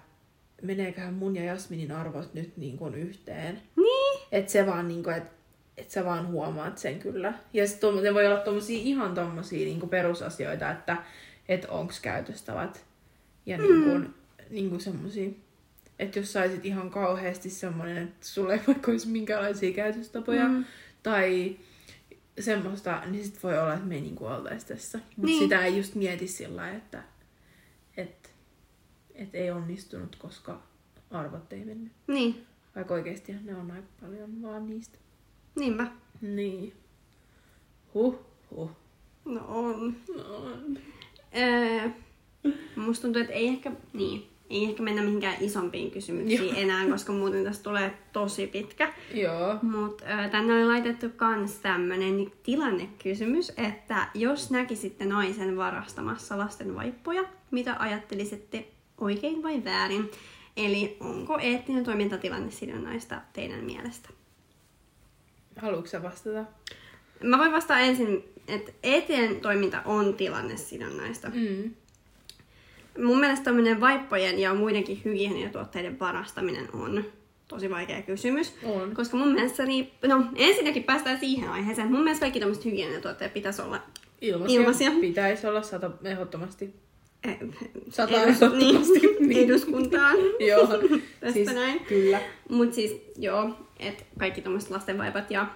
meneeköhän 0.62 1.14
mun 1.14 1.36
ja 1.36 1.44
Jasminin 1.44 1.92
arvot 1.92 2.34
nyt 2.34 2.56
niinku 2.56 2.86
yhteen. 2.86 3.62
Niin. 3.76 4.20
Että 4.32 4.52
se 4.52 4.66
vaan 4.66 4.88
niinku, 4.88 5.10
että 5.10 5.30
et 5.76 5.90
sä 5.90 6.04
vaan 6.04 6.26
huomaat 6.26 6.78
sen 6.78 6.98
kyllä. 6.98 7.32
Ja 7.52 7.68
sit 7.68 7.80
ne 8.02 8.14
voi 8.14 8.26
olla 8.26 8.40
tommosia 8.40 8.78
ihan 8.78 9.14
tommosia 9.14 9.64
niinku 9.64 9.86
perusasioita, 9.86 10.70
että 10.70 10.96
et 11.48 11.64
onks 11.64 12.00
käytöstavat 12.00 12.84
ja 13.46 13.58
niinku, 13.58 14.10
niinku 14.50 14.78
semmosia 14.78 15.30
että 15.98 16.18
jos 16.18 16.32
saisit 16.32 16.66
ihan 16.66 16.90
kauheasti 16.90 17.50
semmoinen, 17.50 17.98
että 17.98 18.26
sulla 18.26 18.52
ei 18.52 18.60
vaikka 18.66 18.90
olisi 18.90 19.08
minkäänlaisia 19.08 19.74
käytöstapoja 19.74 20.48
Mm. 20.48 20.64
tai 21.02 21.56
semmoista, 22.40 23.02
niin 23.06 23.24
sit 23.24 23.42
voi 23.42 23.58
olla, 23.58 23.74
että 23.74 23.86
me 23.86 23.94
ei 23.94 24.00
niinku 24.00 24.26
oltaisi 24.26 24.66
tässä. 24.66 24.98
Mutta 24.98 25.26
Niin. 25.26 25.42
sitä 25.42 25.64
ei 25.64 25.76
just 25.76 25.94
mieti 25.94 26.28
sillä 26.28 26.70
että 26.70 27.02
et, 27.96 28.30
et 29.14 29.34
ei 29.34 29.50
onnistunut, 29.50 30.16
koska 30.16 30.62
arvot 31.10 31.52
ei 31.52 31.64
mennyt. 31.64 31.92
Niin, 32.06 32.46
Vaikka 32.76 32.94
oikeasti 32.94 33.32
ne 33.44 33.56
on 33.56 33.70
aika 33.70 33.88
paljon 34.00 34.42
vaan 34.42 34.66
niistä. 34.66 34.98
niinpä. 35.58 35.86
Niin. 36.20 36.72
Huh, 37.94 38.18
huh. 38.50 38.70
No 39.24 39.44
on. 39.48 39.96
No, 40.16 40.36
on. 40.36 40.78
Öö, 41.36 41.88
musta 42.76 43.02
tuntuu, 43.02 43.22
että 43.22 43.34
ei 43.34 43.48
ehkä, 43.48 43.72
niin, 43.92 44.28
ei 44.50 44.64
ehkä 44.64 44.82
mennä 44.82 45.02
mihinkään 45.02 45.36
isompiin 45.40 45.90
kysymyksiin 45.90 46.44
Joo. 46.44 46.56
enää, 46.56 46.86
koska 46.88 47.12
muuten 47.12 47.44
tästä 47.44 47.62
tulee 47.62 47.98
tosi 48.12 48.46
pitkä. 48.46 48.92
Joo. 49.14 49.58
Mutta 49.62 50.04
tänne 50.30 50.54
oli 50.54 50.66
laitettu 50.66 51.06
kans 51.16 51.58
tämmönen 51.58 52.32
tilannekysymys, 52.42 53.52
että 53.56 54.08
jos 54.14 54.50
näkisitte 54.50 55.04
naisen 55.04 55.56
varastamassa 55.56 56.38
lasten 56.38 56.74
vaippoja, 56.74 57.24
mitä 57.50 57.76
ajattelisitte 57.78 58.66
oikein 58.98 59.42
vai 59.42 59.64
väärin? 59.64 60.10
Eli 60.56 60.96
onko 61.00 61.38
eettinen 61.38 61.84
toimintatilanne 61.84 62.50
sidonnaista 62.50 63.20
teidän 63.32 63.64
mielestä? 63.64 64.08
Haluatko 65.56 66.02
vastata? 66.02 66.44
Mä 67.22 67.38
voin 67.38 67.52
vastata 67.52 67.80
ensin, 67.80 68.24
että 68.48 68.72
eettinen 68.82 69.40
toiminta 69.40 69.82
on 69.84 70.14
tilannesidonnaista. 70.14 71.28
Mm. 71.28 71.74
Mun 72.98 73.20
mielestä 73.20 73.44
tämmöinen 73.44 73.80
vaippojen 73.80 74.38
ja 74.38 74.54
muidenkin 74.54 75.00
hygieniatuotteiden 75.04 75.98
varastaminen 75.98 76.68
on 76.72 77.04
tosi 77.48 77.70
vaikea 77.70 78.02
kysymys. 78.02 78.54
On. 78.64 78.94
Koska 78.94 79.16
mun 79.16 79.32
mielestä 79.32 79.64
riippuu... 79.64 80.10
No, 80.10 80.24
ensinnäkin 80.36 80.84
päästään 80.84 81.20
siihen 81.20 81.48
aiheeseen. 81.48 81.92
Mun 81.92 82.00
mielestä 82.04 82.20
kaikki 82.20 82.40
tämmöiset 82.40 82.64
hygieniatuotteet 82.64 83.34
pitäisi 83.34 83.62
olla... 83.62 83.82
Ilmaisia. 84.20 84.60
Ilmaisia. 84.60 84.90
Pitäisi 85.00 85.46
olla 85.46 85.62
sata 85.62 85.90
ehdottomasti. 86.04 86.74
eh, 87.24 87.38
Sata 87.90 88.22
edus- 88.22 88.28
ehdottomasti. 88.42 89.00
niin, 89.20 89.44
eduskuntaan. 89.50 90.16
Joo. 90.48 90.66
Tästä 90.66 91.32
siis, 91.32 91.54
näin. 91.54 91.80
Kyllä. 91.80 92.20
Mut 92.48 92.74
siis, 92.74 92.96
joo, 93.16 93.50
että 93.78 94.04
kaikki 94.18 94.40
tämmöiset 94.40 94.70
lastenvaipat 94.70 95.30
ja 95.30 95.46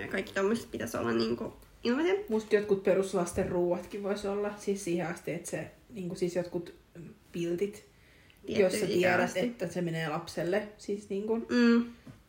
ja 0.00 0.08
kaikki 0.08 0.32
tämmöiset 0.32 0.70
pitäisi 0.70 0.96
olla 0.96 1.12
niinku 1.12 1.52
ilmaisia. 1.84 2.14
Musta 2.28 2.54
jotkut 2.54 2.82
peruslasten 2.82 3.48
ruuatkin 3.48 4.02
voisi 4.02 4.28
olla, 4.28 4.50
siis 4.58 4.84
siihen 4.84 5.06
asti, 5.06 5.30
että 5.32 5.50
se, 5.50 5.70
niin 5.92 6.16
siis 6.16 6.36
jotkut 6.36 6.74
piltit, 7.32 7.86
tiettyyn 8.46 8.70
Jos 8.72 8.80
sä 8.80 8.86
tiedät, 8.86 9.36
että 9.36 9.66
se 9.66 9.82
menee 9.82 10.08
lapselle. 10.08 10.68
Siis 10.78 11.08
niin 11.10 11.26
kuin, 11.26 11.46
Mm. 11.50 11.84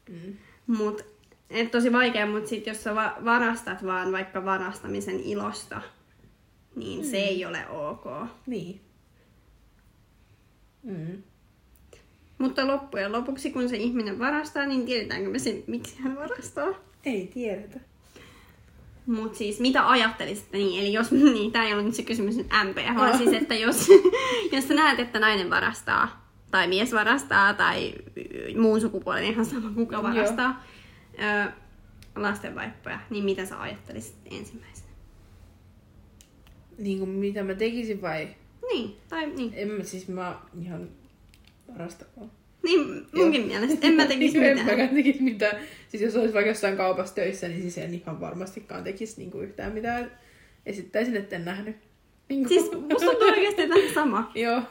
mm. 0.09 0.37
Mut, 0.67 1.05
et 1.49 1.71
tosi 1.71 1.91
vaikea, 1.91 2.25
mutta 2.25 2.49
sit 2.49 2.67
jos 2.67 2.83
sä 2.83 2.95
va- 2.95 3.17
varastat 3.25 3.83
vaan 3.85 4.11
vaikka 4.11 4.45
varastamisen 4.45 5.19
ilosta, 5.19 5.81
niin 6.75 6.99
mm. 6.99 7.05
se 7.05 7.17
ei 7.17 7.45
ole 7.45 7.67
ok. 7.69 8.05
Niin. 8.47 8.81
Mm. 10.83 11.23
Mutta 12.37 12.67
loppujen 12.67 13.11
lopuksi, 13.11 13.51
kun 13.51 13.69
se 13.69 13.77
ihminen 13.77 14.19
varastaa, 14.19 14.65
niin 14.65 14.85
tiedetäänkö 14.85 15.29
me 15.29 15.39
sen, 15.39 15.63
miksi 15.67 15.99
hän 15.99 16.15
varastaa? 16.15 16.67
Ei 17.05 17.27
tiedetä. 17.27 17.79
Mutta 19.11 19.37
siis 19.37 19.59
mitä 19.59 19.89
ajattelisitte 19.89 20.57
niin? 20.57 20.81
Eli 20.81 20.93
jos, 20.93 21.11
niin 21.33 21.51
tämä 21.51 21.65
ei 21.65 21.73
ollut 21.73 21.85
nyt 21.85 21.95
se 21.95 22.03
kysymys 22.03 22.37
nyt 22.37 22.47
MP, 22.63 22.77
vaan 22.95 23.11
Oh. 23.11 23.17
siis, 23.17 23.33
että 23.33 23.55
jos, 23.55 23.87
jos 24.51 24.67
sä 24.67 24.73
näet, 24.73 24.99
että 24.99 25.19
nainen 25.19 25.49
varastaa, 25.49 26.31
tai 26.51 26.67
mies 26.67 26.93
varastaa, 26.93 27.53
tai 27.53 27.93
muun 28.57 28.81
sukupuolen 28.81 29.23
ihan 29.23 29.45
sama 29.45 29.69
kuka 29.75 30.03
varastaa 30.03 30.63
ö, 31.45 31.51
lastenvaippoja, 32.15 32.99
niin 33.09 33.23
mitä 33.23 33.45
sä 33.45 33.61
ajattelisit 33.61 34.15
ensimmäisenä? 34.31 34.91
Niin 36.77 36.99
kuin 36.99 37.09
mitä 37.09 37.43
mä 37.43 37.53
tekisin 37.55 38.01
vai? 38.01 38.27
Niin, 38.71 38.97
tai 39.09 39.27
niin. 39.27 39.51
En 39.55 39.67
mä 39.67 39.83
siis 39.83 40.07
mä 40.07 40.39
ihan 40.61 40.89
varastakoon. 41.73 42.31
Niin 42.63 43.05
munkin 43.15 43.47
mielestä. 43.47 43.87
En 43.87 43.93
mä 43.93 44.05
tekisi 44.05 44.37
en 44.45 44.57
mitään. 44.57 44.65
mäkään 44.65 44.89
tekisi 44.95 45.23
mitään. 45.23 45.57
Siis 45.89 46.03
jos 46.03 46.15
olisi 46.15 46.33
vaikka 46.33 46.49
jossain 46.49 46.77
kaupassa 46.77 47.15
töissä, 47.15 47.47
niin 47.47 47.61
siis 47.61 47.77
en 47.77 47.93
ihan 47.93 48.19
varmastikaan 48.21 48.83
tekisi 48.83 49.15
niinku 49.17 49.39
yhtään 49.39 49.71
mitään. 49.73 50.11
Esittäisin, 50.65 51.15
että 51.17 51.35
en 51.35 51.45
nähnyt. 51.45 51.75
Niin 52.29 52.47
Siis 52.47 52.71
musta 52.71 53.05
tuntuu 53.09 53.27
oikeasti 53.27 53.69
vähän 53.69 53.93
sama. 53.93 54.31
Joo, 54.35 54.61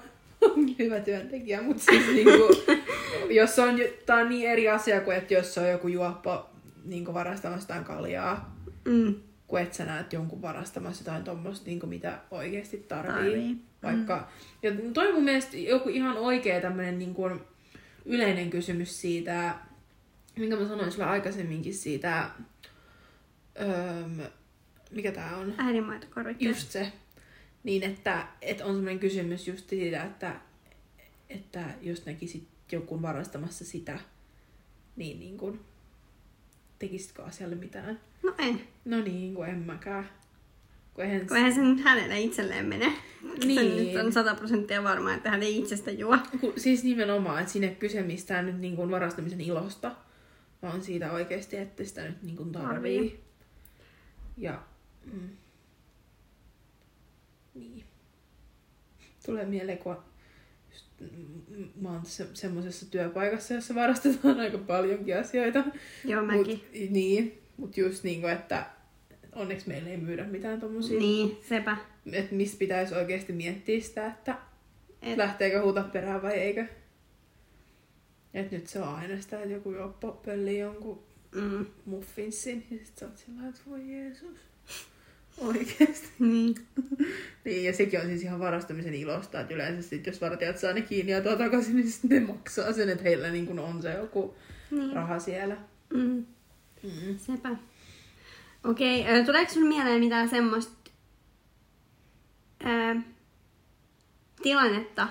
hyvä 0.79 1.01
työntekijä, 1.01 1.63
mutta 1.63 1.83
siis 1.83 2.07
niinku, 2.15 2.55
jos 3.41 3.59
on, 3.59 3.79
tää 4.07 4.17
on 4.17 4.29
niin 4.29 4.51
eri 4.51 4.69
asia 4.69 5.01
kuin, 5.01 5.17
että 5.17 5.35
jos 5.35 5.59
on 5.59 5.69
joku 5.71 5.89
juoppo 5.89 6.51
niinku 6.85 7.15
varastamassa 7.15 7.63
jotain 7.73 7.85
kaljaa, 7.85 8.61
Mm. 8.85 9.15
kuin 9.47 9.63
että 9.63 9.77
sä 9.77 9.85
näet 9.85 10.13
jonkun 10.13 10.43
varastamassa 10.43 11.03
jotain 11.05 11.25
tommosta, 11.25 11.67
niinku 11.67 11.87
mitä 11.87 12.19
oikeasti 12.31 12.77
tarvii. 12.89 13.13
Tarvii. 13.13 13.57
Vaikka, 13.83 14.29
ja 14.63 14.73
toi 14.95 15.09
on 15.09 15.15
mun 15.15 15.25
mielestä 15.25 15.57
joku 15.57 15.89
ihan 15.89 16.17
oikea 16.17 16.61
tämmönen 16.61 16.99
niinku 16.99 17.31
yleinen 18.05 18.51
kysymys 18.51 19.01
siitä, 19.01 19.59
minkä 20.37 20.57
mä 20.57 20.69
sanoin 20.69 20.93
sulle 20.93 21.05
aikaisemminkin 21.05 21.75
siitä, 21.75 22.31
öö, 23.61 24.29
mikä 24.91 25.13
tää 25.13 25.37
on? 25.37 25.55
Äidinmaitokorvikkeet. 25.59 26.57
Just 26.57 26.71
se. 26.71 26.93
Niin, 27.63 27.83
että, 27.83 28.27
että 28.43 28.65
on 28.65 28.75
semmoinen 28.75 28.99
kysymys 28.99 29.49
just 29.49 29.69
siitä, 29.69 30.05
että, 30.05 30.41
että 31.29 31.75
jos 31.83 32.07
näkisit 32.07 32.49
jonkun 32.73 33.03
varastamassa 33.03 33.65
sitä, 33.65 33.99
niin, 34.97 35.21
niin 35.21 35.39
kuin, 35.39 35.61
tekisitkö 36.79 37.25
asialle 37.25 37.55
mitään? 37.55 38.01
No 38.23 38.35
en. 38.39 38.61
No 38.85 39.01
niin, 39.01 39.35
kun 39.35 39.47
en 39.47 39.59
mäkään. 39.59 40.11
Kun 41.01 41.09
eihän... 41.09 41.27
Kun 41.27 41.37
eihän 41.37 41.55
se 41.55 41.61
nyt 41.61 41.81
hänelle 41.81 42.21
itselleen 42.21 42.67
mene. 42.67 42.93
Niin. 43.45 43.61
Se 43.61 43.65
nyt 43.65 44.07
on 44.07 44.13
100 44.13 44.35
prosenttia 44.35 44.83
varmaa, 44.83 45.15
että 45.15 45.31
hän 45.31 45.43
ei 45.43 45.59
itsestä 45.59 45.91
juo. 45.91 46.19
Kun, 46.41 46.53
siis 46.57 46.85
nimenomaan, 46.85 47.41
että 47.41 47.53
siinä 47.53 47.67
ei 47.67 47.75
kyse 47.75 48.03
mistään 48.03 48.47
nyt 48.47 48.59
niin 48.59 48.77
kuin 48.77 48.91
varastamisen 48.91 49.41
ilosta, 49.41 49.97
vaan 50.63 50.83
siitä 50.83 51.13
oikeasti, 51.13 51.57
että 51.57 51.85
sitä 51.85 52.03
nyt 52.03 52.23
niin 52.23 52.37
kuin 52.37 52.53
tarvii. 52.53 52.99
Tarvii. 52.99 53.21
Ja 54.37 54.63
mm, 55.13 55.29
niin. 57.55 57.85
Tulee 59.27 59.45
mieleen, 59.45 59.79
kun 59.79 59.97
just, 60.71 60.87
mm, 61.49 61.69
mä 61.81 61.91
oon 61.91 62.07
se, 62.07 62.27
semmoisessa 62.35 62.91
työpaikassa, 62.91 63.55
jossa 63.55 63.75
varastetaan 63.75 64.41
aika 64.41 64.59
paljonkin 64.59 65.19
asioita. 65.19 65.65
Joo, 66.05 66.25
mäkin. 66.25 66.57
Mut, 66.57 66.91
niin, 66.91 67.43
mutta 67.57 67.81
just 67.81 68.05
niin 68.05 68.21
kuin, 68.21 68.33
että 68.33 68.67
onneksi 69.35 69.69
meillä 69.69 69.91
ei 69.91 69.97
myydä 69.97 70.25
mitään 70.25 70.61
tommosia. 70.61 70.99
Niin, 70.99 71.39
sepä. 71.49 71.77
Että 72.13 72.35
mistä 72.35 72.59
pitäisi 72.59 72.95
oikeasti 72.95 73.33
miettiä 73.33 73.81
sitä, 73.81 74.07
että 74.07 74.39
Et, 75.03 75.19
lähteekö 75.19 75.63
huuta 75.63 75.83
perään 75.83 76.23
vai 76.23 76.33
eikö. 76.33 76.67
Et 78.35 78.51
nyt 78.51 78.67
se 78.67 78.81
on 78.81 78.89
aina 78.95 79.23
sitä, 79.23 79.43
että 79.43 79.55
joku 79.55 79.73
joppo 79.73 80.21
pöllii 80.25 80.59
jonkun 80.59 81.03
mm, 81.35 81.67
muffinsin 81.85 82.67
ja 82.71 82.77
sit 82.85 82.99
sä 82.99 83.07
oot 83.07 83.19
sillä 83.19 83.49
että 83.49 83.61
voi 83.71 83.91
Jeesus. 83.93 84.39
Oikeesti. 85.39 86.09
niin. 86.19 86.55
Niin, 87.45 87.65
ja 87.65 87.73
sekin 87.73 88.01
on 88.01 88.07
siis 88.07 88.23
ihan 88.23 88.41
varastamisen 88.41 88.95
ilosta, 88.95 89.41
että 89.41 89.55
yleensä 89.55 89.89
sit, 89.89 90.07
jos 90.07 90.21
vartijat 90.21 90.59
saa 90.59 90.73
ne 90.73 90.81
kiinni 90.83 91.13
ja 91.13 91.21
tuo 91.23 91.37
takaisin, 91.37 91.77
niin 91.77 91.91
sitten 91.91 92.11
ne 92.11 92.33
maksaa 92.33 92.73
sen, 92.73 92.89
että 92.89 93.05
heillä 93.05 93.31
niin 93.31 93.47
kun 93.47 93.59
on 93.59 93.83
se 93.83 93.93
joku 93.93 94.35
niin. 94.71 94.93
raha 94.93 95.19
siellä. 95.19 95.57
Mm, 95.95 96.27
Mm. 96.83 97.19
sepä. 97.19 97.57
Okei, 98.65 99.01
okay, 99.03 99.25
tuleeko 99.25 99.53
sun 99.53 99.67
mieleen 99.67 100.01
mitään 100.01 100.29
semmoista 100.29 100.91
ää, 102.65 102.97
tilannetta? 104.43 105.09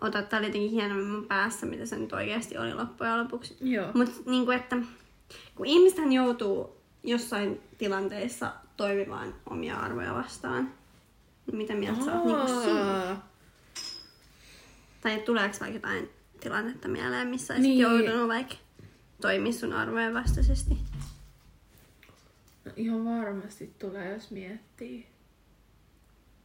Ota, 0.00 0.22
tää 0.22 0.38
oli 0.38 0.46
jotenkin 0.46 0.70
hienommin 0.70 1.06
mun 1.06 1.26
päässä, 1.26 1.66
mitä 1.66 1.86
se 1.86 1.96
nyt 1.96 2.12
oikeasti 2.12 2.58
oli 2.58 2.74
loppujen 2.74 3.18
lopuksi. 3.18 3.56
Joo. 3.60 3.90
Mutta 3.94 4.14
niinku, 4.26 4.50
että 4.50 4.76
kun 5.54 5.66
ihmistähän 5.66 6.12
joutuu 6.12 6.76
jossain 7.04 7.60
tilanteissa 7.78 8.52
toimimaan 8.76 9.34
omia 9.50 9.76
arvoja 9.76 10.14
vastaan, 10.14 10.74
niin 11.46 11.56
mitä 11.56 11.74
mieltä 11.74 12.04
sä 12.04 12.12
oot 12.12 12.24
niinku 12.24 12.62
siinä? 12.62 13.08
Aa. 13.08 13.28
Tai 15.00 15.18
tuleeko 15.18 15.56
vaikka 15.60 15.76
jotain 15.76 16.10
tilannetta 16.40 16.88
mieleen, 16.88 17.28
missä 17.28 17.54
olisit 17.54 17.68
Niin. 17.68 17.80
joutunut 17.80 18.28
vaikka 18.28 18.54
toimia 19.20 19.52
sun 19.52 19.72
arvojen 19.72 20.14
vastaisesti? 20.14 20.76
No, 22.72 22.76
ihan 22.76 23.04
varmasti 23.04 23.74
tulee, 23.78 24.12
jos 24.12 24.30
miettii. 24.30 25.06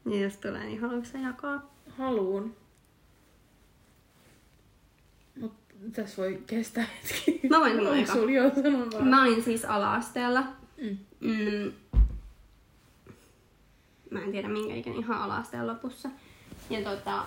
Niin 0.06 0.24
jos 0.24 0.38
tulee, 0.38 0.64
niin 0.64 0.82
haluatko 0.82 1.06
sä 1.06 1.18
jakaa? 1.18 1.74
Haluun. 1.98 2.56
Mut 5.40 5.54
tässä 5.94 6.22
voi 6.22 6.44
kestää 6.48 6.86
hetki. 7.04 7.40
Mä 7.50 7.60
voin 7.60 7.76
sanoa 7.76 7.96
eka. 7.96 8.14
vaan? 8.94 9.08
Mä 9.08 9.24
olin 9.24 9.44
siis 9.44 9.66
ala-asteella. 9.66 10.44
Mm. 10.82 10.98
Mm. 11.20 11.72
Mä 14.12 14.22
en 14.22 14.32
tiedä 14.32 14.48
minkä 14.48 14.76
ikäinen 14.76 15.04
ihan 15.04 15.22
ala-asteen 15.22 15.68
lopussa. 15.68 16.10
Ja 16.70 16.82
tota, 16.90 17.26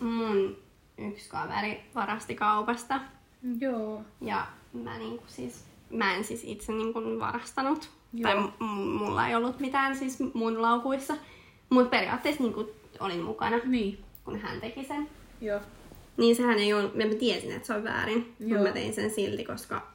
mun 0.00 0.56
yksi 0.98 1.28
kaveri 1.28 1.80
varasti 1.94 2.34
kaupasta. 2.34 3.00
Joo. 3.60 4.02
Ja 4.20 4.46
mä 4.72 4.98
niinku 4.98 5.24
siis, 5.26 5.64
mä 5.90 6.14
en 6.14 6.24
siis 6.24 6.44
itse 6.44 6.72
niinku 6.72 7.00
varastanut. 7.18 7.90
Joo. 8.14 8.22
Tai 8.32 8.40
m- 8.60 8.64
mulla 8.74 9.28
ei 9.28 9.34
ollut 9.34 9.60
mitään 9.60 9.96
siis 9.96 10.18
mun 10.34 10.62
laukuissa. 10.62 11.16
Mutta 11.70 11.90
periaatteessa 11.90 12.42
niinku 12.42 12.70
olin 13.00 13.22
mukana, 13.22 13.56
Niin. 13.64 13.98
kun 14.24 14.38
hän 14.40 14.60
teki 14.60 14.84
sen. 14.84 15.08
Joo. 15.40 15.60
Niin 16.16 16.36
sehän 16.36 16.58
ei 16.58 16.72
ollut, 16.74 16.94
mä 16.94 17.02
tiesin, 17.18 17.52
että 17.52 17.66
se 17.66 17.74
on 17.74 17.84
väärin, 17.84 18.34
mutta 18.38 18.62
mä 18.62 18.72
tein 18.72 18.94
sen 18.94 19.10
silti, 19.10 19.44
koska 19.44 19.86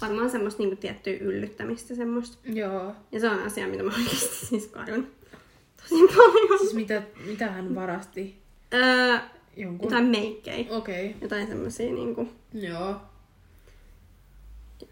varmaan 0.00 0.30
semmoista 0.30 0.62
niinku 0.62 0.76
tiettyä 0.76 1.12
yllyttämistä 1.20 1.94
semmoista. 1.94 2.38
Joo. 2.44 2.94
Ja 3.12 3.20
se 3.20 3.28
on 3.30 3.38
asia, 3.42 3.68
mitä 3.68 3.82
mä 3.82 3.92
oikeasti 3.98 4.46
siis 4.46 4.66
kadun 4.66 5.06
tosi 5.76 6.06
paljon. 6.16 6.58
Siis 6.58 6.74
mitä, 6.74 7.02
mitä 7.26 7.50
hän 7.50 7.74
varasti? 7.74 8.36
Öö, 8.74 9.18
Jonkun? 9.56 9.86
jotain 9.86 10.04
meikkejä. 10.04 10.66
Okei. 10.76 11.06
Okay. 11.06 11.20
Jotain 11.22 11.46
semmosia 11.46 11.92
niinku, 11.92 12.28
Joo. 12.54 12.96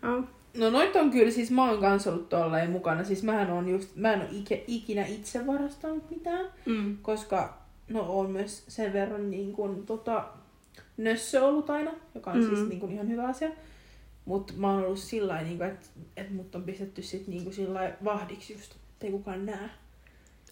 joo. 0.02 0.22
No 0.58 0.70
noit 0.70 0.96
on 0.96 1.10
kyllä, 1.10 1.30
siis 1.30 1.50
mä 1.50 1.70
oon 1.70 1.80
kans 1.80 2.06
ollut 2.06 2.28
tolleen 2.28 2.70
mukana. 2.70 3.04
Siis 3.04 3.22
mähän 3.22 3.50
on 3.50 3.68
just, 3.68 3.96
mä 3.96 4.12
en 4.12 4.28
ikä, 4.30 4.58
ikinä 4.66 5.06
itse 5.06 5.46
varastanut 5.46 6.10
mitään, 6.10 6.46
Mm. 6.66 6.96
koska 7.02 7.58
no 7.88 8.18
on 8.18 8.30
myös 8.30 8.64
sen 8.68 8.92
verran 8.92 9.30
niin 9.30 9.52
kuin, 9.52 9.86
tota, 9.86 10.24
nössö 10.96 11.44
ollut 11.44 11.70
aina, 11.70 11.90
joka 12.14 12.30
on 12.30 12.36
mm. 12.40 12.46
siis 12.46 12.60
Mm. 12.60 12.68
niin 12.68 12.80
kuin, 12.80 12.92
ihan 12.92 13.08
hyvä 13.08 13.28
asia. 13.28 13.48
Mutta 14.24 14.52
mä 14.56 14.70
oon 14.72 14.84
ollut 14.84 14.98
sillä 14.98 15.32
lailla, 15.32 15.48
niin 15.48 15.62
että 15.62 15.86
et 16.16 16.30
mut 16.30 16.54
on 16.54 16.62
pistetty 16.62 17.02
sit 17.02 17.26
niin 17.28 17.42
kuin, 17.42 17.54
sillä 17.54 17.92
vahdiksi 18.04 18.52
just, 18.52 18.72
ettei 18.92 19.10
kukaan 19.10 19.46
näe. 19.46 19.70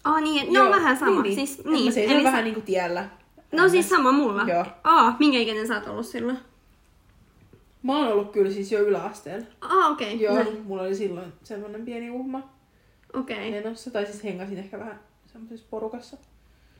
Oh 0.05 0.21
niin, 0.21 0.53
no 0.53 0.69
vähän 0.69 0.97
sama. 0.97 1.21
Niin, 1.21 1.35
Siis, 1.35 1.57
niin. 1.57 1.73
niin, 1.73 1.85
Mä 1.85 1.91
seison 1.91 2.15
eli 2.15 2.23
vähän 2.23 2.43
niin 2.43 2.53
kuin 2.53 2.65
tiellä. 2.65 3.09
No 3.51 3.69
siis 3.69 3.89
sama 3.89 4.11
mulla. 4.11 4.43
Joo. 4.43 4.65
Aa, 4.83 5.15
minkä 5.19 5.37
ikäinen 5.39 5.67
sä 5.67 5.75
oot 5.75 5.87
ollut 5.87 6.05
silloin? 6.05 6.37
Mä 7.85 7.97
oon 7.97 8.07
ollut 8.13 8.31
kyllä 8.31 8.51
siis 8.51 8.71
jo 8.71 8.79
yläasteella. 8.79 9.45
Aa, 9.61 9.87
okei. 9.89 10.07
Okay. 10.15 10.25
Joo, 10.25 10.35
Näin. 10.35 10.61
mulla 10.65 10.81
oli 10.81 10.95
silloin 10.95 11.33
semmoinen 11.43 11.85
pieni 11.85 12.09
uhma 12.09 12.49
Okei. 13.13 13.51
menossa. 13.51 13.91
Tai 13.91 14.05
siis 14.05 14.23
hengasin 14.23 14.57
ehkä 14.57 14.79
vähän 14.79 14.99
semmoisessa 15.31 15.65
porukassa. 15.69 16.17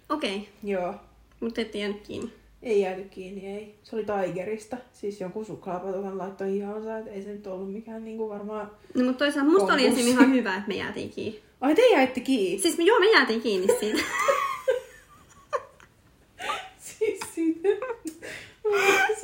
Okei. 0.10 0.50
Joo. 0.64 0.96
Mutta 1.40 1.62
et 1.62 1.76
jäänyt 1.76 2.02
kiinni. 2.08 2.34
Ei 2.64 2.82
jääty 2.82 3.04
kiinni, 3.04 3.48
ei. 3.48 3.76
Se 3.84 3.96
oli 3.96 4.06
Tigerista. 4.06 4.78
Siis 4.94 5.22
jonkun 5.22 5.46
suklaapatukan 5.46 6.18
laittoi 6.18 6.58
ihansa, 6.58 6.98
että 6.98 7.12
ei 7.12 7.22
se 7.24 7.30
nyt 7.32 7.48
ollut 7.48 7.74
mikään 7.74 8.04
niinku 8.06 8.30
varmaan... 8.30 8.72
No 8.96 9.04
mutta 9.04 9.18
toisaalta 9.18 9.52
musta 9.52 9.74
oli 9.74 9.82
Konkurssi. 9.82 10.10
esim. 10.10 10.20
ihan 10.22 10.34
hyvä, 10.34 10.56
että 10.56 10.68
me 10.68 10.76
jäätiin 10.76 11.10
kiinni. 11.10 11.40
Ai 11.62 11.76
te 11.76 11.90
jäitte 11.92 12.20
kiinni? 12.20 12.62
Siis 12.62 12.78
me- 12.78 12.84
joo, 12.84 13.00
me 13.00 13.12
jäätiin 13.12 13.42
kiinni 13.42 13.68
siitä. 13.80 14.00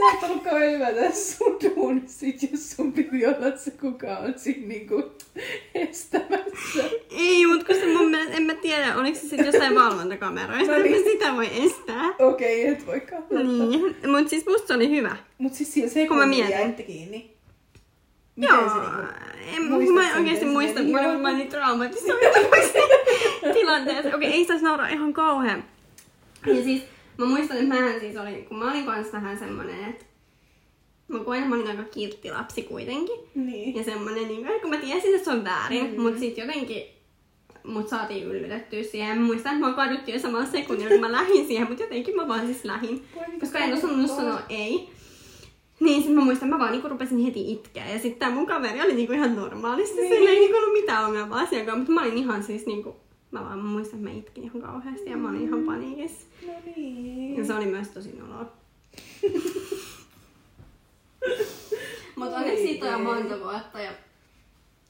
Sä 0.01 0.17
et 0.17 0.23
ollut 0.29 0.43
kauhean 0.43 0.71
hyvä 0.71 0.91
tässä 0.93 1.37
sun 1.37 1.57
duunissa, 1.63 2.19
sit 2.19 2.51
jos 2.51 2.71
sun 2.71 2.93
piti 2.93 3.25
olla 3.25 3.57
se, 3.57 3.71
kuka 3.71 4.17
on 4.17 4.33
siinä 4.37 4.67
niinku 4.67 5.11
estämässä. 5.75 6.83
Ei, 7.17 7.45
mutta 7.45 7.65
kun 7.65 7.75
se 7.75 7.85
mun 7.97 8.11
mielestä, 8.11 8.37
en 8.37 8.43
mä 8.43 8.53
tiedä, 8.53 8.95
oliko 8.97 9.15
se 9.15 9.21
sitten 9.21 9.45
jossain 9.45 9.75
valvontakameroissa, 9.75 10.71
No 10.71 10.77
niin. 10.77 10.91
niin. 10.91 11.03
sitä 11.03 11.33
voi 11.35 11.49
estää. 11.65 12.07
Okei, 12.19 12.61
okay, 12.63 12.73
et 12.73 12.85
voi 12.87 12.99
kahdata. 13.01 13.33
Niin, 13.43 13.95
mutta 14.11 14.29
siis 14.29 14.45
musta 14.45 14.67
se 14.67 14.73
oli 14.73 14.89
hyvä. 14.89 15.15
Mut 15.37 15.53
siis 15.53 15.73
siinä 15.73 15.89
se, 15.89 16.07
Kun 16.07 16.17
mä 16.17 16.25
mietin. 16.25 16.73
kiinni. 16.73 17.31
Miten 18.35 18.55
Joo, 18.55 18.69
se 18.69 18.75
niinku... 19.59 19.79
en, 19.79 19.93
mä 19.93 20.39
se 20.39 20.45
muistan, 20.45 20.85
meni? 20.85 21.09
kun 21.11 21.21
mä 21.21 21.29
olin 21.29 21.47
traumatisoituneessa 21.47 22.79
tilanteessa. 23.53 24.15
Okei, 24.15 24.31
ei 24.33 24.45
saisi 24.45 24.63
nauraa 24.63 24.87
ihan 24.87 25.13
kauhean. 25.13 25.63
Ja 26.45 26.63
siis, 26.63 26.83
mä 27.18 27.26
muistan, 27.26 27.57
että 27.57 27.70
mähän 27.76 27.99
siis 27.99 28.18
olin, 28.18 28.45
kun 28.45 28.57
mä 28.59 28.72
olin 28.72 28.86
kanssa 28.86 29.14
vähän 29.14 29.39
semmonen, 29.39 29.89
että 29.89 30.05
mä 31.07 31.20
koin, 31.20 31.38
että 31.39 31.49
mä 31.49 31.55
olin 31.55 31.68
aika 31.68 31.84
kiltti 31.84 32.32
lapsi 32.32 32.64
kuitenkin. 32.64 33.20
Niin. 33.36 33.76
Ja 33.76 33.84
semmonen, 33.84 34.28
niin 34.28 34.47
kun 34.62 34.70
mä 34.70 34.78
tiesin, 34.78 35.16
että 35.16 35.26
se 35.26 35.32
on 35.32 35.43
väärin, 35.43 35.86
Mm. 35.86 35.95
mm. 35.95 36.01
mutta 36.01 36.20
sitten 36.20 36.47
jotenkin 36.47 36.84
mut 37.64 37.89
saatiin 37.89 38.24
yllytettyä 38.24 38.84
siihen. 38.84 39.18
Mä 39.18 39.26
muistan, 39.26 39.53
että 39.55 39.68
mä 39.68 39.74
kaduttiin 39.74 40.14
jo 40.16 40.22
samalla 40.22 40.45
sekunnilla, 40.45 40.89
kun 40.89 40.99
mä 40.99 41.12
lähdin 41.12 41.47
siihen, 41.47 41.68
mutta 41.68 41.84
jotenkin 41.84 42.16
mä 42.16 42.28
vaan 42.28 42.45
siis 42.45 42.66
lähdin. 42.66 43.03
Koska 43.39 43.59
en 43.59 43.74
osannut 43.74 44.12
sanoa 44.12 44.39
ei. 44.49 44.89
Niin 45.80 46.03
sit 46.03 46.14
mä 46.14 46.22
muistan, 46.22 46.49
mä 46.49 46.59
vaan 46.59 46.72
niinku 46.72 46.88
rupesin 46.89 47.24
heti 47.26 47.51
itkeä. 47.51 47.89
Ja 47.89 47.99
sitten 47.99 48.20
tää 48.20 48.32
mun 48.32 48.45
kaveri 48.47 48.82
oli 48.82 48.93
niinku 48.93 49.14
ihan 49.14 49.36
normaalisti. 49.36 49.95
Niin. 49.95 50.14
Sillä 50.16 50.30
ei 50.30 50.39
niinku 50.39 50.57
ollut 50.57 50.74
mitään 50.74 51.05
ongelmaa 51.05 51.39
asian 51.39 51.66
kanssa, 51.66 51.78
mutta 51.78 51.91
mä 51.91 52.01
olin 52.01 52.18
ihan 52.18 52.43
siis 52.43 52.66
niinku... 52.66 52.95
Mä 53.32 53.43
vaan 53.43 53.59
muistan, 53.59 53.99
että 53.99 54.09
mä 54.09 54.15
itkin 54.17 54.43
ihan 54.43 54.61
kauheasti 54.61 55.09
ja 55.09 55.17
mä 55.17 55.29
olin 55.29 55.41
ihan 55.41 55.63
paniikissa. 55.63 56.27
No 56.47 56.53
niin. 56.75 57.38
Ja 57.38 57.45
se 57.45 57.53
oli 57.53 57.65
myös 57.65 57.88
tosi 57.88 58.11
noloa. 58.11 58.45
Mutta 62.15 62.36
onneksi 62.36 62.63
siitä 62.63 62.95
on 62.97 63.01
monta 63.01 63.39
vuotta 63.39 63.79
ja... 63.79 63.91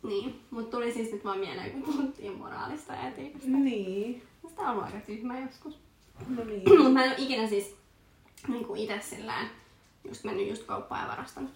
Niin, 0.03 0.39
mut 0.51 0.69
tuli 0.69 0.93
siis 0.93 1.11
nyt 1.11 1.25
vaan 1.25 1.39
mieleen, 1.39 1.71
kun 1.71 1.83
puhuttiin 1.83 2.37
moraalista 2.37 2.93
ja 2.93 3.07
etiikasta. 3.07 3.47
Niin. 3.47 4.23
Sitä 4.47 4.61
on 4.61 4.69
ollut 4.69 4.83
aika 4.83 4.99
tyhmä 4.99 5.39
joskus. 5.39 5.79
No 6.27 6.43
niin. 6.43 6.63
Mutta 6.77 6.89
mä 6.89 7.03
en 7.03 7.11
ole 7.11 7.17
ikinä 7.19 7.47
siis 7.47 7.75
niinku 8.47 8.75
itse 8.75 8.99
sillään 9.01 9.49
just 10.07 10.23
mennyt 10.23 10.49
just 10.49 10.63
kauppaan 10.63 11.01
ja 11.01 11.07
varastanut. 11.07 11.51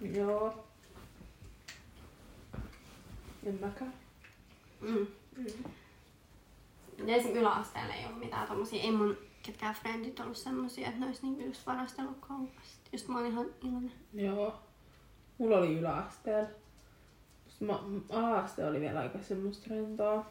Joo. 0.00 0.64
En 3.46 3.58
mäkään. 3.60 3.94
Mm. 4.80 5.06
Ja 7.06 7.16
esim. 7.16 7.36
yläasteella 7.36 7.94
ei 7.94 8.06
ollut 8.06 8.18
mitään 8.20 8.48
tommosia, 8.48 8.82
ei 8.82 8.92
mun 8.92 9.16
ketkään 9.42 9.74
frendit 9.74 10.20
ollut 10.20 10.36
semmosia, 10.36 10.88
että 10.88 11.00
ne 11.00 11.06
olisi 11.06 11.22
niinku 11.22 11.42
just 11.42 11.66
varastellut 11.66 12.16
kaupasta. 12.20 12.90
Just 12.92 13.08
mä 13.08 13.18
oon 13.18 13.26
ihan 13.26 13.46
iloinen. 13.64 13.92
Joo. 14.14 14.54
Mulla 15.38 15.58
oli 15.58 15.78
yläasteella. 15.78 16.48
Ma- 17.60 17.84
ala-aste 18.10 18.66
oli 18.66 18.80
vielä 18.80 19.00
aika 19.00 19.18
semmoista 19.22 19.66
rentoa. 19.70 20.26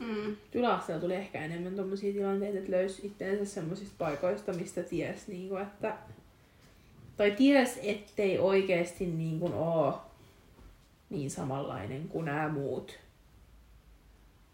Mm. 0.00 0.36
Yläasteella 0.54 1.00
tuli 1.00 1.14
ehkä 1.14 1.44
enemmän 1.44 1.76
tommosia 1.76 2.12
tilanteita, 2.12 2.58
että 2.58 2.72
löysi 2.72 3.06
itteensä 3.06 3.54
semmoisista 3.54 3.94
paikoista, 3.98 4.52
mistä 4.52 4.82
ties 4.82 5.28
niinku, 5.28 5.56
että... 5.56 5.96
Tai 7.16 7.30
ties, 7.30 7.78
ettei 7.82 8.38
oikeesti 8.38 9.06
niinku 9.06 9.50
oo 9.54 10.00
niin 11.10 11.30
samanlainen 11.30 12.08
kuin 12.08 12.24
nämä 12.24 12.48
muut. 12.48 12.98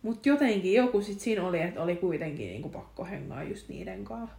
Mut 0.04 0.26
jotenkin 0.26 0.72
joku 0.72 1.02
sit 1.02 1.20
siinä 1.20 1.46
oli, 1.46 1.60
että 1.60 1.82
oli 1.82 1.96
kuitenkin 1.96 2.46
niinku 2.46 2.68
pakko 2.68 3.04
hengaa 3.04 3.42
just 3.42 3.68
niiden 3.68 4.04
kanssa. 4.04 4.36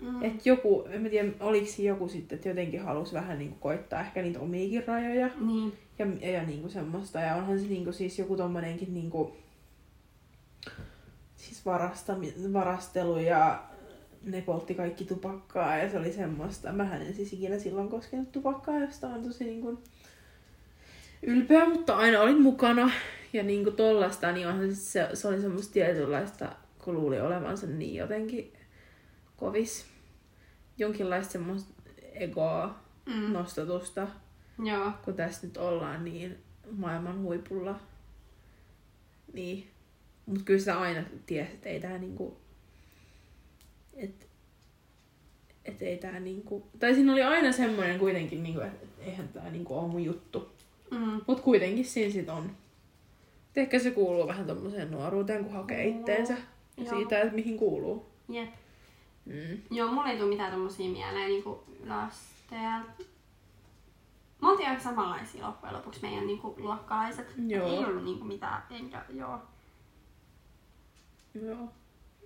Mm. 0.00 0.24
Et 0.24 0.46
joku, 0.46 0.84
en 0.90 1.02
mä 1.02 1.08
tiedä, 1.08 1.32
oliko 1.40 1.66
joku 1.78 2.08
sitten, 2.08 2.36
että 2.36 2.48
jotenkin 2.48 2.82
halusi 2.82 3.14
vähän 3.14 3.38
niinku 3.38 3.56
koittaa 3.60 4.00
ehkä 4.00 4.22
niitä 4.22 4.40
omiakin 4.40 4.86
rajoja. 4.86 5.30
Niin. 5.40 5.72
Ja, 5.98 6.30
ja 6.30 6.42
niinku 6.42 6.68
semmoista. 6.68 7.20
Ja 7.20 7.36
onhan 7.36 7.60
se 7.60 7.66
niinku 7.66 7.92
siis 7.92 8.18
joku 8.18 8.36
tommonenkin 8.36 8.94
niinku, 8.94 9.36
siis 11.36 11.66
varastami, 11.66 12.34
varastelu 12.52 13.18
ja 13.18 13.64
ne 14.24 14.42
poltti 14.42 14.74
kaikki 14.74 15.04
tupakkaa 15.04 15.76
ja 15.76 15.90
se 15.90 15.98
oli 15.98 16.12
semmoista. 16.12 16.72
Mähän 16.72 17.02
en 17.02 17.14
siis 17.14 17.32
ikinä 17.32 17.58
silloin 17.58 17.88
koskenut 17.88 18.32
tupakkaa, 18.32 18.78
josta 18.78 19.08
on 19.08 19.22
tosi 19.22 19.44
niinku 19.44 19.78
ylpeä, 21.22 21.68
mutta 21.68 21.96
aina 21.96 22.20
olin 22.20 22.42
mukana. 22.42 22.90
Ja 23.32 23.42
niinku 23.42 23.70
tollasta, 23.70 24.32
niin 24.32 24.48
onhan 24.48 24.74
se, 24.74 25.08
se, 25.14 25.28
oli 25.28 25.40
semmoista 25.40 25.72
tietynlaista, 25.72 26.52
kun 26.84 26.94
luuli 26.94 27.20
olevansa 27.20 27.66
niin 27.66 27.94
jotenkin 27.94 28.52
kovis. 29.36 29.86
Jonkinlaista 30.78 31.32
semmoista 31.32 31.74
egoa 32.12 32.86
Mm. 33.06 33.32
nostatusta 33.32 34.08
Joo. 34.64 34.92
kun 35.04 35.14
tässä 35.14 35.46
nyt 35.46 35.56
ollaan 35.56 36.04
niin 36.04 36.38
maailman 36.70 37.22
huipulla. 37.22 37.80
Niin. 39.32 39.70
Mut 40.26 40.42
kyllä 40.42 40.60
sä 40.60 40.80
aina 40.80 41.02
tiesit, 41.26 41.54
että 41.54 41.68
ei 41.68 41.80
tää 41.80 41.98
niinku... 41.98 42.36
Et, 43.94 44.28
et 45.64 45.82
ei 45.82 45.96
tää 45.96 46.20
niinku... 46.20 46.66
Tai 46.78 46.94
siinä 46.94 47.12
oli 47.12 47.22
aina 47.22 47.52
semmoinen 47.52 47.98
kuitenkin, 47.98 48.42
niinku, 48.42 48.60
että 48.60 48.84
et 48.84 49.08
eihän 49.08 49.28
tää 49.28 49.50
niinku 49.50 49.74
oo 49.74 49.88
mun 49.88 50.04
juttu. 50.04 50.52
Mm. 50.90 51.20
Mut 51.26 51.40
kuitenkin 51.40 51.84
siinä 51.84 52.12
sit 52.12 52.28
on. 52.28 52.50
Ehkä 53.56 53.78
se 53.78 53.90
kuuluu 53.90 54.28
vähän 54.28 54.46
tommoseen 54.46 54.90
nuoruuteen, 54.90 55.44
kun 55.44 55.52
hakee 55.52 55.88
Joo. 55.88 55.98
itteensä. 55.98 56.32
Ja 56.76 56.84
Joo. 56.84 56.96
siitä, 56.96 57.20
että 57.20 57.34
mihin 57.34 57.58
kuuluu. 57.58 58.06
Jep. 58.28 58.50
Mm. 59.24 59.58
Joo, 59.70 59.92
mulla 59.92 60.08
ei 60.10 60.16
tule 60.18 60.28
mitään 60.28 60.52
tommosia 60.52 60.90
mieleen 60.90 61.28
niinku 61.28 61.64
yläasteella. 61.82 62.84
Me 64.42 64.48
oltiin 64.50 64.68
aika 64.68 64.82
samanlaisia 64.82 65.46
loppujen 65.46 65.74
lopuksi 65.74 66.02
meidän 66.02 66.26
niinku 66.26 66.54
luokkalaiset. 66.58 67.34
Joo. 67.46 67.68
Ei 67.68 67.84
ollut 67.84 68.04
niinku 68.04 68.24
mitään, 68.24 68.62
enkä 68.70 69.04
joo. 69.14 69.38
Joo. 71.34 71.68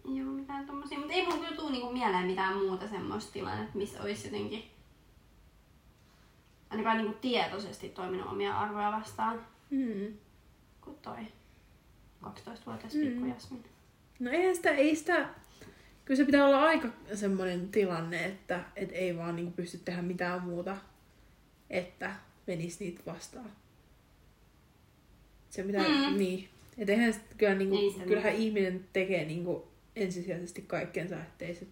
Ei 0.09 0.23
ollut 0.23 0.37
mitään 0.37 0.67
tommosia, 0.67 0.99
mutta 0.99 1.13
ei 1.13 1.25
mulla 1.27 1.37
kyllä 1.39 1.57
tuu 1.57 1.69
niinku 1.69 1.93
mieleen 1.93 2.27
mitään 2.27 2.57
muuta 2.57 2.89
semmoista 2.89 3.33
tilannetta, 3.33 3.79
missä 3.79 4.03
olisi 4.03 4.27
jotenkin 4.27 4.65
ainakaan 6.71 6.99
niinku 6.99 7.17
tietoisesti 7.21 7.89
toiminut 7.89 8.33
omia 8.33 8.59
arvoja 8.59 8.93
vastaan 8.93 9.47
Mm. 9.71 10.15
Kuin 10.81 10.97
toi 10.97 11.17
12-vuotias 12.25 12.95
Mm. 12.95 13.01
pikku 13.01 13.27
Jasmin. 13.27 13.65
No 14.21 14.31
eihän 14.31 14.57
sitä, 14.57 14.71
ei 14.71 14.97
sitä, 14.97 15.29
kyllä 16.05 16.17
se 16.19 16.25
pitää 16.25 16.47
olla 16.47 16.63
aika 16.63 16.89
semmoinen 17.15 17.69
tilanne, 17.69 18.25
että 18.25 18.65
et 18.77 18.89
ei 18.93 19.17
vaan 19.17 19.37
niinku 19.37 19.53
pysty 19.53 19.79
tehdä 19.79 20.03
mitään 20.03 20.43
muuta, 20.43 20.77
että 21.71 22.15
menisi 22.47 22.85
niitä 22.85 23.03
vastaan. 23.07 23.51
Se 25.51 25.63
pitää, 25.63 25.85
Mm. 26.11 26.19
niin. 26.19 26.49
Et 26.79 26.89
eihän 26.91 27.13
sit, 27.13 27.23
kyllä 27.39 27.55
niinku, 27.55 27.77
Ei 27.77 28.07
kyllähän 28.07 28.35
ihminen 28.35 28.89
tekee 28.93 29.25
niinku 29.25 29.69
ensisijaisesti 29.97 30.63
kaikkensa, 30.63 31.17
ettei 31.17 31.55
se 31.55 31.67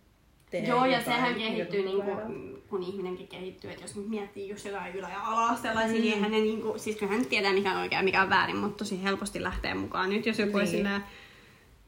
tee 0.50 0.66
Joo, 0.66 0.84
ja 0.86 1.04
sehän 1.04 1.32
mikä 1.34 1.48
kehittyy, 1.50 1.84
niinku, 1.84 2.06
väärältä. 2.06 2.32
kun 2.68 2.82
ihminenkin 2.82 3.28
kehittyy, 3.28 3.70
että 3.70 3.84
jos 3.84 3.96
nyt 3.96 4.08
miettii 4.08 4.48
just 4.48 4.64
jotain 4.66 4.94
ylä- 4.94 5.08
ja 5.10 5.22
ala-asteella, 5.26 5.80
Mm. 5.80 5.86
mm. 5.86 5.92
niin 5.92 6.12
eihän 6.14 6.30
ne, 6.30 6.40
niinku, 6.40 6.74
siis 6.76 6.96
kyllähän 6.96 7.18
nyt 7.20 7.28
tietää 7.28 7.52
mikä 7.52 7.72
on 7.72 7.78
oikein 7.78 7.98
ja 7.98 8.04
mikä 8.04 8.22
on 8.22 8.30
väärin, 8.30 8.56
mutta 8.56 8.76
tosi 8.78 9.02
helposti 9.02 9.42
lähtee 9.42 9.74
mukaan. 9.74 10.10
Nyt 10.10 10.26
jos 10.26 10.38
joku 10.38 10.58
Niin. 10.58 10.64
niin. 10.64 10.76
silleen, 10.76 11.02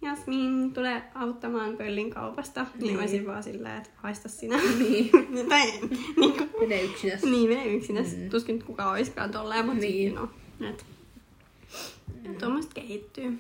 Jasmin 0.03 0.73
tulee 0.73 1.03
auttamaan 1.15 1.77
pöllin 1.77 2.11
kaupasta, 2.11 2.61
niin, 2.63 2.71
Niin. 2.79 2.87
niin 2.89 3.01
olisin 3.01 3.27
vaan 3.27 3.43
silleen, 3.43 3.77
että 3.77 3.91
haista 3.97 4.29
sinä. 4.29 4.59
Niin. 4.79 5.11
tai 5.49 5.67
niin 6.17 6.33
kuin, 6.33 6.51
Menee 6.61 6.83
yksinäs. 6.83 7.23
niin 7.23 7.49
menee 7.49 7.67
yksinäs. 7.75 8.17
Mm. 8.17 8.31
Tuskin 8.31 8.55
nyt 8.55 8.65
kukaan 8.65 8.91
olisikaan 8.93 9.31
tolleen, 9.31 9.65
mutta 9.67 9.81
Niin. 9.81 9.95
niin. 9.95 10.15
no. 10.15 10.29
Et, 10.71 10.85
mm. 12.29 12.35
Tuommoista 12.39 12.75
kehittyy. 12.75 13.39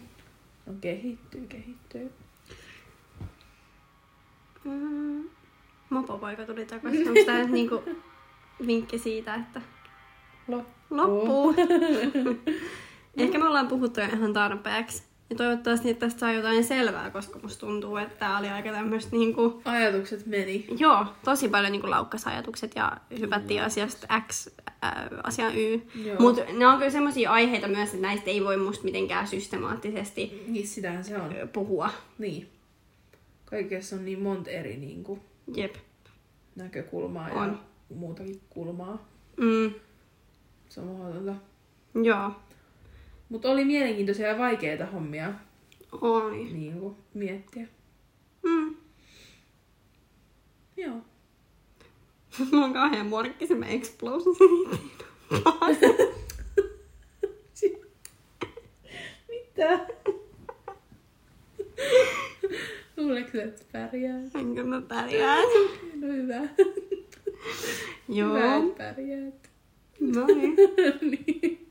No 0.66 0.72
kehittyy, 0.80 1.46
kehittyy. 1.48 2.10
Mm. 4.64 5.24
Mopopoika 5.90 6.44
tuli 6.46 6.66
takaisin. 6.66 7.08
Onko 7.08 7.20
tämä 7.26 7.38
nyt 7.38 7.50
niinku 7.50 7.82
vinkki 8.66 8.98
siitä, 8.98 9.34
että 9.34 9.60
Loppu. 10.48 10.74
loppuu? 10.90 11.54
Ehkä 13.16 13.38
me 13.38 13.46
ollaan 13.48 13.68
puhuttu 13.68 14.00
ihan 14.00 14.32
tarpeeksi. 14.32 15.02
Ja 15.30 15.36
toivottavasti 15.36 15.90
että 15.90 16.06
tästä 16.06 16.20
saa 16.20 16.32
jotain 16.32 16.64
selvää, 16.64 17.10
koska 17.10 17.38
musta 17.42 17.66
tuntuu, 17.66 17.96
että 17.96 18.16
tää 18.18 18.38
oli 18.38 18.48
aika 18.48 18.70
tämmöistä 18.72 19.16
niinku... 19.16 19.62
Ajatukset 19.64 20.26
meni. 20.26 20.66
Joo, 20.78 21.06
tosi 21.24 21.48
paljon 21.48 21.72
niinku 21.72 21.90
laukkasajatukset 21.90 22.72
ja 22.76 22.96
hypättiin 23.20 23.62
asiasta 23.62 24.06
X 24.28 24.48
äh, 24.84 24.92
asiaan 25.22 25.54
Y. 25.56 25.80
Mutta 26.18 26.42
ne 26.52 26.66
on 26.66 26.78
kyllä 26.78 26.90
semmoisia 26.90 27.30
aiheita 27.32 27.68
myös, 27.68 27.88
että 27.88 28.06
näistä 28.06 28.30
ei 28.30 28.44
voi 28.44 28.56
musta 28.56 28.84
mitenkään 28.84 29.26
systemaattisesti 29.26 30.44
Niin 30.48 30.66
sitähän 30.68 31.04
se 31.04 31.16
on. 31.16 31.34
puhua. 31.52 31.90
Niin. 32.18 32.48
Kaikessa 33.50 33.96
on 33.96 34.04
niin 34.04 34.22
monta 34.22 34.50
eri 34.50 34.76
niin 34.76 35.04
kuin, 35.04 35.20
Jep. 35.54 35.74
näkökulmaa 36.56 37.28
ja 37.28 37.34
On. 37.34 37.60
muutakin 37.94 38.40
kulmaa. 38.50 39.08
Mm, 39.36 39.74
Se 40.68 40.80
on 40.80 40.86
mahdotonta. 40.86 41.34
joo. 42.04 42.30
Mutta 43.28 43.50
oli 43.50 43.64
mielenkiintoisia 43.64 44.28
ja 44.28 44.38
vaikeita 44.38 44.86
hommia 44.86 45.32
Oli. 45.92 46.52
niin 46.52 46.80
kuin, 46.80 46.96
miettiä. 47.14 47.66
Mm. 48.42 48.76
Joo. 50.76 50.96
Mulla 52.52 52.64
on 52.64 52.72
kauhean 52.72 53.06
morkkisen 53.06 53.58
mä 53.58 53.66
explosion 53.66 54.36
Mitä? 59.28 59.86
Luuleeko 63.00 63.38
että 63.38 63.62
pärjää? 63.72 64.20
Enkö 64.34 64.64
mä 64.64 64.82
pärjään? 64.82 65.44
No 66.00 66.06
hyvä. 66.08 66.40
Joo. 68.08 68.28
Hyvä, 68.36 68.56
että 68.56 68.84
pärjäät. 68.84 69.50
No 70.00 70.26
niin. 70.36 70.56
niin. 71.00 71.66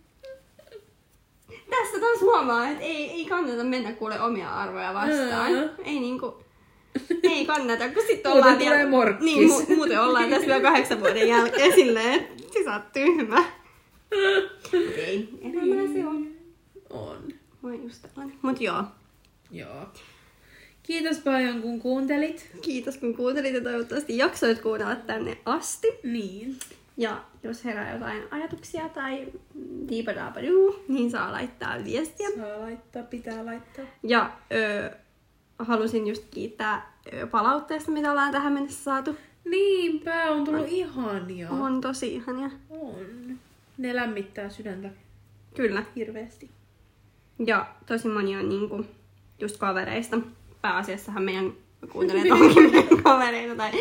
Tästä 1.70 2.00
taas 2.00 2.22
huomaa, 2.22 2.70
että 2.70 2.84
ei, 2.84 3.10
ei 3.12 3.26
kannata 3.26 3.64
mennä 3.64 3.92
kuule 3.94 4.22
omia 4.22 4.50
arvoja 4.50 4.94
vastaan. 4.94 5.56
Ää. 5.56 5.70
Ei 5.86 6.00
niinku, 6.00 6.44
ei 7.24 7.46
kannata, 7.46 7.90
kun 7.90 8.04
sit 8.08 8.10
Muuten 8.10 8.32
ollaan 8.32 8.58
tulee 8.58 8.86
morkkis. 8.86 9.24
Niin, 9.24 9.50
mu- 9.50 9.76
muuten 9.76 10.02
ollaan 10.02 10.30
tässä 10.30 10.48
vielä 10.48 10.62
kahdeksan 10.62 11.00
vuoden 11.00 11.28
jälkeen 11.28 11.74
silleen, 11.76 12.14
että 12.20 12.64
sä 12.66 12.74
oot 12.74 12.92
tyhmä. 12.94 13.44
Ei, 14.98 15.30
elämää 15.42 15.94
se 15.94 16.06
on. 16.08 16.28
On. 16.90 17.34
Mä 17.62 17.76
just 17.76 18.02
tällainen. 18.02 18.38
Mut 18.42 18.62
joo, 18.62 18.84
Joo. 19.52 19.88
Kiitos 20.90 21.20
paljon 21.20 21.62
kun 21.62 21.80
kuuntelit. 21.82 22.52
kiitos 22.62 22.98
kun 22.98 23.16
kuuntelit 23.16 23.54
ja 23.54 23.62
toivottavasti 23.62 24.18
jaksoit 24.18 24.62
kuunnella 24.62 24.96
tänne 24.96 25.38
asti. 25.46 25.88
Niin. 26.04 26.58
Ja 26.98 27.24
jos 27.44 27.66
herää 27.66 27.94
jotain 27.94 28.24
ajatuksia 28.32 28.90
tai 28.90 29.28
diipadaabaduu, 29.90 30.84
niin 30.88 31.12
saa 31.12 31.32
laittaa 31.32 31.84
viestiä. 31.84 32.30
Saa 32.36 32.60
laittaa, 32.60 33.04
pitää 33.04 33.46
laittaa. 33.46 33.86
Ja 34.04 34.32
ö, 34.52 34.92
halusin 35.60 36.08
just 36.08 36.24
kiittää 36.32 36.94
palautteesta, 37.32 37.92
mitä 37.92 38.12
ollaan 38.12 38.32
tähän 38.32 38.54
mennessä 38.54 38.84
saatu. 38.84 39.16
Niinpä, 39.46 40.32
on 40.32 40.46
tullut 40.46 40.68
ihania. 40.68 41.50
On 41.50 41.82
tosi 41.82 42.14
ihania. 42.14 42.50
On. 42.70 43.38
Ne 43.78 43.96
lämmittää 43.96 44.50
sydäntä 44.50 44.90
Kyllä. 45.56 45.84
hirveästi. 45.96 46.50
Ja 47.46 47.68
tosi 47.86 48.08
moni 48.08 48.38
on 48.38 48.50
niinku 48.50 48.86
just 49.40 49.58
kavereista. 49.58 50.18
Pääasiassahan 50.62 51.24
meidän 51.24 51.54
kuuntelijat 51.92 52.32
onkin 52.42 52.72
meidän 52.72 53.04
kavereita 53.04 53.56
tai 53.56 53.72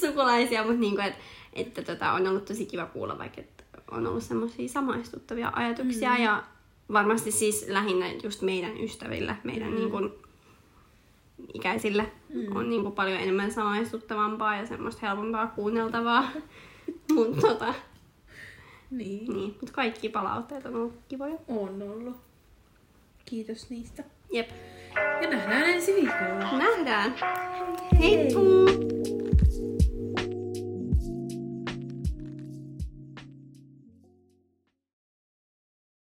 sukulaisia, 0.00 0.62
mutta 0.64 0.80
niinku, 0.80 1.00
et, 1.00 1.14
että 1.52 1.82
tota, 1.82 2.12
on 2.12 2.28
ollut 2.28 2.44
tosi 2.44 2.66
kiva 2.66 2.86
kuulla, 2.86 3.18
vaikka 3.18 3.40
et 3.40 3.64
on 3.90 4.06
ollut 4.06 4.22
semmoisia 4.22 4.68
samaistuttavia 4.68 5.52
ajatuksia 5.56 6.14
mm. 6.14 6.22
ja 6.22 6.42
varmasti 6.92 7.30
siis 7.30 7.66
lähinnä 7.68 8.12
just 8.22 8.42
meidän 8.42 8.80
ystävillä, 8.80 9.36
meidän 9.44 9.68
mm. 9.68 9.74
niinku, 9.74 10.10
ikäisille 11.54 12.12
mm. 12.34 12.56
on 12.56 12.70
niinku 12.70 12.90
paljon 12.90 13.20
enemmän 13.20 13.52
samaistuttavampaa 13.52 14.56
ja 14.56 14.66
semmoista 14.66 15.06
helpompaa 15.06 15.46
kuunneltavaa. 15.46 16.30
mutta 17.14 17.40
tota, 17.40 17.74
Niin. 18.90 19.32
niin, 19.32 19.56
mut 19.60 19.70
kaikki 19.70 20.08
palautteet 20.08 20.66
on 20.66 20.76
ollut 20.76 20.94
kivoja. 21.08 21.38
On 21.48 21.82
ollut. 21.82 22.16
Kiitos 23.24 23.70
niistä. 23.70 24.04
Jep. 24.32 24.50
Ja 24.96 25.30
nähdään 25.30 25.64
ensi 25.64 25.94
viikolla. 25.94 26.58
Nähdään. 26.58 27.14
Hei 28.00 28.28
tuu! 28.32 28.91